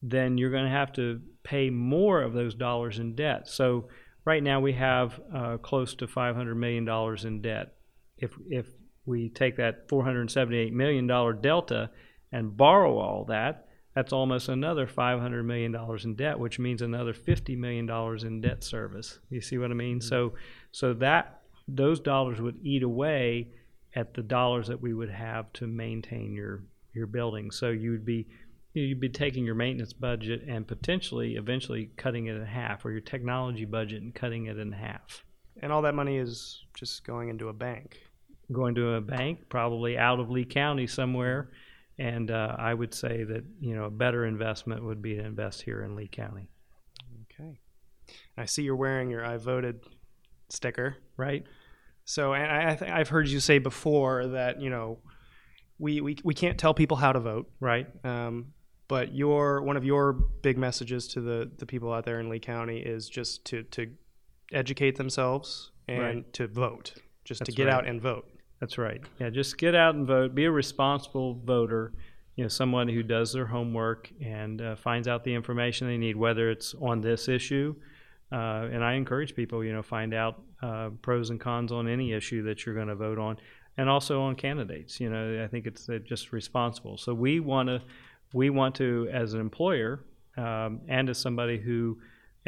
then 0.01 0.37
you're 0.37 0.51
going 0.51 0.65
to 0.65 0.71
have 0.71 0.93
to 0.93 1.21
pay 1.43 1.69
more 1.69 2.21
of 2.21 2.33
those 2.33 2.55
dollars 2.55 2.99
in 2.99 3.15
debt. 3.15 3.47
So 3.47 3.89
right 4.25 4.41
now 4.41 4.59
we 4.59 4.73
have 4.73 5.19
uh, 5.33 5.57
close 5.57 5.93
to 5.95 6.07
500 6.07 6.55
million 6.55 6.85
dollars 6.85 7.25
in 7.25 7.41
debt. 7.41 7.75
If 8.17 8.31
if 8.49 8.67
we 9.09 9.29
take 9.29 9.57
that 9.57 9.87
$478 9.89 10.71
million 10.71 11.07
delta 11.41 11.89
and 12.31 12.55
borrow 12.55 12.97
all 12.97 13.25
that, 13.25 13.67
that's 13.95 14.13
almost 14.13 14.47
another 14.47 14.87
$500 14.87 15.43
million 15.43 15.75
in 16.03 16.15
debt, 16.15 16.39
which 16.39 16.59
means 16.59 16.81
another 16.81 17.13
$50 17.13 17.57
million 17.57 17.89
in 18.25 18.41
debt 18.41 18.63
service. 18.63 19.19
You 19.29 19.41
see 19.41 19.57
what 19.57 19.71
I 19.71 19.73
mean? 19.73 19.99
Mm-hmm. 19.99 20.07
So, 20.07 20.33
so 20.71 20.93
that 20.93 21.41
those 21.67 21.99
dollars 21.99 22.39
would 22.39 22.57
eat 22.63 22.83
away 22.83 23.49
at 23.95 24.13
the 24.13 24.21
dollars 24.21 24.67
that 24.67 24.79
we 24.79 24.93
would 24.93 25.09
have 25.09 25.51
to 25.53 25.67
maintain 25.67 26.33
your 26.33 26.63
your 26.93 27.07
building. 27.07 27.51
So 27.51 27.69
you'd 27.69 28.05
be 28.05 28.27
you'd 28.73 28.99
be 28.99 29.09
taking 29.09 29.45
your 29.45 29.55
maintenance 29.55 29.93
budget 29.93 30.43
and 30.47 30.67
potentially 30.67 31.35
eventually 31.35 31.89
cutting 31.97 32.27
it 32.27 32.35
in 32.35 32.45
half, 32.45 32.85
or 32.85 32.91
your 32.91 33.01
technology 33.01 33.65
budget 33.65 34.01
and 34.01 34.13
cutting 34.13 34.45
it 34.45 34.57
in 34.57 34.71
half. 34.71 35.23
And 35.61 35.71
all 35.71 35.81
that 35.83 35.95
money 35.95 36.17
is 36.17 36.63
just 36.73 37.03
going 37.03 37.29
into 37.29 37.49
a 37.49 37.53
bank 37.53 37.99
going 38.51 38.75
to 38.75 38.93
a 38.93 39.01
bank, 39.01 39.49
probably 39.49 39.97
out 39.97 40.19
of 40.19 40.29
Lee 40.29 40.45
County 40.45 40.87
somewhere. 40.87 41.51
And 41.97 42.31
uh, 42.31 42.55
I 42.57 42.73
would 42.73 42.93
say 42.93 43.23
that 43.23 43.43
you 43.59 43.75
know 43.75 43.85
a 43.85 43.89
better 43.89 44.25
investment 44.25 44.83
would 44.83 45.01
be 45.01 45.15
to 45.15 45.23
invest 45.23 45.61
here 45.61 45.83
in 45.83 45.95
Lee 45.95 46.07
County. 46.07 46.49
Okay. 47.33 47.59
I 48.37 48.45
see 48.45 48.63
you're 48.63 48.75
wearing 48.75 49.09
your 49.09 49.25
"I 49.25 49.37
voted" 49.37 49.81
sticker, 50.49 50.97
right? 51.17 51.43
So, 52.05 52.33
and 52.33 52.51
I, 52.51 52.75
th- 52.75 52.89
I've 52.89 53.09
heard 53.09 53.27
you 53.27 53.39
say 53.39 53.59
before 53.59 54.27
that 54.27 54.61
you 54.61 54.69
know 54.69 54.99
we, 55.77 56.01
we 56.01 56.17
we 56.23 56.33
can't 56.33 56.57
tell 56.57 56.73
people 56.73 56.97
how 56.97 57.11
to 57.11 57.19
vote, 57.19 57.51
right? 57.59 57.87
Um, 58.05 58.53
but 58.87 59.13
your 59.13 59.61
one 59.61 59.77
of 59.77 59.85
your 59.85 60.13
big 60.13 60.57
messages 60.57 61.07
to 61.09 61.21
the 61.21 61.51
the 61.57 61.65
people 61.65 61.93
out 61.93 62.05
there 62.05 62.19
in 62.19 62.29
Lee 62.29 62.39
County 62.39 62.79
is 62.79 63.09
just 63.09 63.45
to 63.45 63.63
to 63.63 63.91
educate 64.51 64.97
themselves 64.97 65.71
and 65.87 66.01
right. 66.01 66.33
to 66.33 66.47
vote, 66.47 66.93
just 67.23 67.39
That's 67.39 67.49
to 67.49 67.55
get 67.55 67.65
right. 67.65 67.75
out 67.75 67.87
and 67.87 68.01
vote. 68.01 68.27
That's 68.59 68.77
right. 68.77 69.01
Yeah, 69.19 69.29
just 69.29 69.57
get 69.57 69.73
out 69.73 69.95
and 69.95 70.05
vote. 70.05 70.35
Be 70.35 70.45
a 70.45 70.51
responsible 70.51 71.41
voter. 71.45 71.93
You 72.35 72.43
know, 72.45 72.49
someone 72.49 72.87
who 72.87 73.03
does 73.03 73.33
their 73.33 73.45
homework 73.45 74.11
and 74.21 74.61
uh, 74.61 74.75
finds 74.75 75.07
out 75.07 75.23
the 75.23 75.33
information 75.33 75.87
they 75.87 75.97
need, 75.97 76.15
whether 76.15 76.49
it's 76.49 76.73
on 76.81 77.01
this 77.01 77.27
issue. 77.27 77.75
Uh, 78.31 78.67
and 78.71 78.83
I 78.83 78.93
encourage 78.93 79.35
people, 79.35 79.63
you 79.63 79.73
know, 79.73 79.81
find 79.81 80.13
out 80.13 80.41
uh, 80.61 80.89
pros 81.01 81.31
and 81.31 81.39
cons 81.39 81.71
on 81.71 81.87
any 81.87 82.13
issue 82.13 82.43
that 82.43 82.65
you're 82.65 82.75
going 82.75 82.87
to 82.87 82.95
vote 82.95 83.17
on, 83.17 83.37
and 83.77 83.89
also 83.89 84.21
on 84.21 84.35
candidates. 84.35 84.99
You 84.99 85.09
know, 85.09 85.43
I 85.43 85.47
think 85.47 85.65
it's 85.65 85.89
uh, 85.89 85.99
just 86.05 86.31
responsible. 86.31 86.97
So 86.97 87.13
we 87.13 87.39
want 87.39 87.69
to, 87.69 87.81
we 88.33 88.49
want 88.49 88.75
to, 88.75 89.09
as 89.11 89.33
an 89.33 89.41
employer, 89.41 90.05
um, 90.37 90.81
and 90.87 91.09
as 91.09 91.17
somebody 91.17 91.57
who 91.57 91.97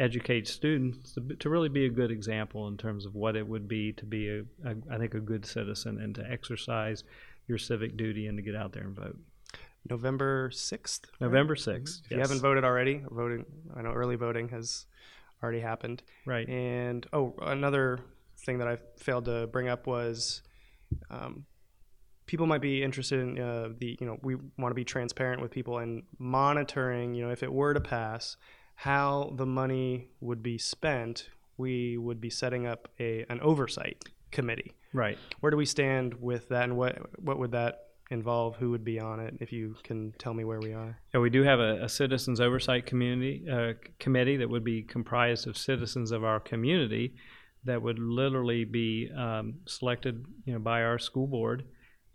educate 0.02 0.48
students 0.48 1.12
to, 1.12 1.20
to, 1.36 1.48
really 1.48 1.68
be 1.68 1.86
a 1.86 1.88
good 1.88 2.10
example 2.10 2.66
in 2.66 2.76
terms 2.76 3.06
of 3.06 3.14
what 3.14 3.36
it 3.36 3.46
would 3.46 3.68
be 3.68 3.92
to 3.92 4.04
be 4.04 4.28
a, 4.28 4.40
a, 4.68 4.74
I 4.90 4.98
think 4.98 5.14
a 5.14 5.20
good 5.20 5.46
citizen 5.46 6.00
and 6.00 6.12
to 6.16 6.28
exercise 6.28 7.04
your 7.46 7.56
civic 7.58 7.96
duty 7.96 8.26
and 8.26 8.36
to 8.36 8.42
get 8.42 8.56
out 8.56 8.72
there 8.72 8.82
and 8.82 8.96
vote. 8.96 9.16
November 9.88 10.50
sixth. 10.52 11.06
November 11.20 11.54
sixth. 11.54 12.02
If 12.04 12.10
yes. 12.10 12.16
you 12.16 12.20
haven't 12.20 12.40
voted 12.40 12.64
already, 12.64 13.02
voting. 13.10 13.44
I 13.76 13.82
know 13.82 13.92
early 13.92 14.16
voting 14.16 14.48
has 14.48 14.86
already 15.42 15.60
happened. 15.60 16.02
Right. 16.26 16.48
And 16.48 17.06
oh, 17.12 17.34
another 17.40 18.00
thing 18.44 18.58
that 18.58 18.68
I 18.68 18.78
failed 18.98 19.26
to 19.26 19.46
bring 19.46 19.68
up 19.68 19.86
was. 19.86 20.42
Um, 21.10 21.46
people 22.26 22.46
might 22.46 22.60
be 22.60 22.82
interested 22.82 23.20
in 23.20 23.38
uh, 23.40 23.68
the 23.78 23.96
you 24.00 24.06
know 24.06 24.18
we 24.22 24.36
want 24.56 24.70
to 24.70 24.74
be 24.74 24.84
transparent 24.84 25.42
with 25.42 25.50
people 25.50 25.78
and 25.78 26.04
monitoring 26.18 27.14
you 27.14 27.24
know 27.24 27.30
if 27.30 27.42
it 27.42 27.52
were 27.52 27.74
to 27.74 27.80
pass 27.80 28.36
how 28.82 29.32
the 29.36 29.46
money 29.46 30.08
would 30.20 30.42
be 30.42 30.58
spent, 30.58 31.28
we 31.56 31.96
would 31.96 32.20
be 32.20 32.30
setting 32.30 32.66
up 32.66 32.88
a 32.98 33.24
an 33.28 33.40
oversight 33.40 34.04
committee. 34.32 34.72
Right. 34.92 35.16
Where 35.38 35.50
do 35.50 35.56
we 35.56 35.66
stand 35.66 36.14
with 36.14 36.48
that, 36.48 36.64
and 36.64 36.76
what 36.76 36.98
what 37.22 37.38
would 37.38 37.52
that 37.52 37.74
involve? 38.10 38.56
Who 38.56 38.70
would 38.70 38.84
be 38.84 38.98
on 38.98 39.20
it? 39.20 39.34
If 39.40 39.52
you 39.52 39.76
can 39.84 40.12
tell 40.18 40.34
me 40.34 40.44
where 40.44 40.58
we 40.58 40.72
are. 40.72 40.98
Yeah, 41.14 41.20
we 41.20 41.30
do 41.30 41.44
have 41.44 41.60
a, 41.60 41.84
a 41.84 41.88
citizens 41.88 42.40
oversight 42.40 42.84
community 42.84 43.44
uh, 43.48 43.74
committee 44.00 44.38
that 44.38 44.50
would 44.50 44.64
be 44.64 44.82
comprised 44.82 45.46
of 45.46 45.56
citizens 45.56 46.10
of 46.10 46.24
our 46.24 46.40
community 46.40 47.14
that 47.64 47.80
would 47.80 48.00
literally 48.00 48.64
be 48.64 49.08
um, 49.16 49.54
selected, 49.66 50.26
you 50.44 50.54
know, 50.54 50.58
by 50.58 50.82
our 50.82 50.98
school 50.98 51.28
board 51.28 51.62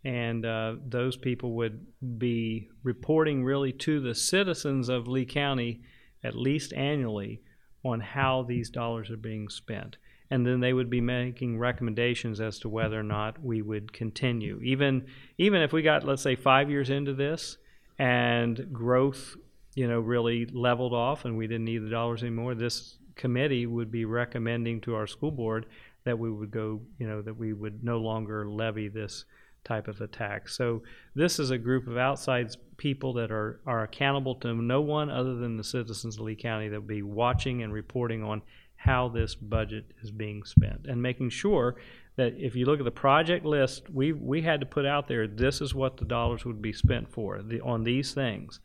and 0.03 0.45
uh, 0.45 0.75
those 0.85 1.17
people 1.17 1.53
would 1.55 1.85
be 2.17 2.69
reporting 2.83 3.43
really 3.43 3.71
to 3.71 3.99
the 3.99 4.13
citizens 4.13 4.89
of 4.89 5.07
Lee 5.07 5.25
County 5.25 5.81
at 6.27 6.35
least 6.35 6.73
annually 6.73 7.41
on 7.83 7.99
how 7.99 8.43
these 8.43 8.69
dollars 8.69 9.09
are 9.09 9.17
being 9.17 9.49
spent. 9.49 9.97
And 10.29 10.45
then 10.45 10.59
they 10.59 10.73
would 10.73 10.89
be 10.89 10.99
making 10.99 11.57
recommendations 11.57 12.41
as 12.41 12.59
to 12.59 12.69
whether 12.69 12.99
or 12.99 13.03
not 13.03 13.41
we 13.41 13.61
would 13.61 13.93
continue. 13.93 14.59
Even 14.61 15.05
even 15.37 15.61
if 15.61 15.71
we 15.71 15.81
got, 15.81 16.03
let's 16.03 16.21
say, 16.21 16.35
five 16.35 16.69
years 16.69 16.89
into 16.89 17.13
this 17.13 17.57
and 17.97 18.73
growth, 18.73 19.37
you 19.73 19.87
know, 19.87 20.01
really 20.01 20.45
leveled 20.47 20.93
off 20.93 21.23
and 21.23 21.37
we 21.37 21.47
didn't 21.47 21.65
need 21.65 21.83
the 21.83 21.89
dollars 21.89 22.23
anymore, 22.23 22.55
this 22.55 22.97
committee 23.15 23.65
would 23.65 23.89
be 23.89 24.03
recommending 24.03 24.81
to 24.81 24.95
our 24.95 25.07
school 25.07 25.31
board 25.31 25.65
that 26.03 26.19
we 26.19 26.29
would 26.29 26.51
go, 26.51 26.81
you 26.99 27.07
know, 27.07 27.21
that 27.21 27.37
we 27.37 27.53
would 27.53 27.83
no 27.83 27.97
longer 27.97 28.49
levy 28.49 28.89
this 28.89 29.23
type 29.67 29.87
of 29.87 30.01
attack. 30.01 30.47
So 30.47 30.83
this 31.15 31.39
is 31.39 31.51
a 31.51 31.57
group 31.57 31.87
of 31.87 31.97
outside 31.97 32.55
people 32.77 33.13
that 33.13 33.31
are, 33.31 33.59
are 33.65 33.83
accountable 33.83 34.35
to 34.35 34.53
no 34.53 34.81
one 34.81 35.09
other 35.09 35.35
than 35.35 35.57
the 35.57 35.63
citizens 35.63 36.15
of 36.15 36.21
Lee 36.21 36.35
County 36.35 36.69
that 36.69 36.79
will 36.79 36.87
be 36.87 37.01
watching 37.01 37.63
and 37.63 37.73
reporting 37.73 38.23
on 38.23 38.41
how 38.75 39.09
this 39.09 39.35
budget 39.35 39.91
is 40.01 40.11
being 40.11 40.43
spent 40.43 40.85
and 40.87 41.01
making 41.01 41.29
sure 41.29 41.75
that 42.15 42.33
if 42.37 42.55
you 42.55 42.65
look 42.65 42.79
at 42.79 42.85
the 42.85 42.91
project 42.91 43.45
list, 43.45 43.89
we, 43.89 44.13
we 44.13 44.41
had 44.41 44.59
to 44.59 44.65
put 44.65 44.85
out 44.85 45.07
there 45.07 45.27
this 45.27 45.61
is 45.61 45.75
what 45.75 45.97
the 45.97 46.05
dollars 46.05 46.45
would 46.45 46.61
be 46.61 46.73
spent 46.73 47.11
for 47.11 47.41
the, 47.41 47.59
on 47.61 47.83
these 47.83 48.13
things. 48.13 48.59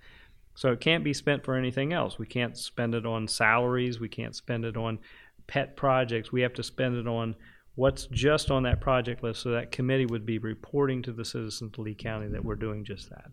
So 0.55 0.71
it 0.73 0.81
can't 0.81 1.05
be 1.05 1.15
spent 1.15 1.45
for 1.45 1.57
anything 1.57 1.93
else. 1.93 2.19
We 2.19 2.27
can't 2.27 2.57
spend 2.57 2.95
it 2.95 3.07
on 3.07 3.27
salaries. 3.27 3.99
We 3.99 4.09
can't 4.09 4.37
spend 4.37 4.65
it 4.65 4.77
on 4.77 4.99
pet 5.47 5.77
projects. 5.77 6.31
We 6.31 6.43
have 6.43 6.55
to 6.55 6.63
spend 6.63 6.97
it 6.97 7.07
on 7.07 7.35
what's 7.75 8.07
just 8.07 8.51
on 8.51 8.65
that 8.65 8.81
project 8.81 9.23
list. 9.23 9.41
So 9.43 9.51
that 9.53 9.73
committee 9.73 10.07
would 10.07 10.27
be 10.27 10.39
reporting 10.39 11.03
to 11.03 11.13
the 11.13 11.25
citizens 11.25 11.73
of 11.73 11.79
Lee 11.79 11.95
County 11.95 12.29
that 12.29 12.45
we're 12.45 12.57
doing 12.57 12.85
just 12.85 13.11
that. 13.11 13.31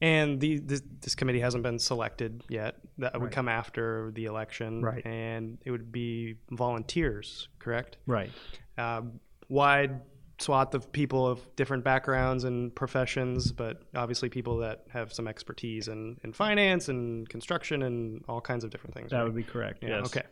And 0.00 0.40
the 0.40 0.58
this, 0.60 0.80
this 1.00 1.14
committee 1.16 1.40
hasn't 1.40 1.64
been 1.64 1.78
selected 1.78 2.44
yet. 2.48 2.76
That 2.98 3.14
would 3.14 3.24
Right. 3.24 3.32
come 3.32 3.48
after 3.48 4.12
the 4.14 4.26
election, 4.26 4.80
Right. 4.80 5.04
And 5.04 5.58
it 5.64 5.72
would 5.72 5.90
be 5.90 6.36
volunteers, 6.50 7.48
correct? 7.58 7.96
Right. 8.06 8.30
Um, 8.76 9.18
wide 9.48 10.00
swath 10.40 10.72
of 10.74 10.92
people 10.92 11.26
of 11.26 11.40
different 11.56 11.82
backgrounds 11.82 12.44
and 12.44 12.72
professions, 12.76 13.50
but 13.50 13.82
obviously 13.96 14.28
people 14.28 14.58
that 14.58 14.84
have 14.88 15.12
some 15.12 15.26
expertise 15.26 15.88
in, 15.88 16.16
in 16.22 16.32
finance 16.32 16.88
and 16.88 17.28
construction 17.28 17.82
and 17.82 18.24
all 18.28 18.40
kinds 18.40 18.62
of 18.62 18.70
different 18.70 18.94
things. 18.94 19.10
That 19.10 19.16
right? 19.18 19.24
would 19.24 19.34
be 19.34 19.42
correct. 19.42 19.82
Yeah, 19.82 19.98
yes. 19.98 20.06
Okay. 20.06 20.26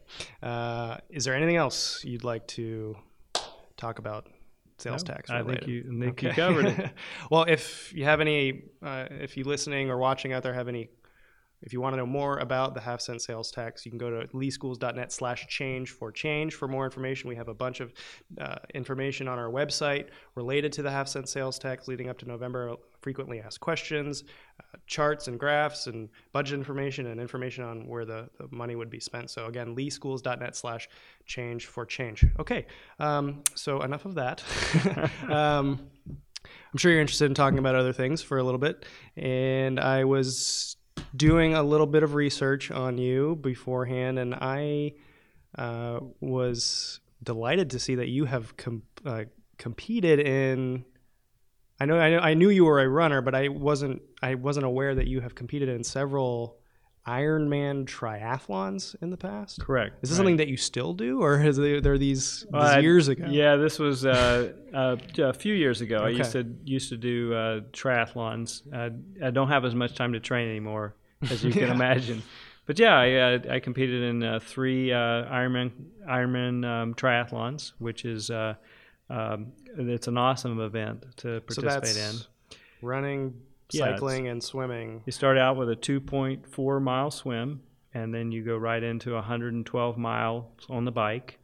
Uh, 0.45 0.99
is 1.11 1.24
there 1.24 1.35
anything 1.35 1.57
else 1.57 2.05
you'd 2.05 2.22
like 2.22 2.47
to 2.49 2.97
talk 3.77 3.99
about 3.99 4.27
sales 4.79 5.03
No, 5.05 5.14
tax? 5.14 5.31
I 5.31 5.43
think 5.43 5.66
you- 5.66 5.85
I 5.91 6.05
think 6.05 6.22
you 6.22 6.31
covered 6.31 6.66
it. 6.66 6.91
well, 7.31 7.45
if 7.45 7.93
you 7.95 8.05
have 8.05 8.20
any, 8.20 8.64
uh, 8.83 9.07
if 9.11 9.37
you 9.37 9.45
listening 9.45 9.91
or 9.91 9.99
watching 9.99 10.33
out 10.33 10.43
there 10.43 10.55
have 10.55 10.68
any, 10.68 10.89
if 11.62 11.72
you 11.72 11.81
want 11.81 11.95
to 11.95 11.97
know 11.97 12.07
more 12.07 12.39
about 12.39 12.74
the 12.74 12.81
half 12.81 13.01
cent 13.01 13.22
sales 13.22 13.51
tax, 13.51 13.87
you 13.87 13.91
can 13.91 13.99
go 13.99 14.11
to 14.11 14.27
leeschools.net 14.29 15.11
slash 15.11 15.47
change 15.49 15.91
for 15.91 16.12
change 16.12 16.55
for 16.55 16.68
more 16.68 16.85
information. 16.85 17.29
We 17.31 17.37
have 17.37 17.49
a 17.49 17.55
bunch 17.55 17.81
of 17.81 17.93
uh, 18.39 18.57
information 18.74 19.27
on 19.27 19.39
our 19.39 19.49
website 19.51 20.09
related 20.35 20.72
to 20.74 20.83
the 20.83 20.91
half 20.91 21.09
cent 21.09 21.29
sales 21.29 21.59
tax 21.59 21.89
leading 21.89 22.11
up 22.11 22.18
to 22.18 22.27
November, 22.29 22.77
frequently 23.07 23.40
asked 23.40 23.61
questions, 23.61 24.24
uh, 24.59 24.78
charts 24.88 25.28
and 25.28 25.38
graphs 25.38 25.86
and 25.86 26.09
budget 26.32 26.59
information 26.59 27.07
and 27.07 27.20
information 27.20 27.62
on 27.62 27.86
where 27.86 28.04
the, 28.04 28.28
the 28.40 28.48
money 28.50 28.74
would 28.74 28.90
be 28.90 28.98
spent. 28.98 29.30
So 29.30 29.46
again, 29.46 29.76
leeschools.net 29.76 30.57
slash 30.57 30.88
change 31.24 31.66
for 31.66 31.86
change. 31.86 32.26
Okay, 32.40 32.66
um, 32.98 33.44
so 33.54 33.80
enough 33.82 34.07
of 34.07 34.16
that. 34.16 34.42
um, 35.30 35.88
I'm 36.72 36.78
sure 36.78 36.90
you're 36.90 37.00
interested 37.00 37.26
in 37.26 37.34
talking 37.34 37.61
about 37.61 37.76
other 37.76 37.92
things 37.92 38.22
for 38.22 38.38
a 38.38 38.42
little 38.42 38.59
bit. 38.59 38.84
And 39.16 39.78
I 39.78 40.02
was 40.02 40.76
doing 41.14 41.54
a 41.54 41.62
little 41.62 41.86
bit 41.86 42.02
of 42.02 42.14
research 42.14 42.72
on 42.72 42.98
you 42.98 43.36
beforehand, 43.36 44.18
and 44.18 44.34
I 44.34 44.94
uh, 45.57 46.00
was 46.20 46.98
delighted 47.22 47.70
to 47.70 47.78
see 47.78 47.94
that 47.94 48.09
you 48.09 48.24
have 48.24 48.57
com- 48.57 48.82
uh, 49.04 49.26
competed 49.59 50.18
in. 50.18 50.84
I 51.79 51.85
know, 51.85 51.99
I 51.99 52.11
know, 52.11 52.18
I 52.18 52.35
knew 52.35 52.49
you 52.49 52.64
were 52.64 52.81
a 52.81 52.89
runner, 52.89 53.20
but 53.20 53.35
I 53.35 53.49
wasn't. 53.49 54.03
I 54.22 54.35
wasn't 54.35 54.64
aware 54.66 54.95
that 54.95 55.07
you 55.07 55.20
have 55.20 55.35
competed 55.35 55.68
in 55.68 55.85
several 55.85 56.59
Ironman 57.07 57.85
triathlons 57.87 58.97
in 59.01 59.11
the 59.11 59.16
past. 59.16 59.61
Correct. 59.61 59.97
Is 60.03 60.09
this 60.09 60.11
right. 60.12 60.16
something 60.16 60.37
that 60.39 60.49
you 60.49 60.57
still 60.57 60.93
do, 60.93 61.22
or 61.22 61.41
is 61.41 61.57
there, 61.57 61.81
there 61.81 61.99
these, 61.99 62.41
these 62.53 62.62
I- 62.62 62.81
years 62.81 63.09
ago? 63.09 63.27
Yeah, 63.29 63.57
this 63.57 63.79
was 63.79 64.05
uh, 64.05 64.53
uh, 64.74 64.97
a 65.18 65.33
few 65.33 65.55
years 65.55 65.81
ago. 65.83 65.99
I 65.99 66.09
used 66.09 66.33
to 66.33 66.45
used 66.64 66.89
to 66.89 66.97
do 66.97 67.33
uh, 67.35 67.61
triathlons. 67.72 68.62
Uh, 68.72 68.91
I 69.24 69.31
don't 69.31 69.49
have 69.49 69.64
as 69.64 69.74
much 69.74 69.95
time 69.95 70.14
to 70.14 70.20
train 70.20 70.49
anymore, 70.49 70.97
as 71.31 71.45
you 71.45 71.51
can 71.53 71.62
Yeah. 71.68 71.74
imagine. 71.74 72.22
But 72.66 72.81
yeah, 72.81 72.99
I, 72.99 73.12
uh, 73.14 73.39
I 73.51 73.61
competed 73.61 74.03
in 74.03 74.22
uh, 74.24 74.41
three 74.43 74.93
uh, 74.93 74.97
Ironman 74.97 75.70
Ironman 76.09 76.64
um, 76.66 76.95
triathlons, 76.95 77.72
which 77.79 78.05
is 78.05 78.31
uh, 78.31 78.55
um, 79.11 79.52
it's 79.78 80.09
an 80.09 80.18
awesome 80.18 80.61
event 80.61 81.04
to 81.18 81.40
So 81.48 81.62
participate 81.62 81.94
that's 81.94 82.20
in. 82.20 82.57
running, 82.82 83.34
Yeah, 83.72 83.92
cycling, 83.92 84.28
and 84.28 84.42
swimming. 84.42 85.02
You 85.07 85.12
start 85.12 85.38
out 85.38 85.57
with 85.57 85.70
a 85.70 85.76
2.4 85.76 86.82
mile 86.82 87.11
swim, 87.11 87.62
and 87.94 88.12
then 88.14 88.32
you 88.32 88.44
go 88.44 88.57
right 88.57 88.82
into 88.82 89.12
112 89.14 89.96
miles 89.98 90.44
on 90.68 90.84
the 90.84 90.92
bike, 90.92 91.38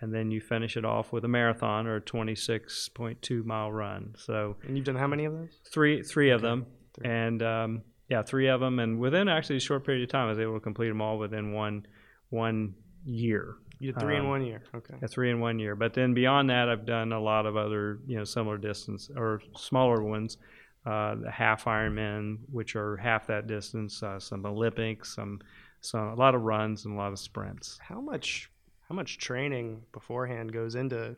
and 0.00 0.12
then 0.14 0.30
you 0.30 0.40
finish 0.40 0.76
it 0.76 0.84
off 0.84 1.12
with 1.12 1.24
a 1.24 1.28
marathon 1.28 1.86
or 1.86 1.96
a 1.96 2.00
26.2 2.00 3.44
mile 3.44 3.72
run. 3.72 4.14
So 4.18 4.56
And 4.66 4.76
you've 4.76 4.86
done 4.86 4.96
how 4.96 5.06
many 5.06 5.24
of 5.24 5.32
those? 5.32 5.50
three 5.72 6.02
three 6.02 6.30
of 6.30 6.42
them, 6.42 6.66
three. 6.94 7.08
and 7.08 7.42
um, 7.42 7.82
yeah, 8.08 8.22
three 8.22 8.48
of 8.48 8.60
them, 8.60 8.78
and 8.80 8.98
within 8.98 9.28
actually 9.28 9.56
a 9.56 9.60
short 9.60 9.84
period 9.86 10.02
of 10.02 10.10
time, 10.10 10.26
I 10.26 10.30
was 10.30 10.38
able 10.38 10.54
to 10.54 10.60
complete 10.60 10.88
them 10.88 11.00
all 11.00 11.18
within 11.18 11.52
one 11.52 11.86
one 12.30 12.74
year. 13.04 13.56
You 13.78 13.92
did 13.92 14.00
three 14.00 14.16
in 14.16 14.22
Um, 14.22 14.28
one 14.28 14.44
year. 14.44 14.62
Okay. 14.74 14.94
Three 15.08 15.30
in 15.30 15.40
one 15.40 15.58
year. 15.58 15.74
But 15.74 15.94
then 15.94 16.14
beyond 16.14 16.50
that, 16.50 16.68
I've 16.68 16.86
done 16.86 17.12
a 17.12 17.20
lot 17.20 17.46
of 17.46 17.56
other, 17.56 17.98
you 18.06 18.16
know, 18.16 18.24
similar 18.24 18.58
distance 18.58 19.10
or 19.14 19.40
smaller 19.56 20.02
ones, 20.02 20.38
uh, 20.86 21.16
the 21.16 21.30
half 21.30 21.64
Ironman, 21.64 22.38
which 22.50 22.76
are 22.76 22.96
half 22.96 23.26
that 23.26 23.46
distance, 23.46 24.02
uh, 24.02 24.18
some 24.20 24.46
Olympics, 24.46 25.14
some, 25.14 25.40
some 25.80 26.08
a 26.08 26.14
lot 26.14 26.34
of 26.34 26.42
runs 26.42 26.84
and 26.84 26.94
a 26.94 26.96
lot 26.96 27.12
of 27.12 27.18
sprints. 27.18 27.78
How 27.80 28.00
much 28.00 28.50
how 28.88 28.94
much 28.94 29.16
training 29.18 29.82
beforehand 29.92 30.52
goes 30.52 30.74
into 30.74 31.16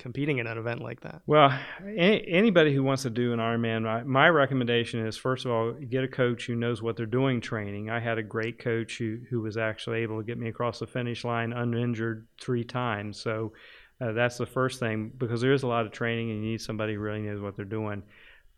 competing 0.00 0.38
in 0.38 0.46
an 0.46 0.58
event 0.58 0.80
like 0.80 1.02
that? 1.02 1.22
Well, 1.26 1.56
any, 1.84 2.26
anybody 2.26 2.74
who 2.74 2.82
wants 2.82 3.02
to 3.04 3.10
do 3.10 3.32
an 3.32 3.38
Ironman, 3.38 3.82
my, 3.82 4.02
my 4.02 4.28
recommendation 4.28 5.06
is 5.06 5.16
first 5.16 5.44
of 5.44 5.52
all 5.52 5.72
get 5.72 6.02
a 6.02 6.08
coach 6.08 6.46
who 6.46 6.56
knows 6.56 6.82
what 6.82 6.96
they're 6.96 7.06
doing 7.06 7.40
training. 7.40 7.90
I 7.90 8.00
had 8.00 8.18
a 8.18 8.22
great 8.22 8.58
coach 8.58 8.98
who 8.98 9.18
who 9.28 9.40
was 9.40 9.56
actually 9.56 10.00
able 10.00 10.18
to 10.18 10.24
get 10.24 10.38
me 10.38 10.48
across 10.48 10.78
the 10.78 10.86
finish 10.86 11.24
line 11.24 11.52
uninjured 11.52 12.26
three 12.40 12.64
times. 12.64 13.20
So 13.20 13.52
uh, 14.00 14.12
that's 14.12 14.38
the 14.38 14.46
first 14.46 14.80
thing 14.80 15.12
because 15.18 15.40
there 15.42 15.52
is 15.52 15.62
a 15.62 15.66
lot 15.66 15.84
of 15.84 15.92
training 15.92 16.30
and 16.30 16.42
you 16.42 16.52
need 16.52 16.60
somebody 16.60 16.94
who 16.94 17.00
really 17.00 17.20
knows 17.20 17.40
what 17.40 17.54
they're 17.54 17.64
doing. 17.64 18.02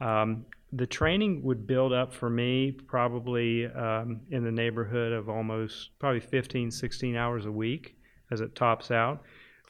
Um, 0.01 0.47
the 0.73 0.87
training 0.87 1.43
would 1.43 1.67
build 1.67 1.93
up 1.93 2.15
for 2.15 2.31
me 2.31 2.73
probably 2.73 3.67
um, 3.67 4.21
in 4.31 4.43
the 4.45 4.53
neighborhood 4.53 5.13
of 5.13 5.29
almost 5.29 5.91
probably 5.99 6.21
15, 6.21 6.71
16 6.71 7.17
hours 7.17 7.45
a 7.47 7.53
week 7.53 7.97
as 8.31 8.41
it 8.41 8.55
tops 8.55 8.91
out. 8.91 9.23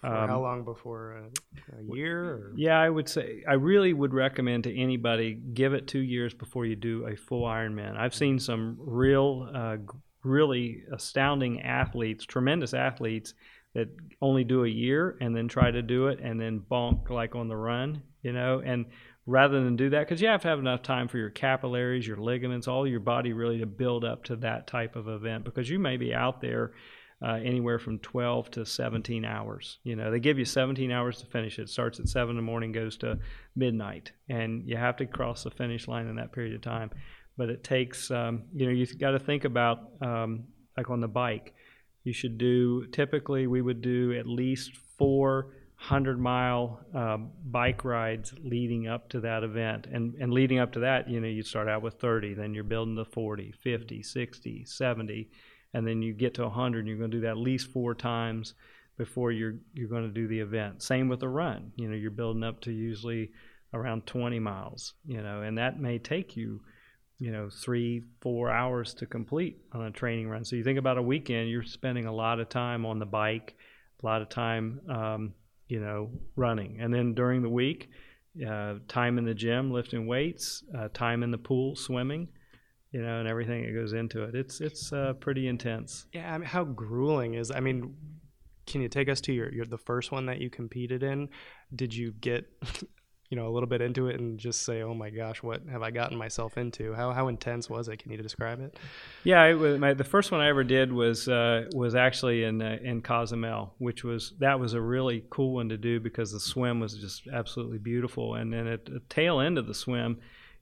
Um, 0.04 0.28
how 0.28 0.40
long 0.40 0.64
before 0.64 1.12
a, 1.12 1.78
a 1.78 1.94
year? 1.94 2.24
Or? 2.24 2.52
yeah, 2.56 2.80
I 2.80 2.90
would 2.90 3.08
say 3.08 3.44
I 3.48 3.54
really 3.54 3.92
would 3.92 4.12
recommend 4.12 4.64
to 4.64 4.76
anybody 4.76 5.34
give 5.34 5.74
it 5.74 5.86
two 5.86 6.00
years 6.00 6.34
before 6.34 6.66
you 6.66 6.74
do 6.74 7.06
a 7.06 7.16
full 7.16 7.44
Ironman. 7.44 7.96
I've 7.96 8.14
seen 8.14 8.40
some 8.40 8.76
real, 8.80 9.48
uh, 9.54 9.76
really 10.24 10.82
astounding 10.92 11.62
athletes, 11.62 12.24
tremendous 12.24 12.74
athletes 12.74 13.34
that 13.74 13.88
only 14.20 14.44
do 14.44 14.64
a 14.64 14.68
year 14.68 15.16
and 15.20 15.34
then 15.34 15.48
try 15.48 15.70
to 15.70 15.82
do 15.82 16.08
it 16.08 16.20
and 16.20 16.40
then 16.40 16.60
bonk 16.70 17.08
like 17.08 17.34
on 17.34 17.48
the 17.48 17.56
run, 17.56 18.02
you 18.22 18.32
know, 18.32 18.60
and 18.64 18.86
rather 19.24 19.62
than 19.62 19.76
do 19.76 19.90
that 19.90 20.00
because 20.00 20.20
you 20.20 20.26
have 20.26 20.42
to 20.42 20.48
have 20.48 20.58
enough 20.58 20.82
time 20.82 21.06
for 21.06 21.18
your 21.18 21.30
capillaries, 21.30 22.06
your 22.06 22.16
ligaments, 22.16 22.66
all 22.66 22.86
your 22.86 23.00
body 23.00 23.32
really 23.32 23.58
to 23.58 23.66
build 23.66 24.04
up 24.04 24.24
to 24.24 24.36
that 24.36 24.66
type 24.66 24.96
of 24.96 25.08
event 25.08 25.44
because 25.44 25.70
you 25.70 25.78
may 25.78 25.96
be 25.96 26.12
out 26.12 26.40
there 26.40 26.72
uh, 27.22 27.38
anywhere 27.42 27.78
from 27.78 27.98
12 28.00 28.50
to 28.50 28.66
17 28.66 29.24
hours. 29.24 29.78
You 29.84 29.96
know, 29.96 30.10
they 30.10 30.18
give 30.18 30.38
you 30.38 30.44
17 30.44 30.90
hours 30.90 31.18
to 31.18 31.26
finish 31.26 31.58
it. 31.58 31.68
Starts 31.68 32.00
at 32.00 32.08
7 32.08 32.30
in 32.30 32.36
the 32.36 32.42
morning, 32.42 32.72
goes 32.72 32.96
to 32.98 33.18
midnight. 33.54 34.12
And 34.28 34.68
you 34.68 34.76
have 34.76 34.96
to 34.96 35.06
cross 35.06 35.44
the 35.44 35.50
finish 35.50 35.86
line 35.86 36.08
in 36.08 36.16
that 36.16 36.32
period 36.32 36.54
of 36.54 36.62
time. 36.62 36.90
But 37.36 37.48
it 37.48 37.62
takes, 37.62 38.10
um, 38.10 38.42
you 38.52 38.66
know, 38.66 38.72
you've 38.72 38.98
got 38.98 39.12
to 39.12 39.18
think 39.18 39.44
about, 39.44 39.90
um, 40.00 40.44
like 40.76 40.90
on 40.90 41.00
the 41.00 41.08
bike, 41.08 41.54
you 42.04 42.12
should 42.12 42.38
do, 42.38 42.86
typically, 42.88 43.46
we 43.46 43.62
would 43.62 43.80
do 43.80 44.12
at 44.18 44.26
least 44.26 44.76
four 44.98 45.52
100 45.78 46.18
mile 46.20 46.80
um, 46.94 47.30
bike 47.46 47.84
rides 47.84 48.32
leading 48.44 48.86
up 48.86 49.08
to 49.08 49.20
that 49.20 49.42
event. 49.42 49.86
And, 49.90 50.14
and 50.20 50.32
leading 50.32 50.58
up 50.58 50.72
to 50.72 50.80
that, 50.80 51.08
you 51.08 51.20
know, 51.20 51.26
you 51.26 51.42
start 51.42 51.68
out 51.68 51.82
with 51.82 51.94
30, 51.94 52.34
then 52.34 52.54
you're 52.54 52.64
building 52.64 52.96
to 52.96 53.04
40, 53.04 53.52
50, 53.62 54.02
60, 54.02 54.64
70 54.64 55.30
and 55.74 55.86
then 55.86 56.02
you 56.02 56.12
get 56.12 56.34
to 56.34 56.42
100 56.42 56.80
and 56.80 56.88
you're 56.88 56.98
going 56.98 57.10
to 57.10 57.16
do 57.16 57.22
that 57.22 57.30
at 57.30 57.36
least 57.38 57.72
four 57.72 57.94
times 57.94 58.54
before 58.98 59.32
you're 59.32 59.56
you're 59.74 59.88
going 59.88 60.06
to 60.06 60.08
do 60.08 60.28
the 60.28 60.40
event. 60.40 60.82
Same 60.82 61.08
with 61.08 61.22
a 61.22 61.28
run. 61.28 61.72
You 61.76 61.88
know 61.88 61.96
you're 61.96 62.10
building 62.10 62.44
up 62.44 62.60
to 62.62 62.72
usually 62.72 63.30
around 63.74 64.06
20 64.06 64.38
miles 64.38 64.92
you 65.06 65.22
know 65.22 65.40
and 65.40 65.56
that 65.56 65.80
may 65.80 65.98
take 65.98 66.36
you 66.36 66.60
you 67.18 67.32
know 67.32 67.48
three 67.48 68.02
four 68.20 68.50
hours 68.50 68.92
to 68.92 69.06
complete 69.06 69.58
on 69.72 69.86
a 69.86 69.90
training 69.90 70.28
run. 70.28 70.44
So 70.44 70.56
you 70.56 70.64
think 70.64 70.78
about 70.78 70.98
a 70.98 71.02
weekend 71.02 71.48
you're 71.48 71.62
spending 71.62 72.06
a 72.06 72.12
lot 72.12 72.40
of 72.40 72.48
time 72.48 72.84
on 72.84 72.98
the 72.98 73.06
bike 73.06 73.54
a 74.02 74.06
lot 74.06 74.22
of 74.22 74.28
time 74.28 74.80
um, 74.88 75.34
you 75.68 75.80
know 75.80 76.10
running. 76.36 76.80
And 76.80 76.92
then 76.92 77.14
during 77.14 77.42
the 77.42 77.48
week 77.48 77.90
uh, 78.46 78.74
time 78.88 79.18
in 79.18 79.24
the 79.24 79.34
gym 79.34 79.70
lifting 79.70 80.06
weights 80.06 80.64
uh, 80.76 80.88
time 80.92 81.22
in 81.22 81.30
the 81.30 81.38
pool 81.38 81.76
swimming 81.76 82.28
you 82.92 83.00
know, 83.00 83.18
and 83.18 83.26
everything 83.26 83.64
that 83.64 83.72
goes 83.72 83.94
into 83.94 84.22
it. 84.22 84.34
It's 84.34 84.60
it's 84.60 84.92
uh, 84.92 85.14
pretty 85.14 85.48
intense. 85.48 86.06
Yeah, 86.12 86.32
I 86.32 86.38
mean, 86.38 86.46
how 86.46 86.64
grueling 86.64 87.34
is? 87.34 87.50
I 87.50 87.60
mean, 87.60 87.94
can 88.66 88.82
you 88.82 88.88
take 88.88 89.08
us 89.08 89.20
to 89.22 89.32
your, 89.32 89.52
your 89.52 89.64
the 89.64 89.78
first 89.78 90.12
one 90.12 90.26
that 90.26 90.40
you 90.40 90.50
competed 90.50 91.02
in? 91.02 91.28
Did 91.74 91.94
you 91.94 92.12
get, 92.12 92.46
you 93.30 93.36
know, 93.36 93.48
a 93.48 93.50
little 93.50 93.68
bit 93.68 93.80
into 93.80 94.08
it 94.08 94.20
and 94.20 94.38
just 94.38 94.62
say, 94.62 94.82
"Oh 94.82 94.92
my 94.92 95.08
gosh, 95.08 95.42
what 95.42 95.62
have 95.70 95.82
I 95.82 95.90
gotten 95.90 96.18
myself 96.18 96.58
into?" 96.58 96.92
How 96.92 97.12
how 97.12 97.28
intense 97.28 97.70
was 97.70 97.88
it? 97.88 97.96
Can 97.96 98.12
you 98.12 98.18
describe 98.18 98.60
it? 98.60 98.78
Yeah, 99.24 99.42
it 99.44 99.54
was, 99.54 99.78
my, 99.78 99.94
the 99.94 100.04
first 100.04 100.30
one 100.30 100.42
I 100.42 100.48
ever 100.48 100.62
did 100.62 100.92
was 100.92 101.28
uh, 101.28 101.64
was 101.74 101.94
actually 101.94 102.44
in 102.44 102.60
uh, 102.60 102.76
in 102.82 103.00
Cozumel, 103.00 103.74
which 103.78 104.04
was 104.04 104.34
that 104.38 104.60
was 104.60 104.74
a 104.74 104.80
really 104.82 105.24
cool 105.30 105.54
one 105.54 105.70
to 105.70 105.78
do 105.78 105.98
because 105.98 106.30
the 106.30 106.40
swim 106.40 106.78
was 106.78 106.94
just 106.94 107.26
absolutely 107.32 107.78
beautiful, 107.78 108.34
and 108.34 108.52
then 108.52 108.66
at 108.66 108.84
the 108.84 109.00
tail 109.08 109.40
end 109.40 109.56
of 109.56 109.66
the 109.66 109.74
swim. 109.74 110.18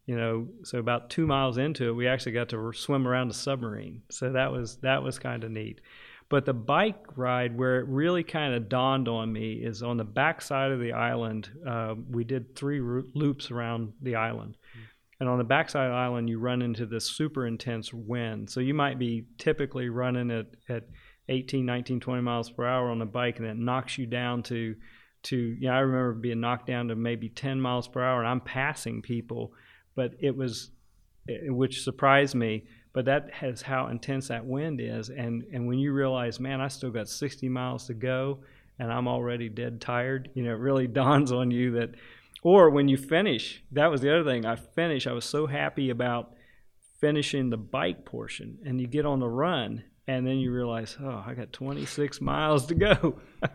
You 0.07 0.16
know, 0.16 0.48
so 0.64 0.78
about 0.78 1.11
two 1.11 1.26
miles 1.26 1.57
into 1.57 1.88
it, 1.88 1.92
we 1.92 2.09
actually 2.09 2.32
got 2.32 2.48
to 2.48 2.72
swim 2.72 3.07
around 3.07 3.30
a 3.30 3.34
submarine. 3.34 4.03
So 4.11 4.32
that 4.32 4.51
was 4.51 4.76
that 4.78 5.03
was 5.03 5.18
kind 5.18 5.44
of 5.44 5.51
neat. 5.51 5.80
But 6.28 6.46
the 6.46 6.55
bike 6.55 7.16
ride, 7.16 7.59
where 7.59 7.80
it 7.80 7.88
really 7.88 8.22
kind 8.22 8.55
of 8.55 8.68
dawned 8.68 9.09
on 9.09 9.32
me, 9.32 9.55
is 9.55 9.82
on 9.82 9.96
the 9.96 10.05
back 10.05 10.40
side 10.40 10.70
of 10.70 10.78
the 10.78 10.92
island. 10.92 11.51
Uh, 11.66 11.96
we 12.09 12.22
did 12.22 12.55
three 12.55 12.78
ro- 12.78 13.03
loops 13.14 13.51
around 13.51 13.92
the 14.01 14.14
island. 14.14 14.57
And 15.20 15.28
on 15.28 15.36
the 15.36 15.44
backside 15.44 15.86
of 15.86 15.92
the 15.92 15.98
island, 15.98 16.30
you 16.30 16.38
run 16.38 16.62
into 16.62 16.86
this 16.86 17.05
super 17.05 17.46
intense 17.46 17.92
wind. 17.92 18.48
So 18.48 18.61
you 18.61 18.72
might 18.72 18.98
be 18.98 19.26
typically 19.36 19.90
running 19.90 20.30
at, 20.30 20.46
at 20.68 20.84
18, 21.28 21.66
19, 21.66 22.01
20 22.01 22.22
miles 22.22 22.51
per 22.51 22.64
hour 22.64 22.88
on 22.88 23.03
a 23.03 23.07
bike, 23.07 23.38
and 23.38 23.46
it 23.46 23.59
knocks 23.59 23.98
you 23.98 24.07
down 24.07 24.42
to, 24.44 24.74
to 25.24 25.36
you 25.36 25.68
know, 25.68 25.74
I 25.74 25.80
remember 25.80 26.14
being 26.14 26.40
knocked 26.40 26.66
down 26.66 26.88
to 26.88 26.96
maybe 26.96 27.28
10 27.28 27.61
miles 27.61 27.86
per 27.86 28.03
hour, 28.03 28.20
and 28.20 28.28
I'm 28.28 28.40
passing 28.40 29.03
people. 29.03 29.53
But 30.01 30.14
it 30.20 30.34
was, 30.36 30.70
eh, 31.28 31.51
which 31.51 31.82
surprised 31.82 32.34
me 32.34 32.64
but 32.92 33.05
that 33.05 33.32
has 33.32 33.62
how 33.62 33.86
intense 33.86 34.28
that 34.28 34.44
wind 34.44 34.80
is. 34.80 35.11
And 35.11 35.44
and 35.53 35.68
when 35.68 35.78
you 35.78 35.92
realize 35.92 36.40
man 36.40 36.61
i 36.61 36.68
still 36.68 36.90
got 36.90 37.09
60 37.09 37.48
miles 37.48 37.86
to 37.86 37.94
go 37.94 38.40
and 38.80 38.92
i'm 38.92 39.07
already 39.07 39.48
dead 39.48 39.80
tired 39.80 40.30
you 40.34 40.42
know 40.42 40.51
it 40.51 40.59
really 40.59 40.86
dawns 41.01 41.30
on 41.30 41.51
you 41.53 41.70
that 41.72 41.90
or 42.42 42.70
when 42.70 42.88
you 42.88 42.96
finish 42.96 43.62
that 43.70 43.92
was 43.92 44.01
the 44.01 44.12
other 44.12 44.28
thing 44.28 44.44
i 44.44 44.57
finished 44.57 45.07
i 45.07 45.12
was 45.12 45.24
so 45.24 45.46
happy 45.46 45.90
about 45.90 46.32
finishing 47.01 47.51
the 47.51 47.57
bike 47.57 48.05
portion. 48.05 48.59
And 48.64 48.80
you 48.80 48.86
get 48.86 49.07
on 49.07 49.20
the 49.20 49.28
run 49.28 49.84
and 50.07 50.26
then 50.26 50.38
you 50.38 50.53
realize 50.53 50.96
oh 51.01 51.24
i 51.26 51.34
got 51.34 51.53
26 51.53 52.20
miles 52.20 52.66
to 52.66 52.74
go. 52.74 53.20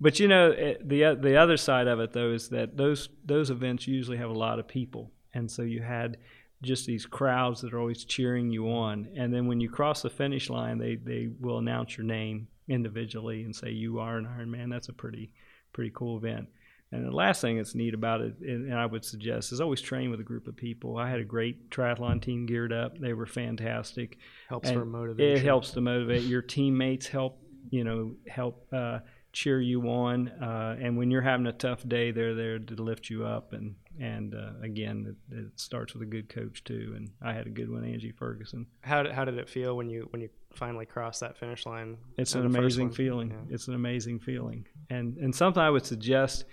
But 0.00 0.18
you 0.18 0.26
know 0.26 0.50
eh, 0.50 0.74
the 0.84 1.16
the 1.18 1.36
other 1.36 1.56
side 1.56 1.86
of 1.86 2.00
it 2.00 2.12
though 2.12 2.32
is 2.32 2.48
that 2.48 2.76
those 2.76 3.08
those 3.24 3.48
events 3.48 3.86
usually 3.86 4.18
have 4.18 4.28
a 4.28 4.38
lot 4.46 4.58
of 4.58 4.66
people 4.66 5.12
and 5.34 5.50
so 5.50 5.62
you 5.62 5.82
had 5.82 6.16
just 6.62 6.86
these 6.86 7.06
crowds 7.06 7.60
that 7.60 7.74
are 7.74 7.78
always 7.78 8.04
cheering 8.04 8.50
you 8.50 8.70
on. 8.70 9.08
And 9.16 9.32
then 9.32 9.46
when 9.46 9.60
you 9.60 9.68
cross 9.68 10.02
the 10.02 10.10
finish 10.10 10.48
line, 10.48 10.78
they, 10.78 10.96
they 10.96 11.28
will 11.40 11.58
announce 11.58 11.96
your 11.96 12.06
name 12.06 12.48
individually 12.68 13.42
and 13.42 13.54
say 13.54 13.70
you 13.70 13.98
are 13.98 14.16
an 14.16 14.26
Iron 14.26 14.50
Man. 14.50 14.70
That's 14.70 14.88
a 14.88 14.92
pretty 14.92 15.30
pretty 15.72 15.90
cool 15.94 16.16
event. 16.16 16.48
And 16.92 17.04
the 17.04 17.10
last 17.10 17.40
thing 17.40 17.56
that's 17.56 17.74
neat 17.74 17.92
about 17.92 18.20
it, 18.20 18.38
and 18.40 18.72
I 18.72 18.86
would 18.86 19.04
suggest, 19.04 19.50
is 19.50 19.60
always 19.60 19.80
train 19.80 20.10
with 20.10 20.20
a 20.20 20.24
group 20.24 20.46
of 20.46 20.54
people. 20.54 20.96
I 20.96 21.10
had 21.10 21.18
a 21.18 21.24
great 21.24 21.70
triathlon 21.70 22.22
team 22.22 22.46
geared 22.46 22.72
up; 22.72 22.98
they 22.98 23.12
were 23.14 23.26
fantastic. 23.26 24.18
Helps 24.48 24.68
and 24.68 24.78
for 24.78 24.84
motivation. 24.84 25.36
It 25.36 25.44
helps 25.44 25.72
to 25.72 25.80
motivate 25.80 26.22
your 26.22 26.42
teammates. 26.42 27.08
Help 27.08 27.40
you 27.70 27.82
know 27.82 28.14
help 28.28 28.68
uh, 28.72 29.00
cheer 29.32 29.60
you 29.60 29.82
on. 29.88 30.28
Uh, 30.28 30.76
and 30.80 30.96
when 30.96 31.10
you're 31.10 31.22
having 31.22 31.46
a 31.46 31.52
tough 31.52 31.86
day, 31.88 32.12
they're 32.12 32.34
there 32.34 32.60
to 32.60 32.74
lift 32.80 33.10
you 33.10 33.24
up. 33.24 33.52
And 33.52 33.74
and 34.00 34.34
uh, 34.34 34.50
again, 34.62 35.16
it, 35.30 35.36
it, 35.36 35.46
starts 35.56 35.94
with 35.94 36.02
a 36.02 36.06
good 36.06 36.28
coach 36.28 36.64
too. 36.64 36.94
And 36.96 37.10
I 37.22 37.32
had 37.32 37.46
a 37.46 37.50
good 37.50 37.70
one, 37.70 37.84
Angie 37.84 38.12
Ferguson. 38.12 38.66
How 38.80 39.02
did, 39.02 39.12
how 39.12 39.24
did 39.24 39.38
it 39.38 39.48
feel 39.48 39.76
when 39.76 39.88
you 39.88 40.08
when 40.10 40.20
you 40.20 40.28
finally 40.54 40.86
crossed 40.86 41.20
that 41.20 41.38
finish 41.38 41.66
line? 41.66 41.96
It's 42.18 42.34
an 42.34 42.46
amazing 42.46 42.90
feeling. 42.90 43.30
Yeah. 43.30 43.54
It's 43.54 43.68
an 43.68 43.74
amazing 43.74 44.20
feeling. 44.20 44.66
And 44.90 45.16
and 45.18 45.34
something 45.34 45.62
I 45.62 45.70
would 45.70 45.86
suggest 45.86 46.44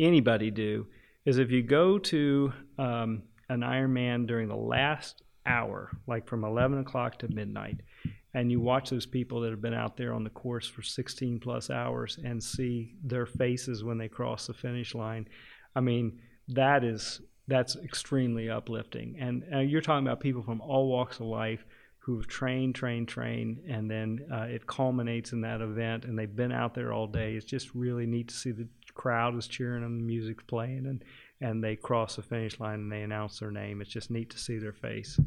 anybody 0.00 0.50
do 0.50 0.86
is 1.24 1.38
if 1.38 1.50
you 1.50 1.62
go 1.62 1.98
to 1.98 2.52
um, 2.78 3.22
an 3.48 3.60
Ironman 3.60 4.26
during 4.26 4.48
the 4.48 4.56
last 4.56 5.22
hour, 5.46 5.90
like 6.06 6.28
from 6.28 6.44
11 6.44 6.78
o'clock 6.78 7.18
to 7.20 7.28
midnight, 7.32 7.80
and 8.34 8.50
you 8.50 8.60
watch 8.60 8.90
those 8.90 9.06
people 9.06 9.40
that 9.40 9.50
have 9.50 9.62
been 9.62 9.74
out 9.74 9.96
there 9.96 10.12
on 10.12 10.24
the 10.24 10.30
course 10.30 10.66
for 10.66 10.82
16 10.82 11.40
plus 11.40 11.70
hours 11.70 12.18
and 12.24 12.42
see 12.42 12.94
their 13.02 13.26
faces 13.26 13.82
when 13.82 13.98
they 13.98 14.08
cross 14.08 14.46
the 14.46 14.54
finish 14.54 14.94
line 14.94 15.26
i 15.74 15.80
mean 15.80 16.20
that 16.48 16.84
is 16.84 17.20
that's 17.46 17.76
extremely 17.76 18.50
uplifting. 18.50 19.16
And 19.18 19.44
uh, 19.52 19.58
you're 19.60 19.80
talking 19.80 20.06
about 20.06 20.20
people 20.20 20.42
from 20.42 20.60
all 20.60 20.88
walks 20.88 21.16
of 21.16 21.26
life 21.26 21.64
who've 21.98 22.26
trained 22.26 22.74
trained 22.74 23.08
trained 23.08 23.58
and 23.68 23.90
then 23.90 24.20
uh, 24.32 24.42
it 24.42 24.66
culminates 24.66 25.32
in 25.32 25.42
that 25.42 25.60
event 25.60 26.04
and 26.04 26.18
they've 26.18 26.34
been 26.34 26.52
out 26.52 26.74
there 26.74 26.92
all 26.92 27.06
day. 27.06 27.34
It's 27.34 27.46
just 27.46 27.74
really 27.74 28.06
neat 28.06 28.28
to 28.28 28.34
see 28.34 28.50
the 28.50 28.68
crowd 28.94 29.36
is 29.36 29.46
cheering 29.46 29.82
them 29.82 29.98
the 29.98 30.04
music's 30.04 30.44
playing 30.44 30.86
and 30.86 31.04
and 31.40 31.62
they 31.62 31.76
cross 31.76 32.16
the 32.16 32.22
finish 32.22 32.58
line 32.58 32.80
and 32.80 32.92
they 32.92 33.02
announce 33.02 33.38
their 33.38 33.50
name. 33.50 33.80
It's 33.80 33.90
just 33.90 34.10
neat 34.10 34.30
to 34.30 34.38
see 34.38 34.58
their 34.58 34.72
face. 34.72 35.20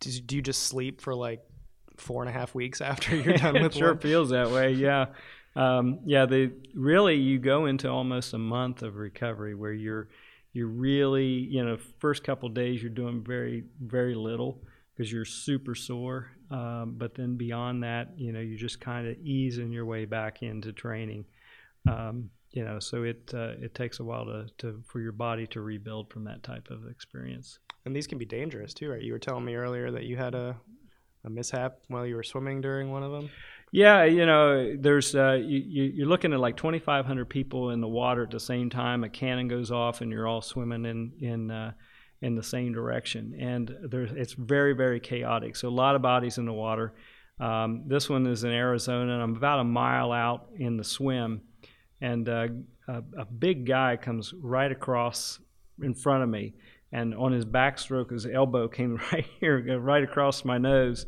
Do 0.00 0.36
you 0.36 0.42
just 0.42 0.64
sleep 0.64 1.00
for 1.00 1.14
like 1.14 1.40
four 1.96 2.22
and 2.22 2.28
a 2.28 2.32
half 2.32 2.54
weeks 2.54 2.80
after 2.80 3.16
you're 3.16 3.36
done 3.38 3.54
with 3.54 3.74
it 3.74 3.74
sure 3.74 3.96
feels 3.96 4.30
that 4.30 4.50
way 4.50 4.72
yeah 4.72 5.06
um, 5.56 6.00
yeah 6.04 6.26
they 6.26 6.50
really 6.74 7.16
you 7.16 7.38
go 7.38 7.66
into 7.66 7.88
almost 7.88 8.32
a 8.34 8.38
month 8.38 8.82
of 8.82 8.96
recovery 8.96 9.54
where 9.54 9.72
you're 9.72 10.08
you're 10.52 10.68
really 10.68 11.26
you 11.26 11.64
know 11.64 11.76
first 11.98 12.24
couple 12.24 12.48
days 12.48 12.82
you're 12.82 12.90
doing 12.90 13.22
very 13.22 13.64
very 13.80 14.14
little 14.14 14.62
because 14.96 15.10
you're 15.12 15.24
super 15.24 15.74
sore 15.74 16.30
um, 16.50 16.94
but 16.96 17.14
then 17.14 17.36
beyond 17.36 17.82
that 17.82 18.08
you 18.16 18.32
know 18.32 18.40
you're 18.40 18.58
just 18.58 18.80
kind 18.80 19.06
of 19.06 19.16
easing 19.18 19.72
your 19.72 19.84
way 19.84 20.04
back 20.04 20.42
into 20.42 20.72
training 20.72 21.24
um, 21.88 22.30
you 22.52 22.64
know 22.64 22.78
so 22.78 23.02
it 23.02 23.30
uh, 23.34 23.52
it 23.60 23.74
takes 23.74 24.00
a 24.00 24.04
while 24.04 24.24
to, 24.24 24.46
to 24.58 24.82
for 24.86 25.00
your 25.00 25.12
body 25.12 25.46
to 25.46 25.60
rebuild 25.60 26.12
from 26.12 26.24
that 26.24 26.42
type 26.42 26.68
of 26.70 26.86
experience 26.88 27.58
and 27.84 27.94
these 27.94 28.06
can 28.06 28.18
be 28.18 28.24
dangerous 28.24 28.72
too, 28.72 28.90
right? 28.90 29.02
You 29.02 29.12
were 29.12 29.18
telling 29.18 29.44
me 29.44 29.54
earlier 29.54 29.90
that 29.90 30.04
you 30.04 30.16
had 30.16 30.34
a 30.34 30.56
a 31.26 31.30
mishap 31.30 31.78
while 31.88 32.04
you 32.04 32.16
were 32.16 32.22
swimming 32.22 32.60
during 32.60 32.90
one 32.90 33.02
of 33.02 33.10
them. 33.10 33.30
Yeah, 33.74 34.04
you 34.04 34.24
know, 34.24 34.76
there's 34.78 35.16
uh, 35.16 35.32
you, 35.32 35.58
you're 35.96 36.06
looking 36.06 36.32
at 36.32 36.38
like 36.38 36.56
2,500 36.56 37.28
people 37.28 37.70
in 37.70 37.80
the 37.80 37.88
water 37.88 38.22
at 38.22 38.30
the 38.30 38.38
same 38.38 38.70
time. 38.70 39.02
A 39.02 39.08
cannon 39.08 39.48
goes 39.48 39.72
off, 39.72 40.00
and 40.00 40.12
you're 40.12 40.28
all 40.28 40.42
swimming 40.42 40.84
in 40.84 41.12
in 41.20 41.50
uh, 41.50 41.72
in 42.22 42.36
the 42.36 42.42
same 42.44 42.72
direction, 42.72 43.34
and 43.36 43.76
there's 43.90 44.12
it's 44.12 44.34
very 44.34 44.74
very 44.74 45.00
chaotic. 45.00 45.56
So 45.56 45.68
a 45.68 45.70
lot 45.70 45.96
of 45.96 46.02
bodies 46.02 46.38
in 46.38 46.46
the 46.46 46.52
water. 46.52 46.94
Um, 47.40 47.82
this 47.88 48.08
one 48.08 48.28
is 48.28 48.44
in 48.44 48.52
Arizona, 48.52 49.12
and 49.12 49.20
I'm 49.20 49.34
about 49.34 49.58
a 49.58 49.64
mile 49.64 50.12
out 50.12 50.50
in 50.56 50.76
the 50.76 50.84
swim, 50.84 51.40
and 52.00 52.28
uh, 52.28 52.46
a, 52.86 53.02
a 53.18 53.24
big 53.24 53.66
guy 53.66 53.96
comes 53.96 54.32
right 54.40 54.70
across 54.70 55.40
in 55.82 55.94
front 55.94 56.22
of 56.22 56.28
me 56.28 56.54
and 56.94 57.12
on 57.16 57.32
his 57.32 57.44
backstroke, 57.44 58.12
his 58.12 58.24
elbow 58.24 58.68
came 58.68 59.00
right 59.12 59.26
here, 59.40 59.80
right 59.80 60.04
across 60.04 60.44
my 60.44 60.58
nose, 60.58 61.06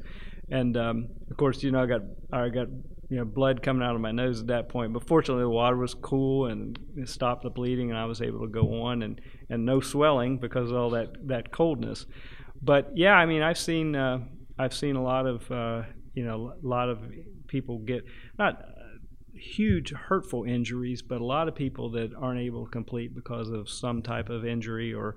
and 0.51 0.77
um, 0.77 1.09
of 1.31 1.37
course, 1.37 1.63
you 1.63 1.71
know, 1.71 1.83
I 1.83 1.87
got 1.87 2.03
I 2.33 2.49
got 2.49 2.69
you 3.09 3.19
know 3.19 3.25
blood 3.25 3.63
coming 3.63 3.83
out 3.83 3.95
of 3.95 4.01
my 4.01 4.13
nose 4.13 4.41
at 4.41 4.47
that 4.49 4.69
point. 4.69 4.93
But 4.93 5.07
fortunately, 5.07 5.45
the 5.45 5.51
water 5.51 5.77
was 5.77 5.95
cool 5.95 6.47
and 6.47 6.79
it 6.97 7.09
stopped 7.09 7.43
the 7.43 7.51
bleeding, 7.51 7.91
and 7.91 7.99
I 7.99 8.05
was 8.05 8.23
able 8.23 8.41
to 8.41 8.49
go 8.49 8.83
on 8.83 9.03
and 9.03 9.21
and 9.51 9.65
no 9.65 9.81
swelling 9.81 10.39
because 10.39 10.71
of 10.71 10.77
all 10.77 10.91
that 10.91 11.09
that 11.29 11.53
coldness. 11.53 12.07
But 12.63 12.91
yeah, 12.95 13.13
I 13.13 13.27
mean, 13.27 13.43
I've 13.43 13.59
seen 13.59 13.97
uh, 13.97 14.21
I've 14.59 14.75
seen 14.75 14.97
a 14.97 15.03
lot 15.03 15.27
of 15.27 15.51
uh, 15.51 15.83
you 16.15 16.25
know 16.25 16.55
a 16.63 16.67
lot 16.67 16.89
of 16.89 17.01
people 17.49 17.79
get 17.79 18.05
not 18.39 18.63
huge 19.35 19.93
hurtful 19.93 20.45
injuries, 20.45 21.03
but 21.03 21.21
a 21.21 21.25
lot 21.25 21.49
of 21.49 21.55
people 21.55 21.91
that 21.91 22.13
aren't 22.15 22.41
able 22.41 22.65
to 22.65 22.71
complete 22.71 23.15
because 23.15 23.51
of 23.51 23.69
some 23.69 24.03
type 24.03 24.29
of 24.31 24.47
injury 24.47 24.95
or 24.95 25.17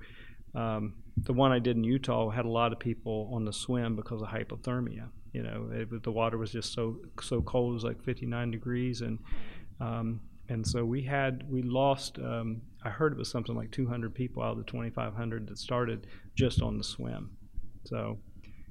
um, 0.56 0.96
the 1.16 1.34
one 1.34 1.52
I 1.52 1.60
did 1.60 1.78
in 1.78 1.84
Utah 1.84 2.30
had 2.30 2.46
a 2.46 2.50
lot 2.50 2.74
of 2.74 2.80
people 2.80 3.32
on 3.34 3.46
the 3.46 3.54
swim 3.54 3.96
because 3.96 4.22
of 4.22 4.30
hypothermia. 4.30 5.10
You 5.34 5.44
know, 5.44 5.70
it, 5.72 6.04
the 6.04 6.12
water 6.12 6.38
was 6.38 6.52
just 6.52 6.74
so 6.74 6.98
so 7.22 7.42
cold; 7.42 7.72
it 7.72 7.74
was 7.76 7.84
like 7.84 8.04
59 8.04 8.52
degrees, 8.52 9.02
and 9.02 9.20
um, 9.80 10.22
and 10.50 10.66
so 10.66 10.84
we 10.84 11.04
had 11.04 11.44
we 11.50 11.62
lost. 11.62 12.18
Um, 12.20 12.62
I 12.84 12.90
heard 12.90 13.12
it 13.12 13.18
was 13.18 13.30
something 13.30 13.56
like 13.56 13.72
200 13.72 14.16
people 14.16 14.42
out 14.42 14.52
of 14.52 14.58
the 14.58 14.64
2,500 14.64 15.48
that 15.48 15.58
started 15.58 16.08
just 16.36 16.62
on 16.62 16.78
the 16.78 16.84
swim. 16.84 17.32
So 17.86 18.20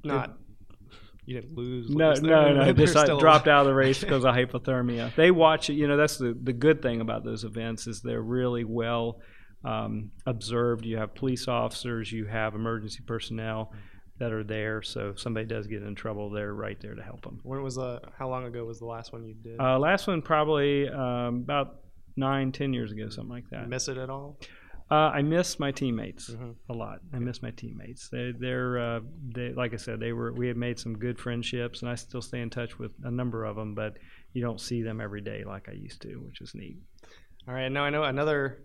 not. 0.05 0.31
It, 0.31 0.37
you 1.27 1.41
didn't 1.41 1.55
lose. 1.57 1.91
No, 1.91 2.15
no, 2.15 2.55
no. 2.55 2.73
Just 2.73 2.97
I 2.97 3.05
dropped 3.19 3.49
out 3.49 3.61
of 3.61 3.67
the 3.67 3.75
race 3.75 4.01
because 4.01 4.25
of 4.25 4.35
hypothermia. 4.35 5.15
They 5.15 5.31
watch 5.31 5.69
it. 5.69 5.75
You 5.75 5.87
know, 5.87 5.99
that's 5.99 6.17
the 6.17 6.37
the 6.43 6.55
good 6.55 6.81
thing 6.81 7.03
about 7.03 7.23
those 7.23 7.45
events 7.45 7.87
is 7.87 8.01
they're 8.01 8.23
really 8.23 8.65
well 8.65 9.21
um, 9.63 10.11
observed. 10.25 10.87
You 10.87 10.97
have 10.97 11.15
police 11.15 11.47
officers, 11.47 12.11
you 12.11 12.25
have 12.25 12.55
emergency 12.55 13.01
personnel 13.07 13.73
that 14.19 14.33
are 14.33 14.45
there. 14.45 14.83
So 14.83 15.11
if 15.11 15.21
somebody 15.21 15.47
does 15.47 15.67
get 15.67 15.83
in 15.83 15.95
trouble, 15.95 16.31
they're 16.31 16.55
right 16.55 16.81
there 16.81 16.95
to 16.95 17.03
help 17.03 17.23
them. 17.23 17.41
When 17.43 17.63
was 17.63 17.77
the? 17.77 18.01
How 18.19 18.29
long 18.29 18.45
ago 18.45 18.65
was 18.65 18.79
the 18.79 18.87
last 18.87 19.13
one 19.13 19.25
you 19.25 19.35
did? 19.35 19.61
Uh, 19.61 19.79
last 19.79 20.07
one 20.07 20.23
probably 20.23 20.89
um, 20.89 21.43
about 21.45 21.81
nine, 22.17 22.53
ten 22.53 22.73
years 22.73 22.93
ago, 22.93 23.09
something 23.09 23.31
like 23.31 23.49
that. 23.51 23.69
Miss 23.69 23.89
it 23.89 23.97
at 23.97 24.11
all? 24.11 24.39
Uh, 24.91 25.11
I 25.13 25.21
miss 25.21 25.61
my 25.61 25.71
teammates 25.71 26.31
mm-hmm. 26.31 26.53
a 26.71 26.73
lot. 26.73 27.01
I 27.13 27.19
miss 27.19 27.43
my 27.43 27.51
teammates. 27.51 28.09
They, 28.09 28.33
they're, 28.39 28.79
uh, 28.79 29.01
they, 29.35 29.53
like 29.53 29.75
I 29.75 29.77
said, 29.77 30.01
they 30.01 30.13
were. 30.13 30.33
We 30.33 30.49
had 30.49 30.57
made 30.57 30.79
some 30.79 30.99
good 30.99 31.19
friendships, 31.19 31.83
and 31.83 31.91
I 31.91 31.95
still 31.95 32.23
stay 32.23 32.41
in 32.41 32.49
touch 32.49 32.79
with 32.79 32.93
a 33.05 33.11
number 33.11 33.45
of 33.45 33.57
them. 33.57 33.75
But 33.75 33.99
you 34.33 34.43
don't 34.43 34.61
see 34.61 34.83
them 34.83 35.01
every 35.01 35.21
day 35.21 35.45
like 35.47 35.69
I 35.69 35.73
used 35.73 36.03
to, 36.03 36.15
which 36.17 36.41
is 36.41 36.55
neat. 36.55 36.79
All 37.47 37.55
right. 37.55 37.69
Now 37.69 37.85
I 37.85 37.91
know 37.91 38.03
another 38.03 38.63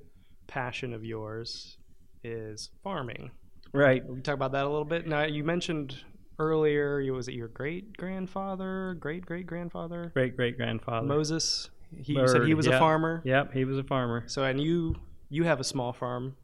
passion 0.48 0.94
of 0.94 1.04
yours 1.04 1.78
is 2.24 2.70
farming. 2.84 3.32
Right. 3.74 4.06
We 4.08 4.22
talk 4.22 4.36
about 4.36 4.52
that 4.52 4.66
a 4.66 4.70
little 4.70 4.86
bit. 4.86 5.08
Now 5.08 5.24
you 5.24 5.44
mentioned 5.44 5.98
earlier, 6.40 7.00
you 7.00 7.14
was 7.14 7.28
it 7.28 7.34
your 7.34 7.48
great 7.48 7.98
grandfather, 7.98 8.96
great 9.00 9.26
great 9.26 9.48
grandfather, 9.48 10.12
great 10.14 10.36
great 10.36 10.58
grandfather 10.58 11.08
Moses? 11.08 11.70
He 11.96 12.14
Bird, 12.14 12.30
said 12.30 12.46
he 12.46 12.54
was 12.54 12.66
yep. 12.66 12.76
a 12.76 12.80
farmer. 12.80 13.22
Yep, 13.26 13.54
he 13.54 13.66
was 13.66 13.78
a 13.78 13.84
farmer. 13.84 14.24
So 14.28 14.44
and 14.44 14.62
you 14.62 14.96
you 15.30 15.44
have 15.44 15.60
a 15.60 15.64
small 15.64 15.92
farm, 15.94 16.36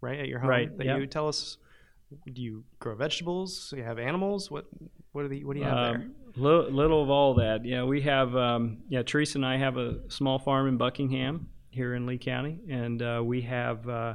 right, 0.00 0.20
at 0.20 0.28
your 0.28 0.38
home. 0.38 0.48
Right. 0.48 0.78
That 0.78 0.86
yep. 0.86 1.00
you 1.00 1.06
tell 1.06 1.28
us. 1.28 1.58
Do 2.32 2.40
you 2.40 2.62
grow 2.78 2.94
vegetables? 2.94 3.70
Do 3.70 3.78
you 3.78 3.82
have 3.82 3.98
animals? 3.98 4.48
What 4.48 4.66
What 5.10 5.22
do, 5.22 5.28
the, 5.28 5.42
what 5.44 5.54
do 5.54 5.58
you 5.58 5.64
have 5.64 5.76
um, 5.76 5.92
there? 5.92 6.08
Little, 6.36 6.70
little, 6.70 7.02
of 7.02 7.10
all 7.10 7.34
that. 7.34 7.64
Yeah, 7.64 7.82
we 7.82 8.02
have. 8.02 8.36
Um, 8.36 8.78
yeah, 8.88 9.02
Teresa 9.02 9.38
and 9.38 9.46
I 9.46 9.56
have 9.56 9.76
a 9.76 10.08
small 10.08 10.38
farm 10.38 10.68
in 10.68 10.76
Buckingham 10.76 11.48
here 11.70 11.94
in 11.94 12.06
Lee 12.06 12.18
County, 12.18 12.60
and 12.70 13.02
uh, 13.02 13.22
we 13.24 13.40
have 13.42 13.88
uh, 13.88 14.14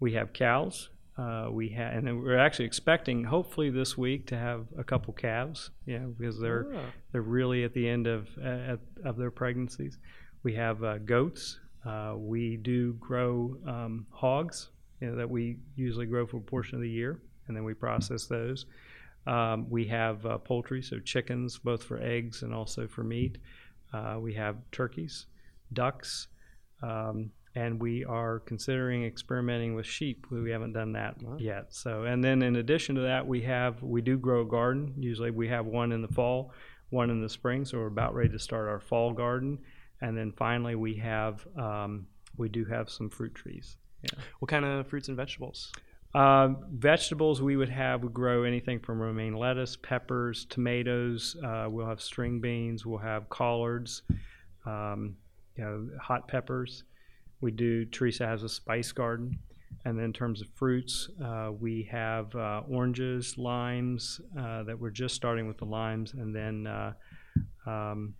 we 0.00 0.14
have 0.14 0.32
cows. 0.32 0.88
Uh, 1.18 1.48
we 1.50 1.68
have, 1.70 1.92
and 1.92 2.22
we're 2.22 2.38
actually 2.38 2.64
expecting, 2.64 3.24
hopefully 3.24 3.68
this 3.68 3.98
week, 3.98 4.26
to 4.28 4.38
have 4.38 4.66
a 4.78 4.84
couple 4.84 5.12
calves. 5.12 5.70
Yeah, 5.86 6.06
because 6.18 6.38
they're 6.38 6.66
oh. 6.74 6.84
they're 7.12 7.22
really 7.22 7.64
at 7.64 7.74
the 7.74 7.88
end 7.88 8.06
of 8.06 8.28
uh, 8.42 8.76
of 9.04 9.16
their 9.16 9.30
pregnancies. 9.30 9.98
We 10.42 10.54
have 10.54 10.82
uh, 10.82 10.98
goats. 10.98 11.58
Uh, 11.84 12.14
we 12.16 12.56
do 12.56 12.94
grow 12.94 13.56
um, 13.66 14.06
hogs, 14.10 14.68
you 15.00 15.08
know, 15.08 15.16
that 15.16 15.28
we 15.28 15.56
usually 15.76 16.06
grow 16.06 16.26
for 16.26 16.38
a 16.38 16.40
portion 16.40 16.76
of 16.76 16.82
the 16.82 16.90
year, 16.90 17.20
and 17.48 17.56
then 17.56 17.64
we 17.64 17.74
process 17.74 18.26
those. 18.26 18.66
Um, 19.26 19.68
we 19.68 19.86
have 19.86 20.24
uh, 20.24 20.38
poultry, 20.38 20.82
so 20.82 20.98
chickens, 20.98 21.58
both 21.58 21.82
for 21.82 21.98
eggs 22.00 22.42
and 22.42 22.54
also 22.54 22.86
for 22.86 23.04
meat. 23.04 23.38
Uh, 23.92 24.16
we 24.20 24.34
have 24.34 24.56
turkeys, 24.72 25.26
ducks, 25.72 26.28
um, 26.82 27.30
and 27.54 27.80
we 27.80 28.04
are 28.04 28.40
considering 28.40 29.04
experimenting 29.04 29.74
with 29.74 29.86
sheep. 29.86 30.26
We 30.30 30.50
haven't 30.50 30.72
done 30.72 30.92
that 30.92 31.16
yet. 31.38 31.66
So, 31.70 32.04
and 32.04 32.22
then 32.22 32.42
in 32.42 32.56
addition 32.56 32.94
to 32.94 33.00
that, 33.02 33.26
we 33.26 33.42
have 33.42 33.82
we 33.82 34.02
do 34.02 34.16
grow 34.18 34.42
a 34.42 34.46
garden. 34.46 34.94
Usually, 34.96 35.30
we 35.30 35.48
have 35.48 35.66
one 35.66 35.92
in 35.92 36.02
the 36.02 36.08
fall, 36.08 36.52
one 36.90 37.10
in 37.10 37.20
the 37.20 37.28
spring. 37.28 37.64
So 37.64 37.78
we're 37.78 37.86
about 37.86 38.14
ready 38.14 38.30
to 38.30 38.38
start 38.38 38.68
our 38.68 38.80
fall 38.80 39.12
garden, 39.12 39.58
and 40.00 40.16
then 40.16 40.32
finally 40.32 40.76
we 40.76 40.94
have 40.96 41.44
um, 41.56 42.06
we 42.36 42.48
do 42.48 42.64
have 42.64 42.88
some 42.88 43.10
fruit 43.10 43.34
trees. 43.34 43.76
Yeah. 44.02 44.18
What 44.38 44.48
kind 44.48 44.64
of 44.64 44.86
fruits 44.86 45.08
and 45.08 45.16
vegetables? 45.16 45.72
Uh, 46.14 46.48
vegetables 46.72 47.40
we 47.40 47.56
would 47.56 47.68
have 47.68 48.02
would 48.02 48.14
grow 48.14 48.42
anything 48.42 48.80
from 48.80 49.00
romaine 49.00 49.34
lettuce, 49.34 49.76
peppers, 49.76 50.44
tomatoes. 50.46 51.36
Uh, 51.44 51.66
we'll 51.68 51.86
have 51.86 52.00
string 52.00 52.40
beans. 52.40 52.84
We'll 52.84 52.98
have 52.98 53.28
collards, 53.28 54.02
um, 54.66 55.16
you 55.56 55.64
know, 55.64 55.88
hot 56.00 56.26
peppers. 56.26 56.84
We 57.40 57.50
do. 57.50 57.84
Teresa 57.84 58.26
has 58.26 58.42
a 58.42 58.48
spice 58.48 58.92
garden, 58.92 59.38
and 59.84 59.98
then 59.98 60.06
in 60.06 60.12
terms 60.12 60.42
of 60.42 60.48
fruits, 60.54 61.08
uh, 61.24 61.50
we 61.58 61.88
have 61.90 62.34
uh, 62.34 62.62
oranges, 62.68 63.38
limes 63.38 64.20
uh, 64.38 64.62
that 64.64 64.78
we're 64.78 64.90
just 64.90 65.14
starting 65.14 65.48
with 65.48 65.58
the 65.58 65.64
limes, 65.64 66.12
and 66.12 66.34
then 66.34 66.66
uh, 66.66 66.92
um, 67.66 68.14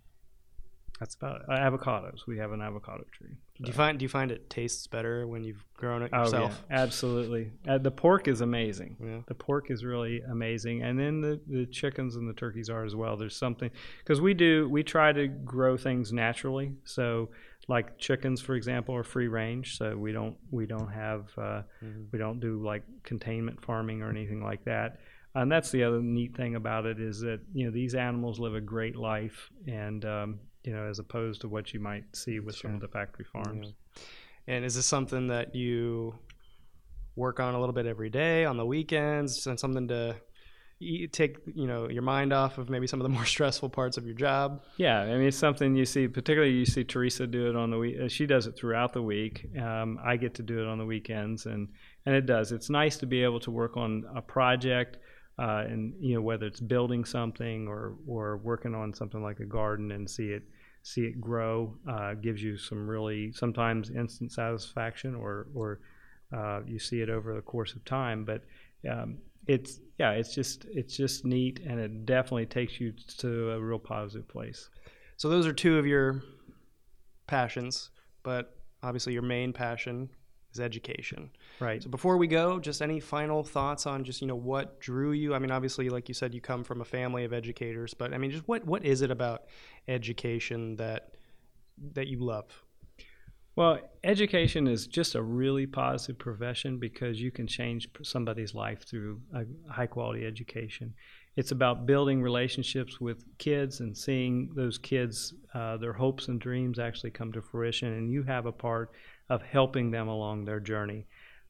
that's 1.01 1.15
about 1.15 1.41
uh, 1.49 1.53
avocados. 1.53 2.27
We 2.27 2.37
have 2.37 2.51
an 2.51 2.61
avocado 2.61 3.03
tree. 3.11 3.35
So. 3.57 3.63
Do 3.63 3.67
you 3.67 3.73
find 3.73 3.97
do 3.97 4.03
you 4.03 4.09
find 4.09 4.29
it 4.29 4.51
tastes 4.51 4.85
better 4.85 5.25
when 5.25 5.43
you've 5.43 5.65
grown 5.75 6.03
it 6.03 6.11
yourself? 6.11 6.51
Oh, 6.61 6.65
yeah, 6.69 6.79
absolutely. 6.79 7.51
Uh, 7.67 7.79
the 7.79 7.89
pork 7.89 8.27
is 8.27 8.41
amazing. 8.41 8.97
Yeah. 9.03 9.21
The 9.27 9.33
pork 9.33 9.71
is 9.71 9.83
really 9.83 10.21
amazing, 10.21 10.83
and 10.83 10.99
then 10.99 11.19
the, 11.19 11.41
the 11.47 11.65
chickens 11.65 12.17
and 12.17 12.29
the 12.29 12.33
turkeys 12.33 12.69
are 12.69 12.85
as 12.85 12.95
well. 12.95 13.17
There's 13.17 13.35
something 13.35 13.71
because 13.97 14.21
we 14.21 14.35
do 14.35 14.69
we 14.69 14.83
try 14.83 15.11
to 15.11 15.27
grow 15.27 15.75
things 15.75 16.13
naturally. 16.13 16.73
So 16.83 17.29
like 17.71 17.97
chickens, 17.97 18.41
for 18.41 18.55
example, 18.55 18.93
are 18.93 19.03
free 19.03 19.29
range. 19.29 19.77
So 19.77 19.95
we 19.95 20.11
don't 20.11 20.35
we 20.51 20.65
don't 20.65 20.91
have 20.91 21.29
uh, 21.37 21.63
mm-hmm. 21.83 22.03
we 22.11 22.19
don't 22.19 22.41
do 22.41 22.61
like 22.61 22.83
containment 23.03 23.63
farming 23.63 24.01
or 24.01 24.09
anything 24.09 24.43
like 24.43 24.65
that. 24.65 24.97
And 25.33 25.49
that's 25.49 25.71
the 25.71 25.85
other 25.85 26.01
neat 26.01 26.35
thing 26.35 26.55
about 26.55 26.85
it 26.85 26.99
is 26.99 27.21
that 27.21 27.39
you 27.53 27.65
know 27.65 27.71
these 27.71 27.95
animals 27.95 28.39
live 28.39 28.55
a 28.55 28.61
great 28.61 28.97
life, 28.97 29.49
and 29.65 30.03
um, 30.03 30.39
you 30.65 30.73
know, 30.73 30.83
as 30.83 30.99
opposed 30.99 31.39
to 31.41 31.47
what 31.47 31.73
you 31.73 31.79
might 31.79 32.03
see 32.13 32.41
with 32.41 32.55
sure. 32.55 32.69
some 32.69 32.75
of 32.75 32.81
the 32.81 32.89
factory 32.89 33.25
farms. 33.31 33.73
Yeah. 33.95 34.03
And 34.55 34.65
is 34.65 34.75
this 34.75 34.85
something 34.85 35.27
that 35.27 35.55
you 35.55 36.13
work 37.15 37.39
on 37.39 37.55
a 37.55 37.59
little 37.59 37.73
bit 37.73 37.85
every 37.85 38.09
day 38.09 38.43
on 38.43 38.57
the 38.57 38.65
weekends 38.65 39.47
and 39.47 39.57
something 39.57 39.87
to 39.87 40.17
take 41.07 41.37
you 41.53 41.67
know 41.67 41.89
your 41.89 42.01
mind 42.01 42.33
off 42.33 42.57
of 42.57 42.69
maybe 42.69 42.87
some 42.87 42.99
of 42.99 43.03
the 43.03 43.09
more 43.17 43.25
stressful 43.25 43.69
parts 43.69 43.97
of 43.97 44.05
your 44.05 44.15
job. 44.15 44.61
Yeah 44.77 45.01
i 45.01 45.13
mean 45.17 45.27
it's 45.27 45.37
something 45.37 45.75
you 45.75 45.85
see 45.85 46.07
particularly 46.07 46.53
you 46.53 46.65
see 46.65 46.83
teresa 46.83 47.27
do 47.27 47.49
it 47.49 47.55
on 47.55 47.69
the 47.69 47.77
week 47.77 48.09
she 48.09 48.25
does 48.25 48.47
it 48.47 48.55
throughout 48.55 48.93
the 48.93 49.01
week. 49.01 49.49
Um, 49.59 49.99
i 50.03 50.17
get 50.17 50.33
to 50.35 50.43
do 50.43 50.59
it 50.61 50.67
on 50.67 50.77
the 50.77 50.85
weekends 50.85 51.45
and 51.45 51.67
and 52.05 52.15
it 52.15 52.25
does. 52.25 52.51
It's 52.51 52.69
nice 52.69 52.97
to 52.97 53.05
be 53.05 53.23
able 53.23 53.39
to 53.41 53.51
work 53.51 53.77
on 53.77 54.05
a 54.15 54.21
project 54.21 54.97
uh, 55.37 55.65
and 55.67 55.93
you 55.99 56.15
know 56.15 56.21
whether 56.21 56.45
it's 56.45 56.59
building 56.59 57.05
something 57.05 57.67
or 57.67 57.95
or 58.07 58.37
working 58.37 58.75
on 58.75 58.93
something 58.93 59.21
like 59.21 59.39
a 59.39 59.45
garden 59.45 59.91
and 59.91 60.09
see 60.09 60.29
it 60.29 60.43
see 60.83 61.01
it 61.01 61.21
grow 61.21 61.75
uh, 61.87 62.15
gives 62.15 62.41
you 62.41 62.57
some 62.57 62.87
really 62.87 63.31
sometimes 63.31 63.91
instant 63.91 64.31
satisfaction 64.31 65.15
or 65.15 65.47
or 65.53 65.79
uh, 66.35 66.61
you 66.65 66.79
see 66.79 67.01
it 67.01 67.09
over 67.09 67.35
the 67.35 67.41
course 67.41 67.73
of 67.73 67.83
time. 67.85 68.23
But 68.23 68.43
um, 68.89 69.17
it's 69.47 69.79
yeah 69.97 70.11
it's 70.11 70.33
just 70.33 70.65
it's 70.69 70.95
just 70.95 71.25
neat 71.25 71.59
and 71.65 71.79
it 71.79 72.05
definitely 72.05 72.45
takes 72.45 72.79
you 72.79 72.91
to 73.17 73.51
a 73.51 73.59
real 73.59 73.79
positive 73.79 74.27
place 74.27 74.69
so 75.17 75.29
those 75.29 75.45
are 75.45 75.53
two 75.53 75.77
of 75.77 75.85
your 75.85 76.23
passions 77.27 77.89
but 78.23 78.55
obviously 78.83 79.13
your 79.13 79.21
main 79.21 79.53
passion 79.53 80.09
is 80.53 80.59
education. 80.59 81.29
Right. 81.59 81.81
So 81.81 81.89
before 81.89 82.17
we 82.17 82.27
go, 82.27 82.59
just 82.59 82.81
any 82.81 82.99
final 82.99 83.43
thoughts 83.43 83.85
on 83.85 84.03
just 84.03 84.21
you 84.21 84.27
know 84.27 84.35
what 84.35 84.79
drew 84.79 85.11
you? 85.11 85.33
I 85.33 85.39
mean, 85.39 85.51
obviously, 85.51 85.89
like 85.89 86.07
you 86.07 86.13
said, 86.13 86.33
you 86.33 86.41
come 86.41 86.63
from 86.63 86.81
a 86.81 86.85
family 86.85 87.23
of 87.23 87.33
educators, 87.33 87.93
but 87.93 88.13
I 88.13 88.17
mean, 88.17 88.31
just 88.31 88.47
what 88.47 88.65
what 88.65 88.85
is 88.85 89.01
it 89.01 89.11
about 89.11 89.43
education 89.87 90.75
that 90.77 91.15
that 91.93 92.07
you 92.07 92.19
love? 92.19 92.63
Well, 93.61 93.77
education 94.03 94.67
is 94.67 94.87
just 94.87 95.13
a 95.13 95.21
really 95.21 95.67
positive 95.67 96.17
profession 96.17 96.79
because 96.79 97.21
you 97.21 97.29
can 97.29 97.45
change 97.45 97.87
somebody's 98.01 98.55
life 98.55 98.87
through 98.87 99.21
a 99.35 99.43
high 99.71 99.85
quality 99.85 100.25
education. 100.25 100.95
It's 101.35 101.51
about 101.51 101.85
building 101.85 102.23
relationships 102.23 102.99
with 102.99 103.23
kids 103.37 103.79
and 103.81 103.95
seeing 103.95 104.49
those 104.55 104.79
kids, 104.79 105.35
uh, 105.53 105.77
their 105.77 105.93
hopes 105.93 106.27
and 106.27 106.41
dreams 106.41 106.79
actually 106.79 107.11
come 107.11 107.31
to 107.33 107.41
fruition, 107.43 107.93
and 107.93 108.11
you 108.11 108.23
have 108.23 108.47
a 108.47 108.51
part 108.51 108.93
of 109.29 109.43
helping 109.43 109.91
them 109.91 110.07
along 110.07 110.43
their 110.43 110.59
journey. 110.59 111.05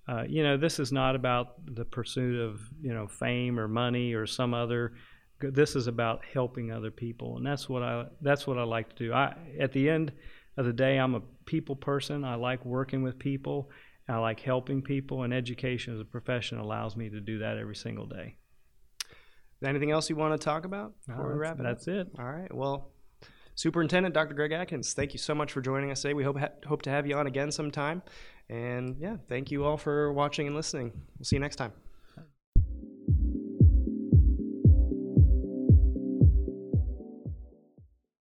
Uh, 0.05 0.23
you 0.27 0.43
know, 0.43 0.57
this 0.57 0.79
is 0.79 0.91
not 0.91 1.15
about 1.15 1.65
the 1.75 1.85
pursuit 1.85 2.37
of 2.41 2.59
you 2.81 2.93
know 2.93 3.07
fame 3.07 3.57
or 3.57 3.69
money 3.69 4.13
or 4.13 4.27
some 4.27 4.53
other. 4.53 4.95
This 5.39 5.77
is 5.77 5.87
about 5.87 6.25
helping 6.33 6.73
other 6.73 6.91
people, 6.91 7.37
and 7.37 7.45
that's 7.45 7.69
what 7.69 7.83
I 7.83 8.07
that's 8.19 8.45
what 8.45 8.57
I 8.57 8.63
like 8.63 8.89
to 8.89 8.95
do. 8.97 9.13
I 9.13 9.33
at 9.57 9.71
the 9.71 9.89
end 9.89 10.11
of 10.57 10.65
the 10.65 10.73
day, 10.73 10.97
I'm 10.97 11.15
a 11.15 11.21
people 11.45 11.75
person. 11.75 12.23
I 12.23 12.35
like 12.35 12.65
working 12.65 13.03
with 13.03 13.17
people. 13.19 13.69
I 14.07 14.17
like 14.17 14.39
helping 14.39 14.81
people, 14.81 15.23
and 15.23 15.33
education 15.33 15.93
as 15.93 15.99
a 15.99 16.05
profession 16.05 16.57
allows 16.57 16.97
me 16.97 17.09
to 17.09 17.21
do 17.21 17.39
that 17.39 17.57
every 17.57 17.75
single 17.75 18.05
day. 18.05 18.35
Anything 19.63 19.91
else 19.91 20.09
you 20.09 20.15
want 20.15 20.39
to 20.39 20.43
talk 20.43 20.65
about 20.65 20.93
before 21.05 21.27
no, 21.27 21.33
we 21.33 21.39
wrap 21.39 21.59
it? 21.59 21.63
That's 21.63 21.87
it. 21.87 22.07
All 22.17 22.25
right. 22.25 22.53
Well, 22.53 22.91
Superintendent 23.55 24.15
Dr. 24.15 24.33
Greg 24.33 24.51
Adkins, 24.51 24.93
thank 24.93 25.13
you 25.13 25.19
so 25.19 25.35
much 25.35 25.51
for 25.51 25.61
joining 25.61 25.91
us 25.91 26.01
today. 26.01 26.15
We 26.15 26.23
hope 26.23 26.39
ha- 26.39 26.49
hope 26.65 26.81
to 26.83 26.89
have 26.89 27.05
you 27.05 27.15
on 27.15 27.27
again 27.27 27.51
sometime. 27.51 28.01
And 28.49 28.97
yeah, 28.99 29.17
thank 29.29 29.51
you 29.51 29.63
all 29.63 29.77
for 29.77 30.11
watching 30.13 30.47
and 30.47 30.55
listening. 30.55 30.91
We'll 31.17 31.25
see 31.25 31.35
you 31.35 31.41
next 31.41 31.57
time. 31.57 31.71